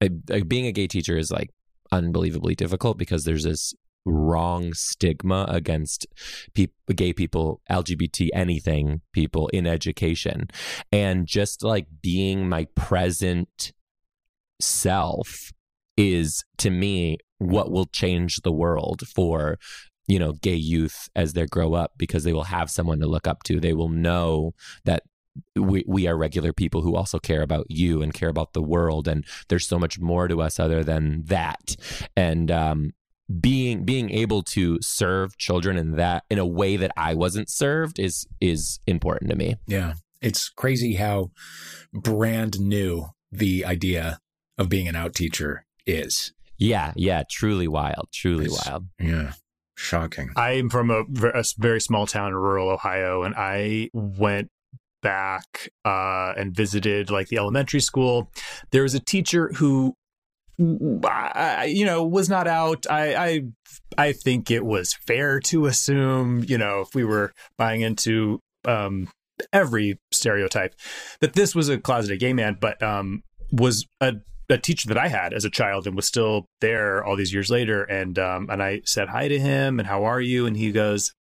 uh, 0.00 0.08
uh, 0.30 0.40
being 0.46 0.66
a 0.66 0.72
gay 0.72 0.86
teacher 0.86 1.16
is 1.16 1.30
like 1.30 1.50
unbelievably 1.90 2.54
difficult 2.54 2.98
because 2.98 3.24
there's 3.24 3.44
this 3.44 3.74
wrong 4.04 4.72
stigma 4.72 5.46
against 5.48 6.06
pe- 6.54 6.68
gay 6.94 7.12
people, 7.12 7.60
LGBT, 7.70 8.28
anything 8.32 9.00
people 9.12 9.48
in 9.48 9.66
education. 9.66 10.48
And 10.92 11.26
just 11.26 11.62
like 11.62 11.86
being 12.02 12.48
my 12.48 12.66
present 12.74 13.72
self 14.60 15.52
is 15.96 16.44
to 16.58 16.70
me 16.70 17.18
what 17.38 17.70
will 17.70 17.86
change 17.86 18.36
the 18.42 18.52
world 18.52 19.02
for 19.14 19.58
you 20.08 20.18
know 20.18 20.32
gay 20.32 20.54
youth 20.56 21.08
as 21.14 21.34
they 21.34 21.46
grow 21.46 21.74
up 21.74 21.92
because 21.96 22.24
they 22.24 22.32
will 22.32 22.44
have 22.44 22.70
someone 22.70 22.98
to 22.98 23.06
look 23.06 23.26
up 23.28 23.42
to 23.44 23.60
they 23.60 23.72
will 23.72 23.88
know 23.88 24.52
that 24.84 25.02
we, 25.54 25.84
we 25.86 26.08
are 26.08 26.16
regular 26.16 26.52
people 26.52 26.82
who 26.82 26.96
also 26.96 27.20
care 27.20 27.42
about 27.42 27.66
you 27.68 28.02
and 28.02 28.12
care 28.12 28.28
about 28.28 28.54
the 28.54 28.62
world 28.62 29.06
and 29.06 29.24
there's 29.48 29.68
so 29.68 29.78
much 29.78 30.00
more 30.00 30.26
to 30.26 30.40
us 30.42 30.58
other 30.58 30.82
than 30.82 31.22
that 31.26 31.76
and 32.16 32.50
um, 32.50 32.90
being 33.40 33.84
being 33.84 34.10
able 34.10 34.42
to 34.42 34.78
serve 34.80 35.36
children 35.38 35.76
in 35.76 35.92
that 35.92 36.24
in 36.30 36.38
a 36.38 36.46
way 36.46 36.76
that 36.76 36.90
I 36.96 37.14
wasn't 37.14 37.50
served 37.50 37.98
is 38.00 38.26
is 38.40 38.80
important 38.86 39.30
to 39.30 39.36
me. 39.36 39.56
Yeah. 39.66 39.92
It's 40.22 40.48
crazy 40.48 40.94
how 40.94 41.30
brand 41.92 42.58
new 42.58 43.10
the 43.30 43.64
idea 43.64 44.18
of 44.56 44.68
being 44.68 44.88
an 44.88 44.96
out 44.96 45.14
teacher 45.14 45.66
is. 45.86 46.32
Yeah, 46.56 46.92
yeah, 46.96 47.22
truly 47.30 47.68
wild, 47.68 48.08
truly 48.12 48.46
It's- 48.46 48.66
wild. 48.66 48.86
Yeah. 48.98 49.32
Shocking. 49.78 50.30
I'm 50.34 50.70
from 50.70 50.90
a, 50.90 51.04
a 51.28 51.44
very 51.56 51.80
small 51.80 52.04
town 52.04 52.30
in 52.30 52.34
rural 52.34 52.68
Ohio, 52.68 53.22
and 53.22 53.32
I 53.36 53.90
went 53.92 54.50
back 55.02 55.70
uh, 55.84 56.32
and 56.36 56.52
visited 56.54 57.12
like 57.12 57.28
the 57.28 57.36
elementary 57.36 57.80
school. 57.80 58.28
There 58.72 58.82
was 58.82 58.96
a 58.96 59.00
teacher 59.00 59.52
who, 59.54 59.94
I, 60.60 61.72
you 61.72 61.86
know, 61.86 62.04
was 62.04 62.28
not 62.28 62.48
out. 62.48 62.86
I, 62.90 63.14
I, 63.14 63.42
I 63.96 64.12
think 64.12 64.50
it 64.50 64.64
was 64.64 64.94
fair 65.06 65.38
to 65.42 65.66
assume, 65.66 66.44
you 66.48 66.58
know, 66.58 66.80
if 66.80 66.96
we 66.96 67.04
were 67.04 67.32
buying 67.56 67.82
into 67.82 68.40
um, 68.64 69.08
every 69.52 70.00
stereotype, 70.10 70.74
that 71.20 71.34
this 71.34 71.54
was 71.54 71.68
a 71.68 71.78
closeted 71.78 72.18
gay 72.18 72.32
man, 72.32 72.58
but 72.60 72.82
um, 72.82 73.22
was 73.52 73.86
a 74.00 74.14
a 74.50 74.58
teacher 74.58 74.88
that 74.88 74.98
I 74.98 75.08
had 75.08 75.32
as 75.34 75.44
a 75.44 75.50
child 75.50 75.86
and 75.86 75.94
was 75.94 76.06
still 76.06 76.46
there 76.60 77.04
all 77.04 77.16
these 77.16 77.32
years 77.32 77.50
later. 77.50 77.82
And 77.84 78.18
um, 78.18 78.48
and 78.50 78.62
I 78.62 78.80
said 78.84 79.08
hi 79.08 79.28
to 79.28 79.38
him 79.38 79.78
and 79.78 79.86
how 79.88 80.04
are 80.04 80.20
you? 80.20 80.46
And 80.46 80.56
he 80.56 80.72
goes, 80.72 81.12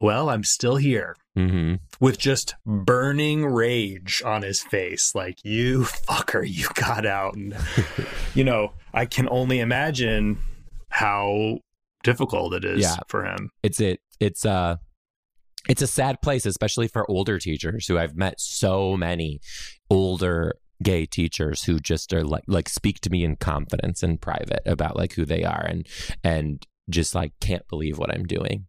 Well, 0.00 0.28
I'm 0.30 0.44
still 0.44 0.76
here 0.76 1.16
hmm 1.34 1.74
with 2.00 2.18
just 2.18 2.54
burning 2.64 3.44
rage 3.46 4.22
on 4.24 4.42
his 4.42 4.62
face. 4.62 5.14
Like, 5.14 5.38
you 5.44 5.80
fucker, 5.82 6.48
you 6.48 6.68
got 6.74 7.04
out. 7.04 7.34
And, 7.34 7.56
you 8.34 8.44
know, 8.44 8.72
I 8.94 9.04
can 9.06 9.28
only 9.28 9.58
imagine 9.60 10.38
how 10.90 11.58
difficult 12.04 12.54
it 12.54 12.64
is 12.64 12.82
Yeah. 12.82 12.96
for 13.08 13.24
him. 13.24 13.50
It's 13.62 13.80
it. 13.80 14.00
It's 14.20 14.46
uh 14.46 14.76
it's 15.68 15.82
a 15.82 15.86
sad 15.88 16.22
place, 16.22 16.46
especially 16.46 16.88
for 16.88 17.08
older 17.10 17.38
teachers 17.38 17.86
who 17.86 17.98
I've 17.98 18.16
met 18.16 18.40
so 18.40 18.96
many 18.96 19.40
older 19.90 20.54
gay 20.82 21.04
teachers 21.06 21.64
who 21.64 21.80
just 21.80 22.12
are 22.12 22.24
like 22.24 22.44
like 22.46 22.68
speak 22.68 23.00
to 23.00 23.10
me 23.10 23.24
in 23.24 23.34
confidence 23.36 24.02
in 24.02 24.16
private 24.18 24.62
about 24.64 24.96
like 24.96 25.14
who 25.14 25.24
they 25.24 25.42
are 25.44 25.64
and 25.64 25.86
and 26.22 26.66
just 26.88 27.14
like 27.14 27.32
can't 27.40 27.66
believe 27.68 27.98
what 27.98 28.14
I'm 28.14 28.24
doing. 28.24 28.66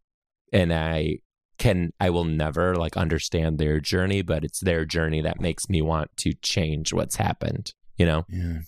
And 0.51 0.73
I 0.73 1.19
can 1.59 1.91
I 1.99 2.09
will 2.09 2.23
never 2.25 2.75
like 2.75 2.97
understand 2.97 3.59
their 3.59 3.79
journey, 3.79 4.21
but 4.21 4.43
it's 4.43 4.59
their 4.59 4.85
journey 4.85 5.21
that 5.21 5.39
makes 5.39 5.69
me 5.69 5.81
want 5.81 6.09
to 6.17 6.33
change 6.41 6.93
what's 6.93 7.17
happened, 7.17 7.73
you 7.97 8.05
know? 8.05 8.25
Yeah. 8.29 8.59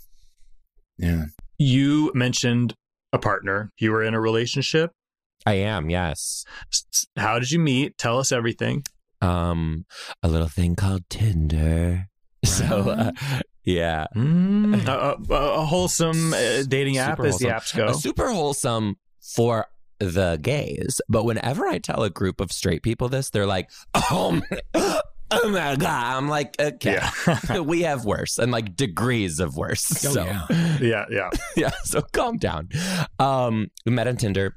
Yeah. 0.98 1.24
You 1.58 2.12
mentioned 2.14 2.76
a 3.14 3.18
partner, 3.20 3.72
you 3.80 3.92
were 3.92 4.04
in 4.04 4.14
a 4.14 4.22
relationship. 4.22 4.92
I 5.46 5.54
am, 5.54 5.90
yes. 5.90 6.46
S- 6.72 6.86
s- 6.94 7.06
How 7.18 7.40
did 7.40 7.50
you 7.52 7.60
meet? 7.60 7.98
Tell 7.98 8.20
us 8.20 8.32
everything. 8.32 8.84
Um 9.22 9.86
a 10.22 10.28
little 10.30 10.48
thing 10.50 10.76
called 10.76 11.10
Tinder. 11.10 12.08
So 12.46 12.66
uh, 12.90 13.12
yeah, 13.64 14.08
Mm, 14.16 14.88
a, 15.30 15.34
a, 15.34 15.36
a 15.62 15.66
wholesome 15.66 16.34
uh, 16.34 16.64
dating 16.68 16.98
app, 16.98 17.18
Super 17.18 17.28
as 17.28 17.38
the 17.38 17.50
wholesome. 17.50 17.76
apps 17.76 17.78
go. 17.78 17.86
a 17.88 17.94
super 17.94 18.30
wholesome 18.32 18.96
for 19.22 19.68
the 20.00 20.40
gays. 20.42 21.00
But 21.08 21.26
whenever 21.26 21.68
I 21.68 21.78
tell 21.78 22.02
a 22.04 22.10
group 22.10 22.42
of 22.42 22.52
straight 22.52 22.82
people 22.82 23.08
this, 23.10 23.30
they're 23.30 23.46
like, 23.46 23.70
"Oh, 23.94 24.42
my, 24.50 24.62
oh 25.32 25.50
my 25.50 25.76
god!" 25.76 26.18
I'm 26.18 26.28
like, 26.28 26.60
"Okay, 26.60 27.00
yeah, 27.28 27.60
we 27.60 27.82
have 27.84 28.04
worse, 28.06 28.40
and 28.40 28.52
like 28.52 28.76
degrees 28.76 29.40
of 29.40 29.56
worse." 29.56 30.04
Oh, 30.06 30.14
so 30.14 30.24
yeah. 30.26 30.48
yeah, 30.82 31.06
yeah. 31.12 31.30
yeah, 31.56 31.72
so 31.84 32.02
calm 32.14 32.38
down. 32.38 32.70
Um, 33.20 33.70
we 33.86 33.92
met 33.92 34.08
on 34.08 34.18
Tinder. 34.18 34.56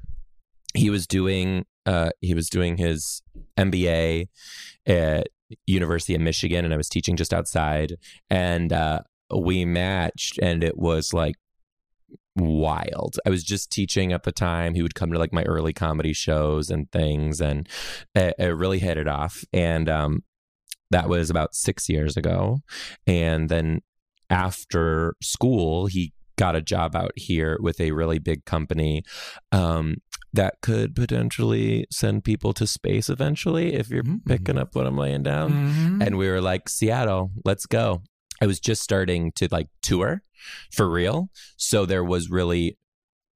He 0.73 0.89
was 0.89 1.05
doing 1.05 1.65
uh 1.85 2.09
he 2.21 2.33
was 2.33 2.49
doing 2.49 2.77
his 2.77 3.21
MBA 3.57 4.27
at 4.87 5.27
University 5.65 6.15
of 6.15 6.21
Michigan 6.21 6.65
and 6.65 6.73
I 6.73 6.77
was 6.77 6.89
teaching 6.89 7.15
just 7.15 7.33
outside 7.33 7.95
and 8.29 8.73
uh 8.73 9.01
we 9.35 9.65
matched 9.65 10.39
and 10.39 10.63
it 10.63 10.77
was 10.77 11.13
like 11.13 11.35
wild. 12.35 13.17
I 13.25 13.29
was 13.29 13.43
just 13.43 13.71
teaching 13.71 14.11
at 14.11 14.23
the 14.23 14.31
time. 14.31 14.75
He 14.75 14.81
would 14.81 14.95
come 14.95 15.11
to 15.11 15.19
like 15.19 15.33
my 15.33 15.43
early 15.43 15.73
comedy 15.73 16.13
shows 16.13 16.69
and 16.69 16.91
things 16.91 17.41
and 17.41 17.67
it, 18.13 18.35
it 18.37 18.55
really 18.55 18.79
hit 18.79 18.97
it 18.97 19.07
off 19.07 19.43
and 19.53 19.89
um 19.89 20.23
that 20.91 21.09
was 21.09 21.29
about 21.29 21.55
6 21.55 21.89
years 21.89 22.15
ago 22.15 22.59
and 23.07 23.49
then 23.49 23.81
after 24.29 25.15
school 25.21 25.87
he 25.87 26.13
got 26.37 26.55
a 26.55 26.61
job 26.61 26.95
out 26.95 27.11
here 27.15 27.57
with 27.61 27.79
a 27.79 27.91
really 27.91 28.19
big 28.19 28.45
company 28.45 29.03
um, 29.51 29.95
that 30.33 30.55
could 30.61 30.93
potentially 30.95 31.85
send 31.91 32.23
people 32.23 32.53
to 32.53 32.67
space 32.67 33.09
eventually 33.09 33.73
if 33.73 33.89
you're 33.89 34.03
Mhm. 34.03 34.25
picking 34.25 34.57
up 34.57 34.75
what 34.75 34.85
I'm 34.85 34.97
laying 34.97 35.23
down. 35.23 35.51
Mhm. 35.53 36.05
And 36.05 36.17
we 36.17 36.27
were 36.27 36.41
like, 36.41 36.67
Seattle, 36.67 37.31
let's 37.45 37.65
go. 37.65 38.01
I 38.41 38.45
was 38.47 38.59
just 38.59 38.81
starting 38.83 39.31
to 39.35 39.47
like 39.49 39.67
tour 39.81 40.23
for 40.73 40.89
real. 40.89 41.29
So 41.57 41.85
there 41.85 42.03
was 42.03 42.29
really, 42.29 42.77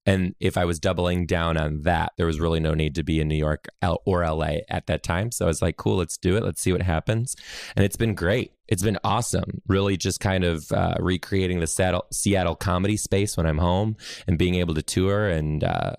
and 0.09 0.33
if 0.39 0.57
I 0.57 0.65
was 0.65 0.79
doubling 0.79 1.27
down 1.27 1.55
on 1.55 1.83
that, 1.83 2.13
there 2.17 2.25
was 2.25 2.39
really 2.39 2.59
no 2.59 2.73
need 2.73 2.95
to 2.95 3.03
be 3.03 3.19
in 3.19 3.27
New 3.27 3.35
York 3.35 3.67
or 4.07 4.25
LA 4.25 4.61
at 4.67 4.87
that 4.87 5.03
time. 5.03 5.29
So 5.31 5.45
I 5.45 5.47
was 5.47 5.61
like, 5.61 5.77
cool, 5.77 5.97
let's 5.97 6.17
do 6.17 6.35
it. 6.35 6.43
Let's 6.43 6.59
see 6.63 6.71
what 6.71 6.81
happens. 6.81 7.35
And 7.75 7.85
it's 7.85 7.95
been 7.95 8.15
great. 8.15 8.53
It's 8.67 8.81
been 8.81 8.97
awesome. 9.03 9.61
Really 9.67 9.97
just 9.97 10.19
kind 10.19 10.43
of 10.43 10.71
uh, 10.71 10.95
recreating 10.99 11.59
the 11.59 11.67
Seattle, 11.67 12.07
Seattle 12.11 12.55
comedy 12.55 12.97
space 12.97 13.37
when 13.37 13.45
I'm 13.45 13.59
home 13.59 13.97
and 14.25 14.39
being 14.39 14.55
able 14.55 14.73
to 14.73 14.81
tour 14.81 15.29
and 15.29 15.63
uh, 15.63 15.93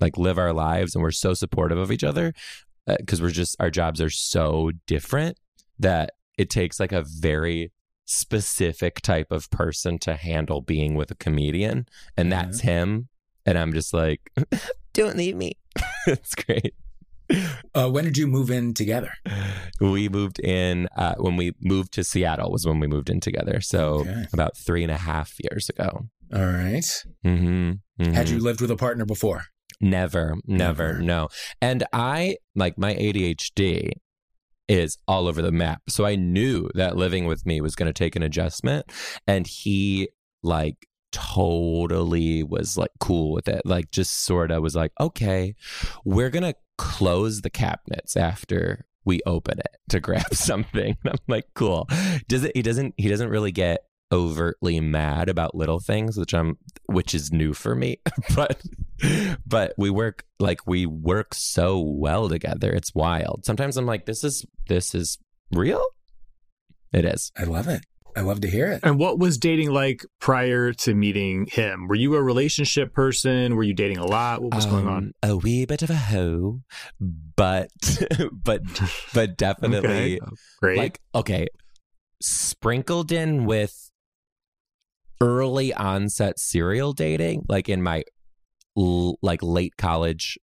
like 0.00 0.18
live 0.18 0.38
our 0.38 0.52
lives. 0.52 0.96
And 0.96 1.04
we're 1.04 1.12
so 1.12 1.32
supportive 1.32 1.78
of 1.78 1.92
each 1.92 2.02
other 2.02 2.34
because 2.88 3.22
we're 3.22 3.30
just, 3.30 3.54
our 3.60 3.70
jobs 3.70 4.00
are 4.00 4.10
so 4.10 4.72
different 4.88 5.38
that 5.78 6.14
it 6.36 6.50
takes 6.50 6.80
like 6.80 6.90
a 6.90 7.04
very 7.06 7.70
specific 8.06 9.00
type 9.02 9.30
of 9.30 9.48
person 9.50 10.00
to 10.00 10.16
handle 10.16 10.62
being 10.62 10.96
with 10.96 11.12
a 11.12 11.14
comedian. 11.14 11.86
And 12.16 12.32
that's 12.32 12.62
him. 12.62 13.08
And 13.46 13.58
I'm 13.58 13.72
just 13.72 13.92
like, 13.92 14.30
don't 14.92 15.16
leave 15.16 15.36
me. 15.36 15.52
it's 16.06 16.34
great. 16.34 16.74
Uh, 17.74 17.88
when 17.90 18.04
did 18.04 18.18
you 18.18 18.26
move 18.26 18.50
in 18.50 18.74
together? 18.74 19.12
We 19.80 20.08
moved 20.08 20.38
in 20.38 20.86
uh, 20.96 21.14
when 21.16 21.36
we 21.36 21.54
moved 21.62 21.92
to 21.94 22.04
Seattle 22.04 22.50
was 22.52 22.66
when 22.66 22.78
we 22.78 22.86
moved 22.86 23.08
in 23.08 23.20
together. 23.20 23.60
So 23.62 24.00
Okay. 24.00 24.24
about 24.32 24.56
three 24.56 24.82
and 24.82 24.92
a 24.92 24.98
half 24.98 25.34
years 25.50 25.68
ago. 25.70 26.08
All 26.34 26.46
right. 26.46 26.84
Mm-hmm. 27.24 28.12
Had 28.12 28.28
you 28.28 28.38
lived 28.38 28.60
with 28.60 28.70
a 28.70 28.76
partner 28.76 29.04
before? 29.06 29.44
Never, 29.80 30.34
never, 30.46 30.92
Never. 30.92 30.98
no. 31.02 31.28
And 31.60 31.84
I 31.92 32.36
like 32.54 32.76
my 32.78 32.94
ADHD 32.94 33.92
is 34.68 34.98
all 35.08 35.26
over 35.26 35.42
the 35.42 35.50
map. 35.52 35.82
So 35.88 36.04
I 36.04 36.14
knew 36.16 36.68
that 36.74 36.96
living 36.96 37.26
with 37.26 37.44
me 37.46 37.60
was 37.60 37.74
going 37.74 37.88
to 37.88 37.92
take 37.92 38.14
an 38.14 38.22
adjustment 38.22 38.86
and 39.26 39.46
he 39.46 40.08
like 40.42 40.86
totally 41.12 42.42
was 42.42 42.76
like 42.76 42.90
cool 43.00 43.32
with 43.32 43.48
it. 43.48 43.62
Like 43.64 43.90
just 43.90 44.24
sort 44.24 44.50
of 44.50 44.62
was 44.62 44.74
like, 44.74 44.92
"Okay, 45.00 45.54
we're 46.04 46.30
to 46.30 46.54
close 46.78 47.42
the 47.42 47.50
cabinets 47.50 48.16
after 48.16 48.86
we 49.04 49.20
open 49.26 49.58
it 49.58 49.76
to 49.90 50.00
grab 50.00 50.32
something." 50.34 50.96
I'm 51.04 51.16
like, 51.28 51.46
"Cool." 51.54 51.88
Does 52.28 52.44
it 52.44 52.52
he 52.56 52.62
doesn't 52.62 52.94
he 52.96 53.08
doesn't 53.08 53.30
really 53.30 53.52
get 53.52 53.84
overtly 54.12 54.78
mad 54.78 55.28
about 55.28 55.54
little 55.54 55.80
things, 55.80 56.18
which 56.18 56.34
I'm 56.34 56.58
which 56.86 57.14
is 57.14 57.32
new 57.32 57.54
for 57.54 57.74
me. 57.74 57.98
but 58.36 58.62
but 59.46 59.74
we 59.78 59.90
work 59.90 60.24
like 60.38 60.66
we 60.66 60.86
work 60.86 61.34
so 61.34 61.80
well 61.80 62.28
together. 62.28 62.70
It's 62.70 62.94
wild. 62.94 63.44
Sometimes 63.44 63.76
I'm 63.76 63.86
like, 63.86 64.06
this 64.06 64.22
is 64.22 64.44
this 64.68 64.94
is 64.94 65.18
real. 65.50 65.84
It 66.92 67.06
is. 67.06 67.32
I 67.36 67.44
love 67.44 67.68
it. 67.68 67.80
I 68.16 68.20
love 68.20 68.40
to 68.42 68.48
hear 68.50 68.66
it. 68.70 68.80
And 68.82 68.98
what 68.98 69.18
was 69.18 69.38
dating 69.38 69.70
like 69.72 70.04
prior 70.20 70.72
to 70.74 70.94
meeting 70.94 71.46
him? 71.50 71.88
Were 71.88 71.94
you 71.94 72.14
a 72.14 72.22
relationship 72.22 72.92
person? 72.92 73.56
Were 73.56 73.62
you 73.62 73.74
dating 73.74 73.98
a 73.98 74.04
lot? 74.04 74.42
What 74.42 74.54
was 74.54 74.66
going 74.66 74.86
on? 74.86 75.12
Um, 75.22 75.30
A 75.30 75.36
wee 75.36 75.64
bit 75.64 75.82
of 75.82 75.90
a 75.90 75.94
hoe, 75.96 76.60
but 77.00 77.70
but 78.32 78.62
but 79.14 79.36
definitely 79.38 80.20
Okay. 80.20 80.32
Great. 80.60 80.78
like 80.78 81.00
okay, 81.14 81.46
sprinkled 82.22 83.10
in 83.12 83.44
with 83.46 83.90
early 85.20 85.72
onset 85.74 86.38
serial 86.38 86.92
dating, 86.92 87.44
like 87.48 87.68
in 87.68 87.82
my 87.82 88.02
l- 88.76 89.16
like 89.22 89.42
late 89.42 89.76
college 89.76 90.38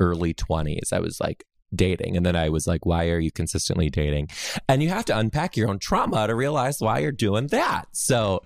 early 0.00 0.34
20s. 0.34 0.92
I 0.92 0.98
was 1.00 1.20
like 1.20 1.44
dating. 1.74 2.16
And 2.16 2.24
then 2.24 2.36
I 2.36 2.48
was 2.48 2.66
like, 2.66 2.86
why 2.86 3.08
are 3.08 3.18
you 3.18 3.30
consistently 3.30 3.90
dating? 3.90 4.28
And 4.68 4.82
you 4.82 4.88
have 4.88 5.04
to 5.06 5.18
unpack 5.18 5.56
your 5.56 5.68
own 5.68 5.78
trauma 5.78 6.26
to 6.26 6.34
realize 6.34 6.80
why 6.80 7.00
you're 7.00 7.12
doing 7.12 7.48
that. 7.48 7.86
So 7.92 8.40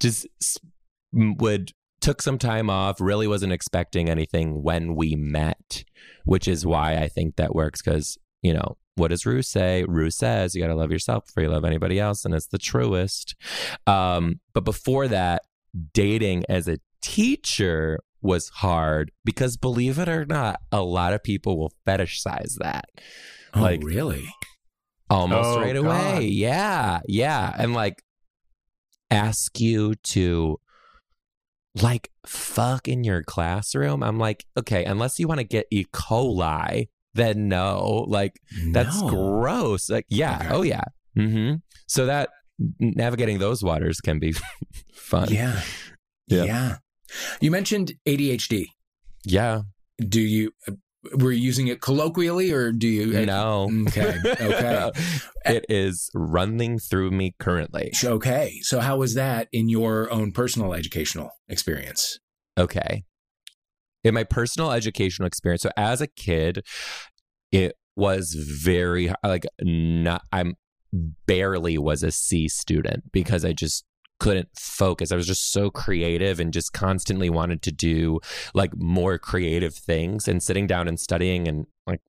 just 0.00 0.26
would 1.12 1.72
took 2.00 2.20
some 2.20 2.38
time 2.38 2.68
off, 2.68 3.00
really 3.00 3.26
wasn't 3.26 3.52
expecting 3.52 4.10
anything 4.10 4.62
when 4.62 4.94
we 4.94 5.14
met, 5.14 5.84
which 6.24 6.46
is 6.46 6.66
why 6.66 6.96
I 6.96 7.08
think 7.08 7.36
that 7.36 7.54
works 7.54 7.80
because, 7.80 8.18
you 8.42 8.52
know, 8.52 8.76
what 8.96 9.08
does 9.08 9.26
Ru 9.26 9.42
say? 9.42 9.84
Ru 9.88 10.10
says 10.10 10.54
you 10.54 10.62
got 10.62 10.68
to 10.68 10.74
love 10.74 10.92
yourself 10.92 11.26
before 11.26 11.42
you 11.42 11.48
love 11.48 11.64
anybody 11.64 11.98
else, 11.98 12.24
and 12.24 12.34
it's 12.34 12.46
the 12.46 12.58
truest. 12.58 13.34
Um, 13.86 14.40
but 14.52 14.64
before 14.64 15.08
that, 15.08 15.42
dating 15.92 16.44
as 16.48 16.68
a 16.68 16.78
teacher 17.02 17.98
was 18.24 18.48
hard 18.48 19.12
because 19.24 19.56
believe 19.56 19.98
it 19.98 20.08
or 20.08 20.24
not, 20.24 20.60
a 20.72 20.82
lot 20.82 21.12
of 21.12 21.22
people 21.22 21.58
will 21.58 21.72
fetishize 21.86 22.54
that. 22.58 22.86
Oh, 23.52 23.60
like 23.60 23.82
really? 23.84 24.26
Almost 25.10 25.46
oh, 25.46 25.60
right 25.60 25.74
God. 25.74 25.84
away. 25.84 26.24
Yeah. 26.24 27.00
Yeah. 27.06 27.54
And 27.56 27.74
like 27.74 28.02
ask 29.10 29.60
you 29.60 29.94
to 29.96 30.58
like 31.80 32.10
fuck 32.26 32.88
in 32.88 33.04
your 33.04 33.22
classroom. 33.22 34.02
I'm 34.02 34.18
like, 34.18 34.46
okay, 34.56 34.84
unless 34.84 35.18
you 35.18 35.28
want 35.28 35.40
to 35.40 35.44
get 35.44 35.66
E. 35.70 35.84
coli, 35.92 36.88
then 37.12 37.48
no. 37.48 38.06
Like 38.08 38.40
that's 38.72 39.02
no. 39.02 39.08
gross. 39.08 39.90
Like, 39.90 40.06
yeah. 40.08 40.38
Okay. 40.40 40.48
Oh 40.50 40.62
yeah. 40.62 40.84
Mm-hmm. 41.16 41.56
So 41.86 42.06
that 42.06 42.30
navigating 42.80 43.38
those 43.38 43.62
waters 43.62 44.00
can 44.00 44.18
be 44.18 44.34
fun. 44.94 45.28
Yeah. 45.30 45.60
yeah. 46.26 46.44
Yeah. 46.44 46.76
You 47.40 47.50
mentioned 47.50 47.94
ADHD. 48.06 48.66
Yeah. 49.24 49.62
Do 49.98 50.20
you 50.20 50.52
uh, 50.68 50.72
were 51.16 51.32
you 51.32 51.42
using 51.42 51.68
it 51.68 51.80
colloquially 51.80 52.50
or 52.50 52.72
do 52.72 52.88
you 52.88 53.26
No. 53.26 53.70
Okay. 53.88 54.18
Okay. 54.24 54.90
it 55.44 55.66
is 55.68 56.10
running 56.14 56.78
through 56.78 57.10
me 57.10 57.34
currently. 57.38 57.92
Okay. 58.02 58.58
So 58.62 58.80
how 58.80 58.96
was 58.96 59.14
that 59.14 59.48
in 59.52 59.68
your 59.68 60.10
own 60.10 60.32
personal 60.32 60.72
educational 60.72 61.30
experience? 61.48 62.18
Okay. 62.58 63.04
In 64.02 64.14
my 64.14 64.24
personal 64.24 64.70
educational 64.70 65.26
experience, 65.26 65.62
so 65.62 65.70
as 65.76 66.00
a 66.00 66.06
kid, 66.06 66.64
it 67.52 67.76
was 67.96 68.34
very 68.34 69.12
like 69.22 69.46
not 69.62 70.22
I'm 70.32 70.56
barely 71.26 71.78
was 71.78 72.02
a 72.02 72.10
C 72.10 72.48
student 72.48 73.10
because 73.12 73.44
I 73.44 73.52
just 73.52 73.84
couldn't 74.20 74.48
focus. 74.58 75.12
I 75.12 75.16
was 75.16 75.26
just 75.26 75.52
so 75.52 75.70
creative 75.70 76.40
and 76.40 76.52
just 76.52 76.72
constantly 76.72 77.30
wanted 77.30 77.62
to 77.62 77.72
do 77.72 78.20
like 78.54 78.76
more 78.76 79.18
creative 79.18 79.74
things 79.74 80.28
and 80.28 80.42
sitting 80.42 80.66
down 80.66 80.88
and 80.88 80.98
studying 80.98 81.48
and 81.48 81.66
like 81.86 82.00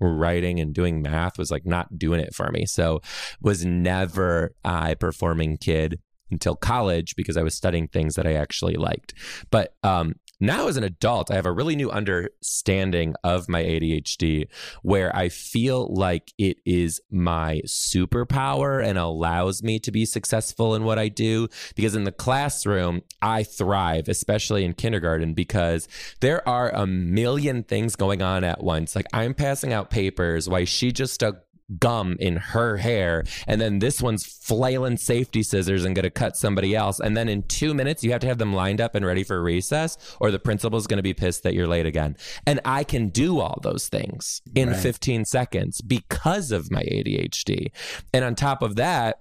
writing 0.00 0.60
and 0.60 0.74
doing 0.74 1.02
math 1.02 1.38
was 1.38 1.50
like 1.50 1.66
not 1.66 1.98
doing 1.98 2.20
it 2.20 2.34
for 2.34 2.50
me. 2.50 2.66
So 2.66 3.00
was 3.40 3.64
never 3.64 4.54
a 4.64 4.96
performing 4.96 5.56
kid 5.58 6.00
until 6.30 6.56
college 6.56 7.16
because 7.16 7.36
I 7.36 7.42
was 7.42 7.54
studying 7.54 7.88
things 7.88 8.14
that 8.14 8.26
I 8.26 8.34
actually 8.34 8.76
liked. 8.76 9.14
But 9.50 9.74
um, 9.82 10.14
now 10.40 10.68
as 10.68 10.78
an 10.78 10.84
adult, 10.84 11.30
I 11.30 11.34
have 11.34 11.44
a 11.44 11.52
really 11.52 11.76
new 11.76 11.90
understanding 11.90 13.14
of 13.22 13.48
my 13.48 13.62
ADHD 13.62 14.48
where 14.82 15.14
I 15.14 15.28
feel 15.28 15.92
like 15.92 16.32
it 16.38 16.56
is 16.64 17.00
my 17.10 17.60
superpower 17.66 18.82
and 18.82 18.96
allows 18.96 19.62
me 19.62 19.78
to 19.80 19.92
be 19.92 20.06
successful 20.06 20.74
in 20.74 20.84
what 20.84 20.98
I 20.98 21.08
do. 21.08 21.48
Because 21.76 21.94
in 21.94 22.04
the 22.04 22.12
classroom, 22.12 23.02
I 23.20 23.42
thrive, 23.42 24.08
especially 24.08 24.64
in 24.64 24.72
kindergarten, 24.72 25.34
because 25.34 25.86
there 26.20 26.46
are 26.48 26.70
a 26.70 26.86
million 26.86 27.62
things 27.62 27.94
going 27.94 28.22
on 28.22 28.42
at 28.42 28.64
once. 28.64 28.96
Like 28.96 29.06
I'm 29.12 29.34
passing 29.34 29.74
out 29.74 29.90
papers 29.90 30.48
while 30.48 30.64
she 30.64 30.90
just 30.90 31.12
stuck 31.12 31.42
gum 31.78 32.16
in 32.18 32.36
her 32.36 32.76
hair. 32.76 33.24
And 33.46 33.60
then 33.60 33.78
this 33.78 34.02
one's 34.02 34.24
flailing 34.24 34.96
safety 34.96 35.42
scissors 35.42 35.84
and 35.84 35.94
going 35.94 36.04
to 36.04 36.10
cut 36.10 36.36
somebody 36.36 36.74
else. 36.74 37.00
And 37.00 37.16
then 37.16 37.28
in 37.28 37.42
two 37.44 37.74
minutes 37.74 38.02
you 38.02 38.12
have 38.12 38.20
to 38.22 38.26
have 38.26 38.38
them 38.38 38.54
lined 38.54 38.80
up 38.80 38.94
and 38.94 39.04
ready 39.06 39.24
for 39.24 39.42
recess 39.42 39.96
or 40.20 40.30
the 40.30 40.38
principal's 40.38 40.86
going 40.86 40.98
to 40.98 41.02
be 41.02 41.14
pissed 41.14 41.42
that 41.42 41.54
you're 41.54 41.66
late 41.66 41.86
again. 41.86 42.16
And 42.46 42.60
i 42.64 42.84
can 42.84 43.08
do 43.08 43.40
all 43.40 43.58
those 43.62 43.88
things 43.88 44.42
in 44.54 44.70
right. 44.70 44.76
15 44.76 45.24
seconds 45.24 45.80
because 45.80 46.52
of 46.52 46.70
my 46.70 46.82
adhd 46.82 47.70
and 48.12 48.24
on 48.24 48.34
top 48.34 48.62
of 48.62 48.76
that 48.76 49.20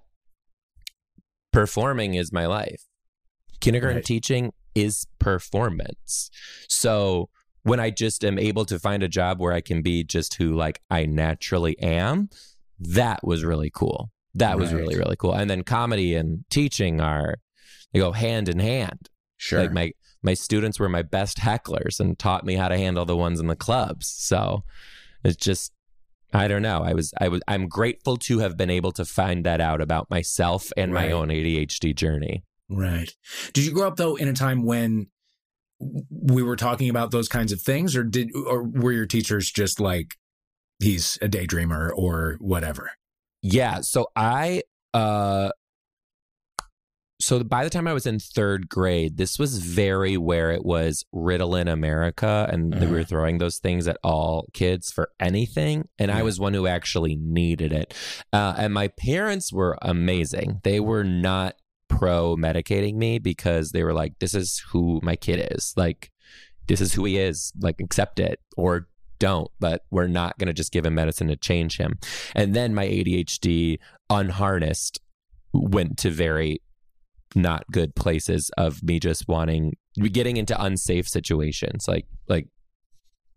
performing 1.51 2.13
is 2.13 2.31
my 2.31 2.45
life. 2.45 2.83
Kindergarten 3.59 3.97
right. 3.97 4.05
teaching 4.05 4.53
is 4.75 5.07
performance. 5.19 6.29
So 6.67 7.29
when 7.63 7.79
I 7.79 7.89
just 7.89 8.23
am 8.23 8.39
able 8.39 8.65
to 8.65 8.79
find 8.79 9.03
a 9.03 9.07
job 9.07 9.39
where 9.39 9.53
I 9.53 9.61
can 9.61 9.81
be 9.81 10.03
just 10.03 10.35
who 10.35 10.55
like 10.55 10.81
I 10.89 11.05
naturally 11.05 11.77
am, 11.79 12.29
that 12.79 13.23
was 13.23 13.43
really 13.43 13.69
cool. 13.69 14.11
That 14.35 14.57
was 14.57 14.73
really 14.73 14.97
really 14.97 15.15
cool. 15.15 15.33
And 15.33 15.49
then 15.49 15.63
comedy 15.63 16.15
and 16.15 16.45
teaching 16.49 17.01
are 17.01 17.35
they 17.93 17.99
go 17.99 18.11
hand 18.11 18.49
in 18.49 18.59
hand. 18.59 19.09
Sure. 19.37 19.61
Like 19.61 19.73
my 19.73 19.91
my 20.21 20.33
students 20.33 20.79
were 20.79 20.89
my 20.89 21.01
best 21.01 21.37
hecklers 21.37 21.99
and 21.99 22.17
taught 22.17 22.45
me 22.45 22.55
how 22.55 22.67
to 22.67 22.77
handle 22.77 23.05
the 23.05 23.17
ones 23.17 23.39
in 23.39 23.47
the 23.47 23.55
clubs. 23.55 24.07
So 24.07 24.63
it's 25.23 25.35
just 25.35 25.73
I 26.33 26.47
don't 26.47 26.61
know. 26.61 26.81
I 26.83 26.93
was 26.93 27.13
I 27.19 27.27
was 27.29 27.41
I'm 27.47 27.67
grateful 27.67 28.17
to 28.17 28.39
have 28.39 28.55
been 28.55 28.69
able 28.69 28.91
to 28.93 29.05
find 29.05 29.45
that 29.45 29.61
out 29.61 29.81
about 29.81 30.09
myself 30.09 30.71
and 30.77 30.93
right. 30.93 31.09
my 31.09 31.11
own 31.11 31.29
ADHD 31.29 31.95
journey. 31.95 32.43
Right. 32.69 33.11
Did 33.53 33.65
you 33.65 33.71
grow 33.71 33.87
up 33.87 33.95
though 33.95 34.15
in 34.15 34.27
a 34.27 34.33
time 34.33 34.63
when 34.63 35.07
we 35.79 36.43
were 36.43 36.55
talking 36.55 36.89
about 36.89 37.11
those 37.11 37.27
kinds 37.27 37.51
of 37.51 37.61
things 37.61 37.95
or 37.95 38.03
did 38.03 38.31
or 38.47 38.63
were 38.63 38.91
your 38.91 39.05
teachers 39.05 39.49
just 39.51 39.79
like 39.79 40.15
he's 40.79 41.17
a 41.21 41.27
daydreamer 41.27 41.91
or 41.95 42.37
whatever 42.39 42.91
yeah 43.41 43.79
so 43.81 44.07
i 44.15 44.61
uh 44.93 45.49
so 47.21 47.43
by 47.43 47.65
the 47.65 47.69
time 47.69 47.85
I 47.85 47.93
was 47.93 48.05
in 48.05 48.17
third 48.17 48.69
grade, 48.69 49.17
this 49.17 49.37
was 49.37 49.59
very 49.59 50.15
where 50.15 50.51
it 50.51 50.63
was 50.63 51.03
Ritalin 51.13 51.69
America, 51.69 52.49
and 52.51 52.73
uh-huh. 52.73 52.85
we 52.85 52.91
were 52.91 53.03
throwing 53.03 53.39
those 53.39 53.57
things 53.57 53.89
at 53.89 53.97
all 54.03 54.47
kids 54.53 54.89
for 54.91 55.09
anything. 55.19 55.89
And 55.97 56.09
yeah. 56.09 56.17
I 56.17 56.23
was 56.23 56.39
one 56.39 56.53
who 56.53 56.65
actually 56.65 57.17
needed 57.17 57.73
it. 57.73 57.93
Uh, 58.31 58.55
and 58.57 58.73
my 58.73 58.87
parents 58.87 59.51
were 59.51 59.77
amazing. 59.81 60.61
They 60.63 60.79
were 60.79 61.03
not 61.03 61.55
pro 61.89 62.35
medicating 62.35 62.95
me 62.95 63.19
because 63.19 63.71
they 63.71 63.83
were 63.83 63.93
like, 63.93 64.17
this 64.19 64.33
is 64.33 64.63
who 64.71 64.99
my 65.03 65.15
kid 65.15 65.49
is. 65.51 65.73
Like, 65.75 66.11
this 66.67 66.81
is 66.81 66.93
who 66.93 67.05
he 67.05 67.17
is. 67.17 67.51
Like, 67.59 67.81
accept 67.81 68.19
it 68.19 68.39
or 68.55 68.87
don't, 69.19 69.51
but 69.59 69.83
we're 69.91 70.07
not 70.07 70.37
going 70.37 70.47
to 70.47 70.53
just 70.53 70.71
give 70.71 70.85
him 70.85 70.95
medicine 70.95 71.27
to 71.27 71.35
change 71.35 71.77
him. 71.77 71.99
And 72.35 72.55
then 72.55 72.73
my 72.73 72.87
ADHD 72.87 73.79
unharnessed 74.09 74.99
went 75.53 75.97
to 75.99 76.09
very 76.09 76.61
not 77.35 77.63
good 77.71 77.95
places 77.95 78.49
of 78.57 78.81
me 78.81 78.99
just 78.99 79.27
wanting 79.27 79.75
getting 80.11 80.37
into 80.37 80.59
unsafe 80.59 81.07
situations 81.07 81.87
like 81.87 82.07
like 82.27 82.47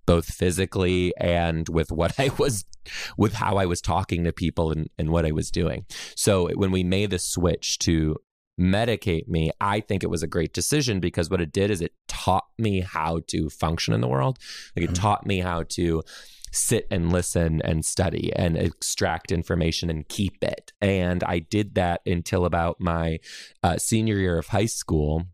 both 0.07 0.27
physically 0.27 1.13
and 1.19 1.69
with 1.69 1.93
what 1.93 2.19
I 2.19 2.31
was 2.39 2.65
with 3.17 3.35
how 3.35 3.57
I 3.57 3.67
was 3.67 3.81
talking 3.81 4.25
to 4.25 4.33
people 4.33 4.73
and, 4.73 4.89
and 4.99 5.11
what 5.11 5.25
I 5.25 5.31
was 5.31 5.51
doing. 5.51 5.85
So 6.17 6.49
when 6.55 6.73
we 6.73 6.83
made 6.83 7.11
the 7.11 7.19
switch 7.19 7.79
to 7.81 8.17
medicate 8.63 9.29
me, 9.29 9.51
I 9.61 9.81
think 9.81 10.03
it 10.03 10.11
was 10.11 10.23
a 10.23 10.29
great 10.29 10.53
decision 10.53 11.01
because 11.01 11.29
what 11.29 11.41
it 11.41 11.53
did 11.53 11.71
is 11.71 11.81
it 11.81 11.93
taught 12.09 12.47
me 12.59 12.81
how 12.81 13.21
to 13.29 13.51
function 13.51 13.93
in 13.93 14.01
the 14.01 14.09
world. 14.09 14.39
Like 14.77 14.85
it 14.85 14.93
mm-hmm. 14.93 15.03
taught 15.03 15.27
me 15.27 15.41
how 15.41 15.65
to 15.71 16.03
sit 16.53 16.87
and 16.91 17.11
listen 17.11 17.61
and 17.63 17.85
study 17.85 18.33
and 18.37 18.57
extract 18.57 19.33
information 19.33 19.91
and 19.91 20.09
keep 20.09 20.43
it. 20.43 20.73
And 20.81 21.25
I 21.25 21.41
did 21.41 21.75
that 21.75 22.03
until 22.07 22.45
about 22.45 22.77
my 22.79 23.19
uh, 23.63 23.79
senior 23.79 24.19
year 24.19 24.39
of 24.39 24.49
high 24.49 24.67
school. 24.67 25.25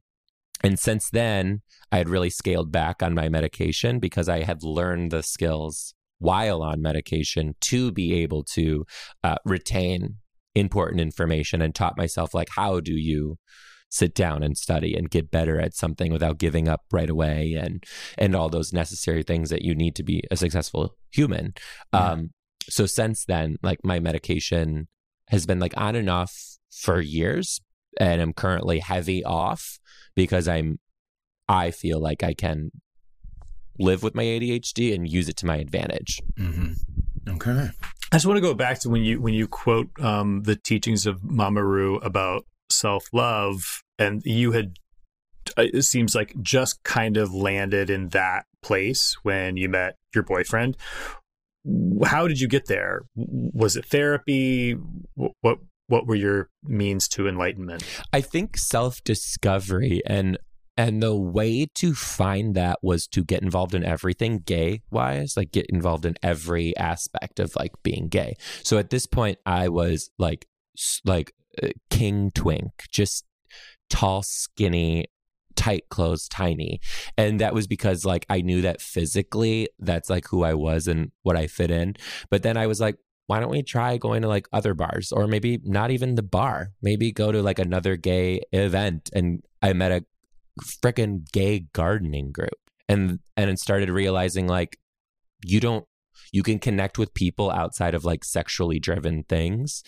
And 0.62 0.78
since 0.78 1.10
then, 1.10 1.62
I 1.90 1.98
had 1.98 2.08
really 2.08 2.30
scaled 2.30 2.72
back 2.72 3.02
on 3.02 3.14
my 3.14 3.28
medication 3.28 3.98
because 3.98 4.28
I 4.28 4.42
had 4.42 4.62
learned 4.62 5.10
the 5.10 5.22
skills 5.22 5.94
while 6.18 6.62
on 6.62 6.82
medication 6.82 7.54
to 7.60 7.92
be 7.92 8.14
able 8.14 8.42
to 8.42 8.84
uh, 9.22 9.36
retain 9.44 10.16
important 10.58 11.00
information 11.00 11.62
and 11.62 11.74
taught 11.74 11.96
myself 11.96 12.34
like 12.34 12.48
how 12.56 12.80
do 12.80 12.92
you 12.92 13.36
sit 13.90 14.14
down 14.14 14.42
and 14.42 14.56
study 14.56 14.94
and 14.94 15.10
get 15.10 15.30
better 15.30 15.60
at 15.60 15.74
something 15.74 16.12
without 16.12 16.38
giving 16.38 16.68
up 16.68 16.82
right 16.92 17.08
away 17.08 17.54
and 17.54 17.84
and 18.18 18.34
all 18.34 18.48
those 18.48 18.72
necessary 18.72 19.22
things 19.22 19.50
that 19.50 19.62
you 19.62 19.74
need 19.74 19.94
to 19.94 20.02
be 20.02 20.22
a 20.30 20.36
successful 20.36 20.94
human 21.10 21.54
yeah. 21.94 22.12
um 22.12 22.30
so 22.68 22.84
since 22.84 23.24
then 23.24 23.56
like 23.62 23.78
my 23.82 23.98
medication 23.98 24.88
has 25.28 25.46
been 25.46 25.58
like 25.58 25.74
on 25.76 25.96
and 25.96 26.10
off 26.10 26.58
for 26.70 27.00
years 27.00 27.60
and 27.98 28.20
i'm 28.20 28.32
currently 28.32 28.78
heavy 28.78 29.24
off 29.24 29.78
because 30.14 30.46
i'm 30.46 30.78
i 31.48 31.70
feel 31.70 31.98
like 31.98 32.22
i 32.22 32.34
can 32.34 32.70
live 33.78 34.02
with 34.02 34.14
my 34.14 34.24
adhd 34.24 34.94
and 34.94 35.08
use 35.08 35.28
it 35.28 35.36
to 35.36 35.46
my 35.46 35.56
advantage 35.56 36.20
mm-hmm. 36.38 36.72
okay 37.28 37.70
I 38.10 38.16
just 38.16 38.26
want 38.26 38.38
to 38.38 38.42
go 38.42 38.54
back 38.54 38.78
to 38.80 38.88
when 38.88 39.02
you 39.02 39.20
when 39.20 39.34
you 39.34 39.46
quote 39.46 39.88
um, 40.00 40.42
the 40.44 40.56
teachings 40.56 41.04
of 41.04 41.22
Mama 41.22 41.62
Ru 41.62 41.96
about 41.96 42.46
self 42.70 43.06
love, 43.12 43.82
and 43.98 44.22
you 44.24 44.52
had 44.52 44.78
uh, 45.58 45.64
it 45.72 45.82
seems 45.82 46.14
like 46.14 46.34
just 46.40 46.82
kind 46.84 47.18
of 47.18 47.34
landed 47.34 47.90
in 47.90 48.08
that 48.10 48.46
place 48.62 49.16
when 49.22 49.56
you 49.58 49.68
met 49.68 49.96
your 50.14 50.24
boyfriend. 50.24 50.76
How 52.04 52.26
did 52.26 52.40
you 52.40 52.48
get 52.48 52.66
there? 52.66 53.02
Was 53.14 53.76
it 53.76 53.84
therapy? 53.84 54.76
What 55.14 55.58
what 55.88 56.06
were 56.06 56.14
your 56.14 56.48
means 56.64 57.08
to 57.08 57.28
enlightenment? 57.28 57.84
I 58.10 58.22
think 58.22 58.56
self 58.56 59.04
discovery 59.04 60.00
and 60.06 60.38
and 60.78 61.02
the 61.02 61.14
way 61.14 61.66
to 61.74 61.92
find 61.92 62.54
that 62.54 62.78
was 62.82 63.08
to 63.08 63.24
get 63.24 63.42
involved 63.42 63.74
in 63.74 63.84
everything 63.84 64.38
gay 64.38 64.82
wise, 64.92 65.36
like 65.36 65.50
get 65.50 65.66
involved 65.66 66.06
in 66.06 66.16
every 66.22 66.74
aspect 66.76 67.40
of 67.40 67.54
like 67.56 67.72
being 67.82 68.06
gay. 68.06 68.36
So 68.62 68.78
at 68.78 68.90
this 68.90 69.04
point, 69.04 69.38
I 69.44 69.68
was 69.68 70.10
like, 70.18 70.46
like 71.04 71.32
uh, 71.60 71.70
King 71.90 72.30
Twink, 72.32 72.70
just 72.92 73.24
tall, 73.90 74.22
skinny, 74.22 75.06
tight 75.56 75.88
clothes, 75.88 76.28
tiny. 76.28 76.80
And 77.16 77.40
that 77.40 77.54
was 77.54 77.66
because 77.66 78.04
like 78.04 78.24
I 78.30 78.40
knew 78.40 78.62
that 78.62 78.80
physically 78.80 79.68
that's 79.80 80.08
like 80.08 80.28
who 80.28 80.44
I 80.44 80.54
was 80.54 80.86
and 80.86 81.10
what 81.24 81.36
I 81.36 81.48
fit 81.48 81.72
in. 81.72 81.96
But 82.30 82.44
then 82.44 82.56
I 82.56 82.68
was 82.68 82.80
like, 82.80 82.98
why 83.26 83.40
don't 83.40 83.50
we 83.50 83.64
try 83.64 83.96
going 83.98 84.22
to 84.22 84.28
like 84.28 84.48
other 84.52 84.74
bars 84.74 85.10
or 85.10 85.26
maybe 85.26 85.58
not 85.64 85.90
even 85.90 86.14
the 86.14 86.22
bar? 86.22 86.70
Maybe 86.80 87.10
go 87.10 87.32
to 87.32 87.42
like 87.42 87.58
another 87.58 87.96
gay 87.96 88.42
event. 88.52 89.10
And 89.12 89.42
I 89.60 89.72
met 89.72 89.90
a 89.90 90.04
freaking 90.58 91.30
gay 91.32 91.66
gardening 91.72 92.32
group. 92.32 92.58
And 92.88 93.20
and 93.36 93.58
started 93.58 93.90
realizing 93.90 94.46
like 94.46 94.78
you 95.44 95.60
don't 95.60 95.84
you 96.32 96.42
can 96.42 96.58
connect 96.58 96.98
with 96.98 97.14
people 97.14 97.50
outside 97.50 97.94
of 97.94 98.04
like 98.04 98.24
sexually 98.24 98.78
driven 98.78 99.24
things 99.24 99.82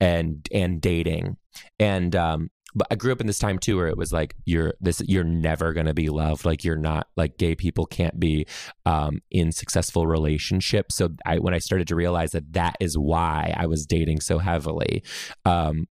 and 0.00 0.48
and 0.52 0.80
dating. 0.80 1.36
And 1.78 2.14
um 2.16 2.50
but 2.74 2.88
I 2.90 2.94
grew 2.94 3.10
up 3.10 3.22
in 3.22 3.26
this 3.26 3.38
time 3.38 3.58
too 3.58 3.76
where 3.76 3.88
it 3.88 3.96
was 3.96 4.12
like 4.12 4.34
you're 4.44 4.74
this 4.80 5.00
you're 5.06 5.24
never 5.24 5.72
going 5.72 5.86
to 5.86 5.94
be 5.94 6.08
loved. 6.08 6.44
Like 6.44 6.62
you're 6.62 6.76
not 6.76 7.08
like 7.16 7.38
gay 7.38 7.54
people 7.54 7.86
can't 7.86 8.20
be 8.20 8.46
um 8.84 9.20
in 9.30 9.50
successful 9.52 10.06
relationships. 10.06 10.96
So 10.96 11.10
I 11.24 11.38
when 11.38 11.54
I 11.54 11.58
started 11.58 11.88
to 11.88 11.94
realize 11.94 12.32
that 12.32 12.52
that 12.52 12.76
is 12.80 12.96
why 12.96 13.54
I 13.56 13.66
was 13.66 13.86
dating 13.86 14.20
so 14.20 14.38
heavily 14.38 15.02
um 15.44 15.86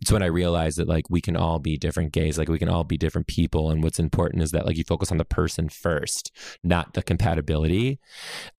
it's 0.00 0.12
when 0.12 0.22
I 0.22 0.26
realized 0.26 0.78
that 0.78 0.88
like 0.88 1.10
we 1.10 1.20
can 1.20 1.36
all 1.36 1.58
be 1.58 1.76
different 1.76 2.12
gays, 2.12 2.38
like 2.38 2.48
we 2.48 2.58
can 2.58 2.68
all 2.68 2.84
be 2.84 2.96
different 2.96 3.26
people, 3.26 3.70
and 3.70 3.82
what's 3.82 3.98
important 3.98 4.42
is 4.42 4.50
that 4.52 4.66
like 4.66 4.76
you 4.76 4.84
focus 4.84 5.10
on 5.10 5.18
the 5.18 5.24
person 5.24 5.68
first, 5.68 6.32
not 6.62 6.94
the 6.94 7.02
compatibility 7.02 7.98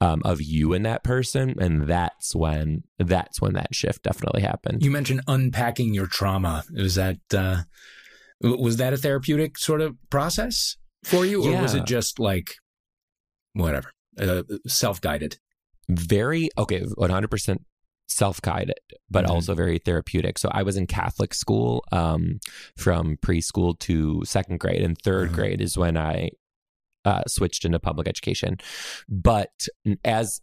um, 0.01 0.21
of 0.25 0.41
you 0.41 0.73
and 0.73 0.85
that 0.85 1.03
person, 1.03 1.55
and 1.59 1.87
that's 1.87 2.35
when 2.35 2.83
that's 2.97 3.41
when 3.41 3.53
that 3.53 3.73
shift 3.73 4.03
definitely 4.03 4.41
happened. 4.41 4.83
You 4.83 4.91
mentioned 4.91 5.21
unpacking 5.27 5.93
your 5.93 6.07
trauma. 6.07 6.63
Was 6.73 6.95
that 6.95 7.19
uh, 7.33 7.63
was 8.41 8.77
that 8.77 8.93
a 8.93 8.97
therapeutic 8.97 9.57
sort 9.57 9.81
of 9.81 9.95
process 10.09 10.77
for 11.03 11.25
you, 11.25 11.43
or 11.43 11.51
yeah. 11.51 11.61
was 11.61 11.73
it 11.73 11.85
just 11.85 12.19
like 12.19 12.55
whatever, 13.53 13.91
uh, 14.19 14.43
self 14.67 15.01
guided? 15.01 15.37
Very 15.89 16.49
okay, 16.57 16.83
one 16.95 17.09
hundred 17.09 17.31
percent 17.31 17.65
self 18.09 18.41
guided, 18.41 18.79
but 19.09 19.25
mm-hmm. 19.25 19.33
also 19.33 19.55
very 19.55 19.77
therapeutic. 19.77 20.37
So 20.37 20.49
I 20.51 20.63
was 20.63 20.75
in 20.75 20.87
Catholic 20.87 21.33
school 21.33 21.83
um, 21.91 22.39
from 22.75 23.17
preschool 23.17 23.79
to 23.79 24.23
second 24.25 24.59
grade, 24.59 24.81
and 24.81 24.97
3rd 24.97 25.25
mm-hmm. 25.25 25.35
grade 25.35 25.61
is 25.61 25.77
when 25.77 25.97
I 25.97 26.31
uh, 27.05 27.23
switched 27.27 27.65
into 27.65 27.79
public 27.79 28.07
education. 28.07 28.57
But 29.07 29.67
as 30.03 30.41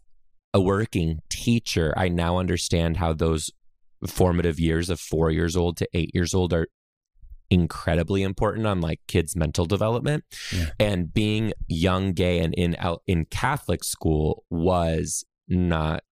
a 0.53 0.61
working 0.61 1.19
teacher, 1.29 1.93
I 1.95 2.09
now 2.09 2.37
understand 2.37 2.97
how 2.97 3.13
those 3.13 3.51
formative 4.05 4.59
years 4.59 4.89
of 4.89 4.99
four 4.99 5.31
years 5.31 5.55
old 5.55 5.77
to 5.77 5.87
eight 5.93 6.11
years 6.13 6.33
old 6.33 6.53
are 6.53 6.67
incredibly 7.49 8.23
important 8.23 8.67
on 8.67 8.81
like 8.81 8.99
kids 9.07 9.35
mental 9.35 9.65
development 9.65 10.23
yeah. 10.51 10.65
and 10.79 11.13
being 11.13 11.53
young 11.67 12.11
gay 12.11 12.39
and 12.39 12.53
in 12.55 12.75
out 12.77 13.01
in 13.07 13.23
catholic 13.23 13.85
school 13.85 14.43
was 14.49 15.23
not 15.47 16.03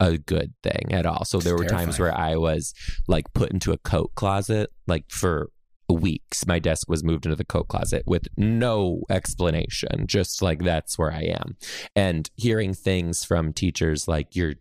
a 0.00 0.18
good 0.18 0.54
thing 0.62 0.92
at 0.92 1.06
all. 1.06 1.24
So 1.24 1.38
there 1.38 1.54
were 1.54 1.64
terrifying. 1.64 1.86
times 1.86 1.98
where 1.98 2.16
I 2.16 2.36
was 2.36 2.74
like 3.08 3.32
put 3.32 3.50
into 3.50 3.72
a 3.72 3.78
coat 3.78 4.12
closet 4.14 4.70
like 4.86 5.04
for 5.08 5.50
weeks. 5.88 6.46
My 6.46 6.58
desk 6.58 6.88
was 6.88 7.04
moved 7.04 7.26
into 7.26 7.36
the 7.36 7.44
coat 7.44 7.68
closet 7.68 8.02
with 8.06 8.26
no 8.36 9.02
explanation, 9.10 10.06
just 10.06 10.42
like 10.42 10.62
that's 10.62 10.98
where 10.98 11.12
I 11.12 11.22
am. 11.22 11.56
And 11.94 12.30
hearing 12.36 12.74
things 12.74 13.24
from 13.24 13.52
teachers 13.52 14.08
like 14.08 14.34
you're 14.34 14.54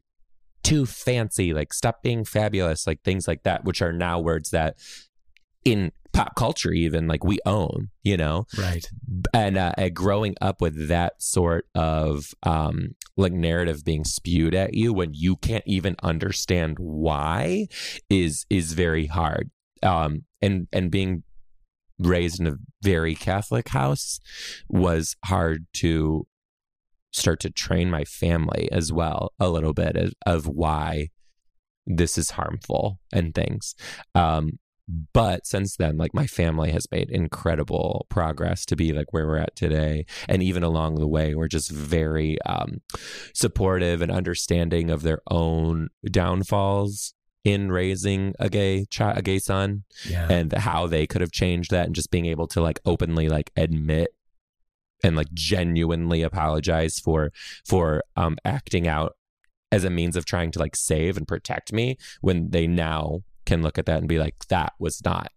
too 0.63 0.85
fancy, 0.85 1.53
like 1.53 1.73
stop 1.73 2.01
being 2.03 2.23
fabulous, 2.23 2.87
like 2.87 3.01
things 3.03 3.27
like 3.27 3.43
that, 3.43 3.63
which 3.65 3.81
are 3.81 3.93
now 3.93 4.19
words 4.19 4.51
that 4.51 4.77
in 5.65 5.91
pop 6.13 6.35
culture 6.35 6.71
even 6.71 7.07
like 7.07 7.23
we 7.23 7.39
own 7.45 7.89
you 8.03 8.17
know? 8.17 8.45
Right. 8.57 8.87
And 9.33 9.57
uh, 9.57 9.73
growing 9.93 10.35
up 10.41 10.61
with 10.61 10.87
that 10.87 11.21
sort 11.21 11.65
of 11.73 12.33
um 12.43 12.95
like 13.17 13.33
narrative 13.33 13.83
being 13.83 14.03
spewed 14.03 14.53
at 14.53 14.73
you 14.73 14.93
when 14.93 15.11
you 15.13 15.35
can't 15.37 15.63
even 15.65 15.95
understand 16.03 16.77
why 16.79 17.67
is 18.09 18.45
is 18.49 18.73
very 18.73 19.07
hard. 19.07 19.49
Um 19.81 20.25
and 20.41 20.67
and 20.71 20.91
being 20.91 21.23
raised 21.99 22.39
in 22.39 22.47
a 22.47 22.55
very 22.81 23.15
catholic 23.15 23.69
house 23.69 24.19
was 24.67 25.15
hard 25.25 25.65
to 25.73 26.27
start 27.11 27.39
to 27.39 27.51
train 27.51 27.89
my 27.89 28.03
family 28.03 28.67
as 28.71 28.91
well 28.91 29.31
a 29.39 29.47
little 29.47 29.73
bit 29.73 29.95
of, 29.95 30.13
of 30.25 30.47
why 30.47 31.09
this 31.85 32.17
is 32.17 32.31
harmful 32.31 32.99
and 33.13 33.33
things. 33.33 33.75
Um 34.15 34.59
but 34.87 35.45
since 35.45 35.77
then 35.77 35.97
like 35.97 36.13
my 36.13 36.27
family 36.27 36.71
has 36.71 36.87
made 36.91 37.09
incredible 37.09 38.05
progress 38.09 38.65
to 38.65 38.75
be 38.75 38.91
like 38.91 39.13
where 39.13 39.25
we're 39.25 39.37
at 39.37 39.55
today 39.55 40.05
and 40.27 40.43
even 40.43 40.63
along 40.63 40.95
the 40.95 41.07
way 41.07 41.33
we're 41.33 41.47
just 41.47 41.71
very 41.71 42.41
um, 42.41 42.81
supportive 43.33 44.01
and 44.01 44.11
understanding 44.11 44.89
of 44.89 45.01
their 45.01 45.21
own 45.29 45.89
downfalls 46.11 47.13
in 47.43 47.71
raising 47.71 48.33
a 48.39 48.49
gay 48.49 48.85
child 48.85 49.17
a 49.17 49.21
gay 49.21 49.39
son 49.39 49.83
yeah. 50.07 50.27
and 50.29 50.51
how 50.53 50.87
they 50.87 51.05
could 51.07 51.21
have 51.21 51.31
changed 51.31 51.71
that 51.71 51.85
and 51.85 51.95
just 51.95 52.11
being 52.11 52.25
able 52.25 52.47
to 52.47 52.61
like 52.61 52.79
openly 52.85 53.29
like 53.29 53.51
admit 53.55 54.15
and 55.03 55.15
like 55.15 55.31
genuinely 55.33 56.21
apologize 56.21 56.99
for 56.99 57.31
for 57.65 58.03
um 58.15 58.37
acting 58.45 58.87
out 58.87 59.15
as 59.71 59.83
a 59.83 59.89
means 59.89 60.15
of 60.15 60.23
trying 60.23 60.51
to 60.51 60.59
like 60.59 60.75
save 60.75 61.17
and 61.17 61.27
protect 61.27 61.73
me 61.73 61.97
when 62.21 62.51
they 62.51 62.67
now 62.67 63.21
can 63.45 63.61
look 63.61 63.77
at 63.77 63.85
that 63.85 63.99
and 63.99 64.07
be 64.07 64.19
like, 64.19 64.35
that 64.49 64.73
was 64.79 65.03
not 65.03 65.31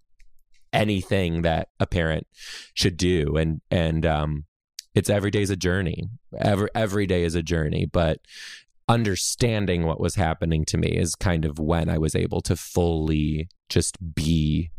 anything 0.73 1.43
that 1.43 1.69
a 1.81 1.87
parent 1.87 2.27
should 2.75 2.97
do. 2.97 3.37
And 3.37 3.61
and 3.71 4.05
um, 4.05 4.45
it's 4.95 5.11
every 5.11 5.31
day 5.31 5.43
is 5.43 5.51
a 5.51 5.57
journey. 5.57 6.05
Every 6.39 6.69
every 6.75 7.07
day 7.07 7.25
is 7.25 7.35
a 7.35 7.43
journey, 7.43 7.87
but 7.87 8.19
understanding 8.89 9.85
what 9.85 10.01
was 10.01 10.15
happening 10.15 10.65
to 10.67 10.79
me 10.79 10.89
is 10.89 11.15
kind 11.15 11.45
of 11.45 11.59
when 11.59 11.89
I 11.89 11.99
was 11.99 12.15
able 12.15 12.41
to 12.43 12.57
fully 12.57 13.49
just 13.69 13.97
be 14.15 14.71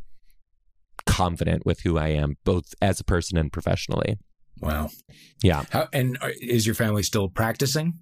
confident 1.05 1.65
with 1.65 1.81
who 1.81 1.97
I 1.97 2.09
am, 2.09 2.37
both 2.43 2.73
as 2.81 2.99
a 2.99 3.03
person 3.03 3.37
and 3.37 3.51
professionally. 3.51 4.17
Wow. 4.59 4.89
Yeah. 5.43 5.65
How, 5.71 5.87
and 5.93 6.17
is 6.41 6.65
your 6.65 6.75
family 6.75 7.03
still 7.03 7.29
practicing? 7.29 7.99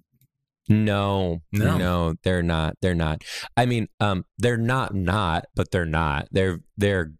No, 0.68 1.42
no, 1.52 1.78
no, 1.78 2.14
they're 2.24 2.42
not. 2.42 2.76
They're 2.82 2.94
not. 2.94 3.22
I 3.56 3.66
mean, 3.66 3.88
um, 4.00 4.24
they're 4.38 4.56
not 4.56 4.94
not, 4.94 5.46
but 5.54 5.70
they're 5.70 5.86
not. 5.86 6.28
They're 6.32 6.60
they're 6.76 7.12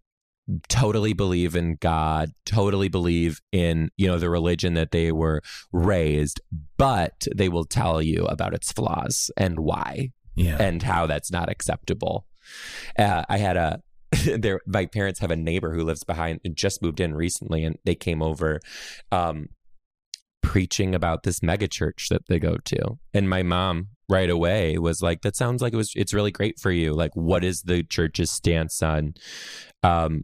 totally 0.68 1.12
believe 1.12 1.56
in 1.56 1.76
God, 1.80 2.30
totally 2.44 2.88
believe 2.88 3.40
in, 3.52 3.90
you 3.96 4.06
know, 4.06 4.18
the 4.18 4.30
religion 4.30 4.74
that 4.74 4.92
they 4.92 5.10
were 5.10 5.42
raised, 5.72 6.40
but 6.76 7.26
they 7.34 7.48
will 7.48 7.64
tell 7.64 8.00
you 8.00 8.26
about 8.26 8.54
its 8.54 8.70
flaws 8.72 9.30
and 9.36 9.60
why 9.60 10.12
yeah. 10.36 10.56
and 10.60 10.82
how 10.82 11.06
that's 11.06 11.32
not 11.32 11.50
acceptable. 11.50 12.26
Uh, 12.98 13.24
I 13.28 13.38
had 13.38 13.56
a 13.56 13.80
there 14.38 14.60
my 14.66 14.86
parents 14.86 15.18
have 15.18 15.32
a 15.32 15.36
neighbor 15.36 15.74
who 15.74 15.82
lives 15.82 16.04
behind 16.04 16.40
just 16.54 16.80
moved 16.80 17.00
in 17.00 17.12
recently 17.14 17.64
and 17.64 17.76
they 17.84 17.96
came 17.96 18.22
over 18.22 18.60
um 19.10 19.48
preaching 20.46 20.94
about 20.94 21.24
this 21.24 21.40
megachurch 21.40 22.08
that 22.08 22.22
they 22.28 22.38
go 22.38 22.56
to. 22.64 22.98
And 23.12 23.28
my 23.28 23.42
mom 23.42 23.88
right 24.08 24.30
away 24.30 24.78
was 24.78 25.02
like, 25.02 25.22
that 25.22 25.34
sounds 25.34 25.60
like 25.60 25.72
it 25.72 25.76
was, 25.76 25.90
it's 25.96 26.14
really 26.14 26.30
great 26.30 26.60
for 26.60 26.70
you. 26.70 26.92
Like, 26.92 27.10
what 27.14 27.42
is 27.42 27.62
the 27.62 27.82
church's 27.82 28.30
stance 28.30 28.80
on, 28.80 29.14
um, 29.82 30.22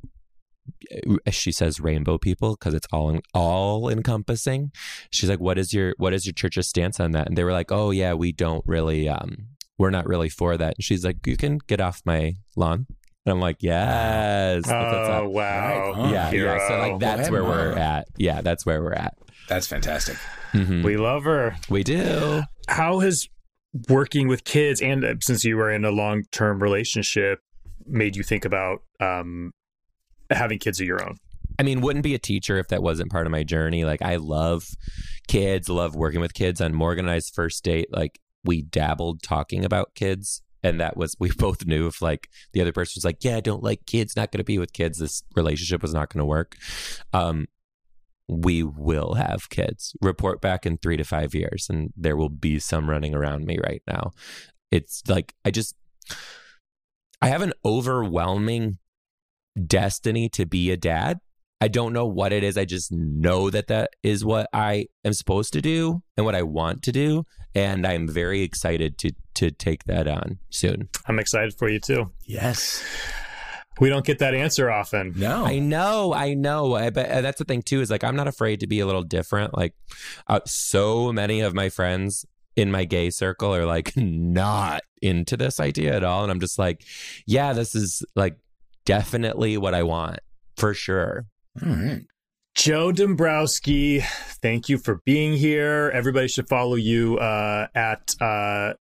she 1.28 1.50
says 1.50 1.80
rainbow 1.80 2.18
people 2.18 2.54
because 2.54 2.72
it's 2.72 2.86
all 2.92 3.18
all 3.34 3.88
encompassing. 3.88 4.70
She's 5.10 5.28
like, 5.28 5.40
"What 5.40 5.58
is 5.58 5.72
your 5.72 5.94
what 5.98 6.14
is 6.14 6.24
your 6.24 6.34
church's 6.34 6.68
stance 6.68 7.00
on 7.00 7.10
that?" 7.12 7.26
And 7.26 7.36
they 7.36 7.42
were 7.42 7.52
like, 7.52 7.72
"Oh 7.72 7.90
yeah, 7.90 8.14
we 8.14 8.30
don't 8.30 8.64
really 8.64 9.08
um 9.08 9.48
we're 9.76 9.90
not 9.90 10.06
really 10.06 10.28
for 10.28 10.56
that." 10.56 10.74
And 10.76 10.84
she's 10.84 11.04
like, 11.04 11.26
"You 11.26 11.36
can 11.36 11.58
get 11.66 11.80
off 11.80 12.00
my 12.04 12.36
lawn." 12.54 12.86
And 13.24 13.32
I'm 13.32 13.40
like, 13.40 13.58
yes. 13.60 14.64
Oh, 14.66 15.28
wow. 15.28 15.92
Right. 15.92 16.10
Yeah. 16.10 16.30
Hero. 16.30 16.56
Yeah. 16.56 16.68
So, 16.68 16.78
like, 16.78 16.98
that's 16.98 17.30
where 17.30 17.44
we're 17.44 17.72
at. 17.72 18.08
Yeah. 18.16 18.40
That's 18.40 18.66
where 18.66 18.82
we're 18.82 18.94
at. 18.94 19.16
That's 19.52 19.66
fantastic. 19.66 20.16
Mm-hmm. 20.54 20.82
We 20.82 20.96
love 20.96 21.24
her. 21.24 21.54
We 21.68 21.84
do. 21.84 22.40
How 22.68 23.00
has 23.00 23.28
working 23.86 24.26
with 24.26 24.44
kids 24.44 24.80
and 24.80 25.04
uh, 25.04 25.14
since 25.20 25.44
you 25.44 25.58
were 25.58 25.70
in 25.70 25.84
a 25.84 25.90
long 25.90 26.22
term 26.32 26.62
relationship 26.62 27.40
made 27.84 28.16
you 28.16 28.22
think 28.22 28.46
about 28.46 28.82
um, 28.98 29.52
having 30.30 30.58
kids 30.58 30.80
of 30.80 30.86
your 30.86 31.06
own? 31.06 31.18
I 31.58 31.64
mean, 31.64 31.82
wouldn't 31.82 32.02
be 32.02 32.14
a 32.14 32.18
teacher 32.18 32.56
if 32.56 32.68
that 32.68 32.82
wasn't 32.82 33.10
part 33.10 33.26
of 33.26 33.30
my 33.30 33.42
journey. 33.42 33.84
Like, 33.84 34.00
I 34.00 34.16
love 34.16 34.70
kids, 35.28 35.68
love 35.68 35.94
working 35.94 36.22
with 36.22 36.32
kids. 36.32 36.62
On 36.62 36.74
Morganized 36.74 37.34
First 37.34 37.62
Date, 37.62 37.92
like, 37.92 38.20
we 38.44 38.62
dabbled 38.62 39.22
talking 39.22 39.66
about 39.66 39.94
kids. 39.94 40.40
And 40.62 40.80
that 40.80 40.96
was, 40.96 41.14
we 41.18 41.30
both 41.36 41.66
knew 41.66 41.88
if 41.88 42.00
like 42.00 42.30
the 42.54 42.62
other 42.62 42.72
person 42.72 42.94
was 42.96 43.04
like, 43.04 43.22
yeah, 43.22 43.36
I 43.36 43.40
don't 43.40 43.62
like 43.62 43.84
kids, 43.84 44.16
not 44.16 44.32
going 44.32 44.38
to 44.38 44.44
be 44.44 44.58
with 44.58 44.72
kids, 44.72 44.98
this 44.98 45.22
relationship 45.36 45.82
was 45.82 45.92
not 45.92 46.08
going 46.08 46.20
to 46.20 46.24
work. 46.24 46.56
Um, 47.12 47.48
we 48.32 48.62
will 48.62 49.14
have 49.14 49.50
kids. 49.50 49.94
Report 50.00 50.40
back 50.40 50.66
in 50.66 50.78
three 50.78 50.96
to 50.96 51.04
five 51.04 51.34
years, 51.34 51.66
and 51.68 51.92
there 51.96 52.16
will 52.16 52.28
be 52.28 52.58
some 52.58 52.88
running 52.88 53.14
around 53.14 53.44
me 53.44 53.58
right 53.62 53.82
now. 53.86 54.12
It's 54.70 55.02
like, 55.08 55.34
I 55.44 55.50
just, 55.50 55.74
I 57.20 57.28
have 57.28 57.42
an 57.42 57.52
overwhelming 57.64 58.78
destiny 59.66 60.28
to 60.30 60.46
be 60.46 60.70
a 60.70 60.76
dad. 60.76 61.18
I 61.60 61.68
don't 61.68 61.92
know 61.92 62.06
what 62.06 62.32
it 62.32 62.42
is. 62.42 62.58
I 62.58 62.64
just 62.64 62.90
know 62.90 63.48
that 63.50 63.68
that 63.68 63.90
is 64.02 64.24
what 64.24 64.48
I 64.52 64.86
am 65.04 65.12
supposed 65.12 65.52
to 65.52 65.60
do 65.60 66.02
and 66.16 66.26
what 66.26 66.34
I 66.34 66.42
want 66.42 66.82
to 66.84 66.92
do, 66.92 67.24
and 67.54 67.86
I'm 67.86 68.08
very 68.08 68.42
excited 68.42 68.98
to 68.98 69.12
to 69.34 69.50
take 69.50 69.84
that 69.84 70.08
on 70.08 70.38
soon. 70.50 70.88
I'm 71.06 71.18
excited 71.18 71.54
for 71.56 71.68
you 71.68 71.78
too. 71.78 72.10
Yes. 72.24 72.84
We 73.80 73.88
don't 73.88 74.04
get 74.04 74.18
that 74.18 74.34
answer 74.34 74.70
often. 74.70 75.14
No. 75.16 75.44
I 75.44 75.58
know, 75.58 76.12
I 76.12 76.34
know. 76.34 76.74
I, 76.74 76.90
but 76.90 77.08
uh, 77.08 77.20
that's 77.22 77.38
the 77.38 77.44
thing 77.44 77.62
too 77.62 77.80
is 77.80 77.90
like 77.90 78.04
I'm 78.04 78.16
not 78.16 78.28
afraid 78.28 78.60
to 78.60 78.66
be 78.66 78.80
a 78.80 78.86
little 78.86 79.02
different. 79.02 79.56
Like, 79.56 79.74
uh, 80.26 80.40
so 80.46 81.12
many 81.12 81.40
of 81.40 81.54
my 81.54 81.68
friends 81.68 82.26
in 82.54 82.70
my 82.70 82.84
gay 82.84 83.10
circle 83.10 83.54
are 83.54 83.64
like 83.64 83.92
not 83.96 84.82
into 85.00 85.36
this 85.36 85.58
idea 85.58 85.94
at 85.96 86.04
all, 86.04 86.22
and 86.22 86.30
I'm 86.30 86.40
just 86.40 86.58
like, 86.58 86.84
yeah, 87.26 87.52
this 87.52 87.74
is 87.74 88.04
like 88.14 88.36
definitely 88.84 89.56
what 89.56 89.74
I 89.74 89.82
want 89.82 90.20
for 90.56 90.74
sure. 90.74 91.26
All 91.64 91.72
right. 91.72 92.02
Joe 92.54 92.92
Dombrowski, 92.92 94.00
thank 94.42 94.68
you 94.68 94.76
for 94.76 95.00
being 95.06 95.32
here. 95.32 95.90
Everybody 95.94 96.28
should 96.28 96.48
follow 96.48 96.74
you 96.74 97.16
uh, 97.16 97.68
at 97.74 98.14
uh, 98.20 98.74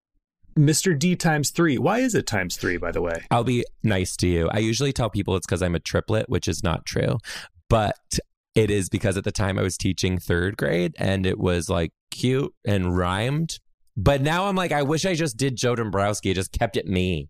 Mr. 0.60 0.98
D 0.98 1.16
times 1.16 1.52
three. 1.52 1.78
Why 1.78 2.00
is 2.00 2.14
it 2.16 2.28
times 2.28 2.58
three, 2.58 2.78
by 2.78 2.92
the 2.92 3.02
way? 3.02 3.24
I'll 3.32 3.44
be 3.44 3.64
nice 3.84 4.16
to 4.18 4.28
you. 4.28 4.50
I 4.52 4.60
usually 4.60 4.92
tell 4.94 5.10
people 5.10 5.36
it's 5.36 5.48
because 5.48 5.62
I'm 5.62 5.76
a 5.76 5.80
triplet, 5.80 6.30
which 6.30 6.48
is 6.48 6.64
not 6.64 6.86
true. 6.86 7.18
But 7.70 7.98
it 8.56 8.70
is 8.70 8.90
because 8.90 9.16
at 9.16 9.24
the 9.24 9.32
time 9.32 9.58
I 9.58 9.62
was 9.62 9.78
teaching 9.78 10.18
third 10.20 10.58
grade 10.58 10.96
and 11.00 11.26
it 11.26 11.40
was 11.40 11.70
like 11.70 11.94
cute 12.12 12.54
and 12.66 12.98
rhymed. 12.98 13.60
But 13.96 14.22
now 14.22 14.48
I'm 14.48 14.56
like, 14.56 14.72
I 14.72 14.82
wish 14.82 15.06
I 15.06 15.14
just 15.16 15.38
did 15.38 15.56
Joe 15.56 15.76
Dombrowski, 15.76 16.34
just 16.34 16.52
kept 16.52 16.76
it 16.78 16.88
me. 16.88 17.30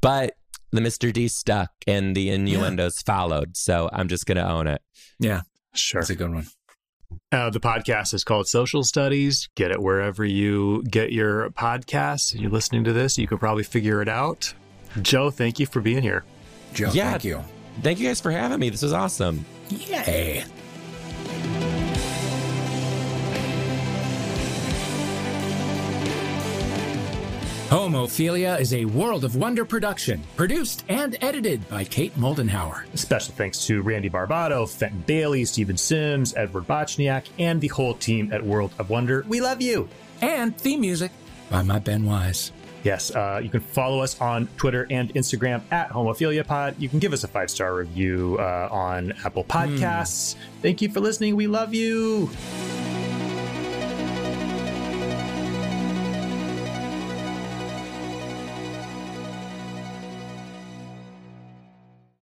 But 0.00 0.34
the 0.72 0.80
Mr. 0.80 1.12
D 1.12 1.28
stuck 1.28 1.70
and 1.86 2.14
the 2.16 2.30
innuendos 2.30 3.00
followed. 3.02 3.56
So 3.56 3.88
I'm 3.92 4.08
just 4.08 4.26
going 4.26 4.36
to 4.36 4.48
own 4.48 4.66
it. 4.66 4.82
Yeah, 5.18 5.42
Sure. 5.74 6.00
that's 6.00 6.10
a 6.10 6.14
good 6.16 6.32
one. 6.32 6.46
Uh, 7.32 7.50
the 7.50 7.60
podcast 7.60 8.14
is 8.14 8.24
called 8.24 8.46
Social 8.48 8.82
Studies. 8.84 9.48
Get 9.56 9.70
it 9.70 9.80
wherever 9.82 10.24
you 10.24 10.82
get 10.84 11.12
your 11.12 11.50
podcasts. 11.50 12.38
You're 12.38 12.50
listening 12.50 12.84
to 12.84 12.92
this, 12.92 13.18
you 13.18 13.26
could 13.26 13.40
probably 13.40 13.64
figure 13.64 14.00
it 14.02 14.08
out. 14.08 14.54
Joe, 15.02 15.30
thank 15.30 15.58
you 15.58 15.66
for 15.66 15.80
being 15.80 16.02
here. 16.02 16.24
Joe, 16.72 16.90
Yeah. 16.92 17.10
thank 17.12 17.24
you. 17.24 17.44
Thank 17.82 17.98
you 17.98 18.08
guys 18.08 18.20
for 18.20 18.30
having 18.30 18.58
me. 18.58 18.70
This 18.70 18.82
was 18.82 18.92
awesome. 18.92 19.44
Yay. 19.68 20.44
Homophilia 27.68 28.60
is 28.60 28.72
a 28.72 28.84
World 28.84 29.24
of 29.24 29.34
Wonder 29.34 29.64
production, 29.64 30.22
produced 30.36 30.84
and 30.88 31.16
edited 31.20 31.68
by 31.68 31.82
Kate 31.82 32.14
Moldenhauer. 32.14 32.84
Special 32.96 33.34
thanks 33.34 33.66
to 33.66 33.82
Randy 33.82 34.08
Barbato, 34.08 34.68
Fenton 34.68 35.02
Bailey, 35.04 35.44
Steven 35.44 35.76
Sims, 35.76 36.32
Edward 36.36 36.68
Bochniak, 36.68 37.24
and 37.40 37.60
the 37.60 37.66
whole 37.66 37.94
team 37.94 38.32
at 38.32 38.40
World 38.40 38.70
of 38.78 38.88
Wonder. 38.88 39.24
We 39.26 39.40
love 39.40 39.60
you. 39.60 39.88
And 40.20 40.56
theme 40.56 40.80
music 40.80 41.10
by 41.50 41.62
my 41.62 41.80
Ben 41.80 42.04
Wise. 42.04 42.52
Yes, 42.84 43.10
uh, 43.10 43.40
you 43.42 43.50
can 43.50 43.60
follow 43.60 43.98
us 44.00 44.20
on 44.20 44.46
Twitter 44.56 44.86
and 44.88 45.12
Instagram 45.14 45.60
at 45.72 45.90
HomophiliaPod. 45.90 46.76
You 46.78 46.88
can 46.88 47.00
give 47.00 47.12
us 47.12 47.24
a 47.24 47.28
five 47.28 47.50
star 47.50 47.74
review 47.74 48.36
uh, 48.38 48.68
on 48.70 49.12
Apple 49.24 49.42
Podcasts. 49.42 50.36
Thank 50.62 50.82
you 50.82 50.88
for 50.88 51.00
listening. 51.00 51.34
We 51.34 51.48
love 51.48 51.74
you. 51.74 52.30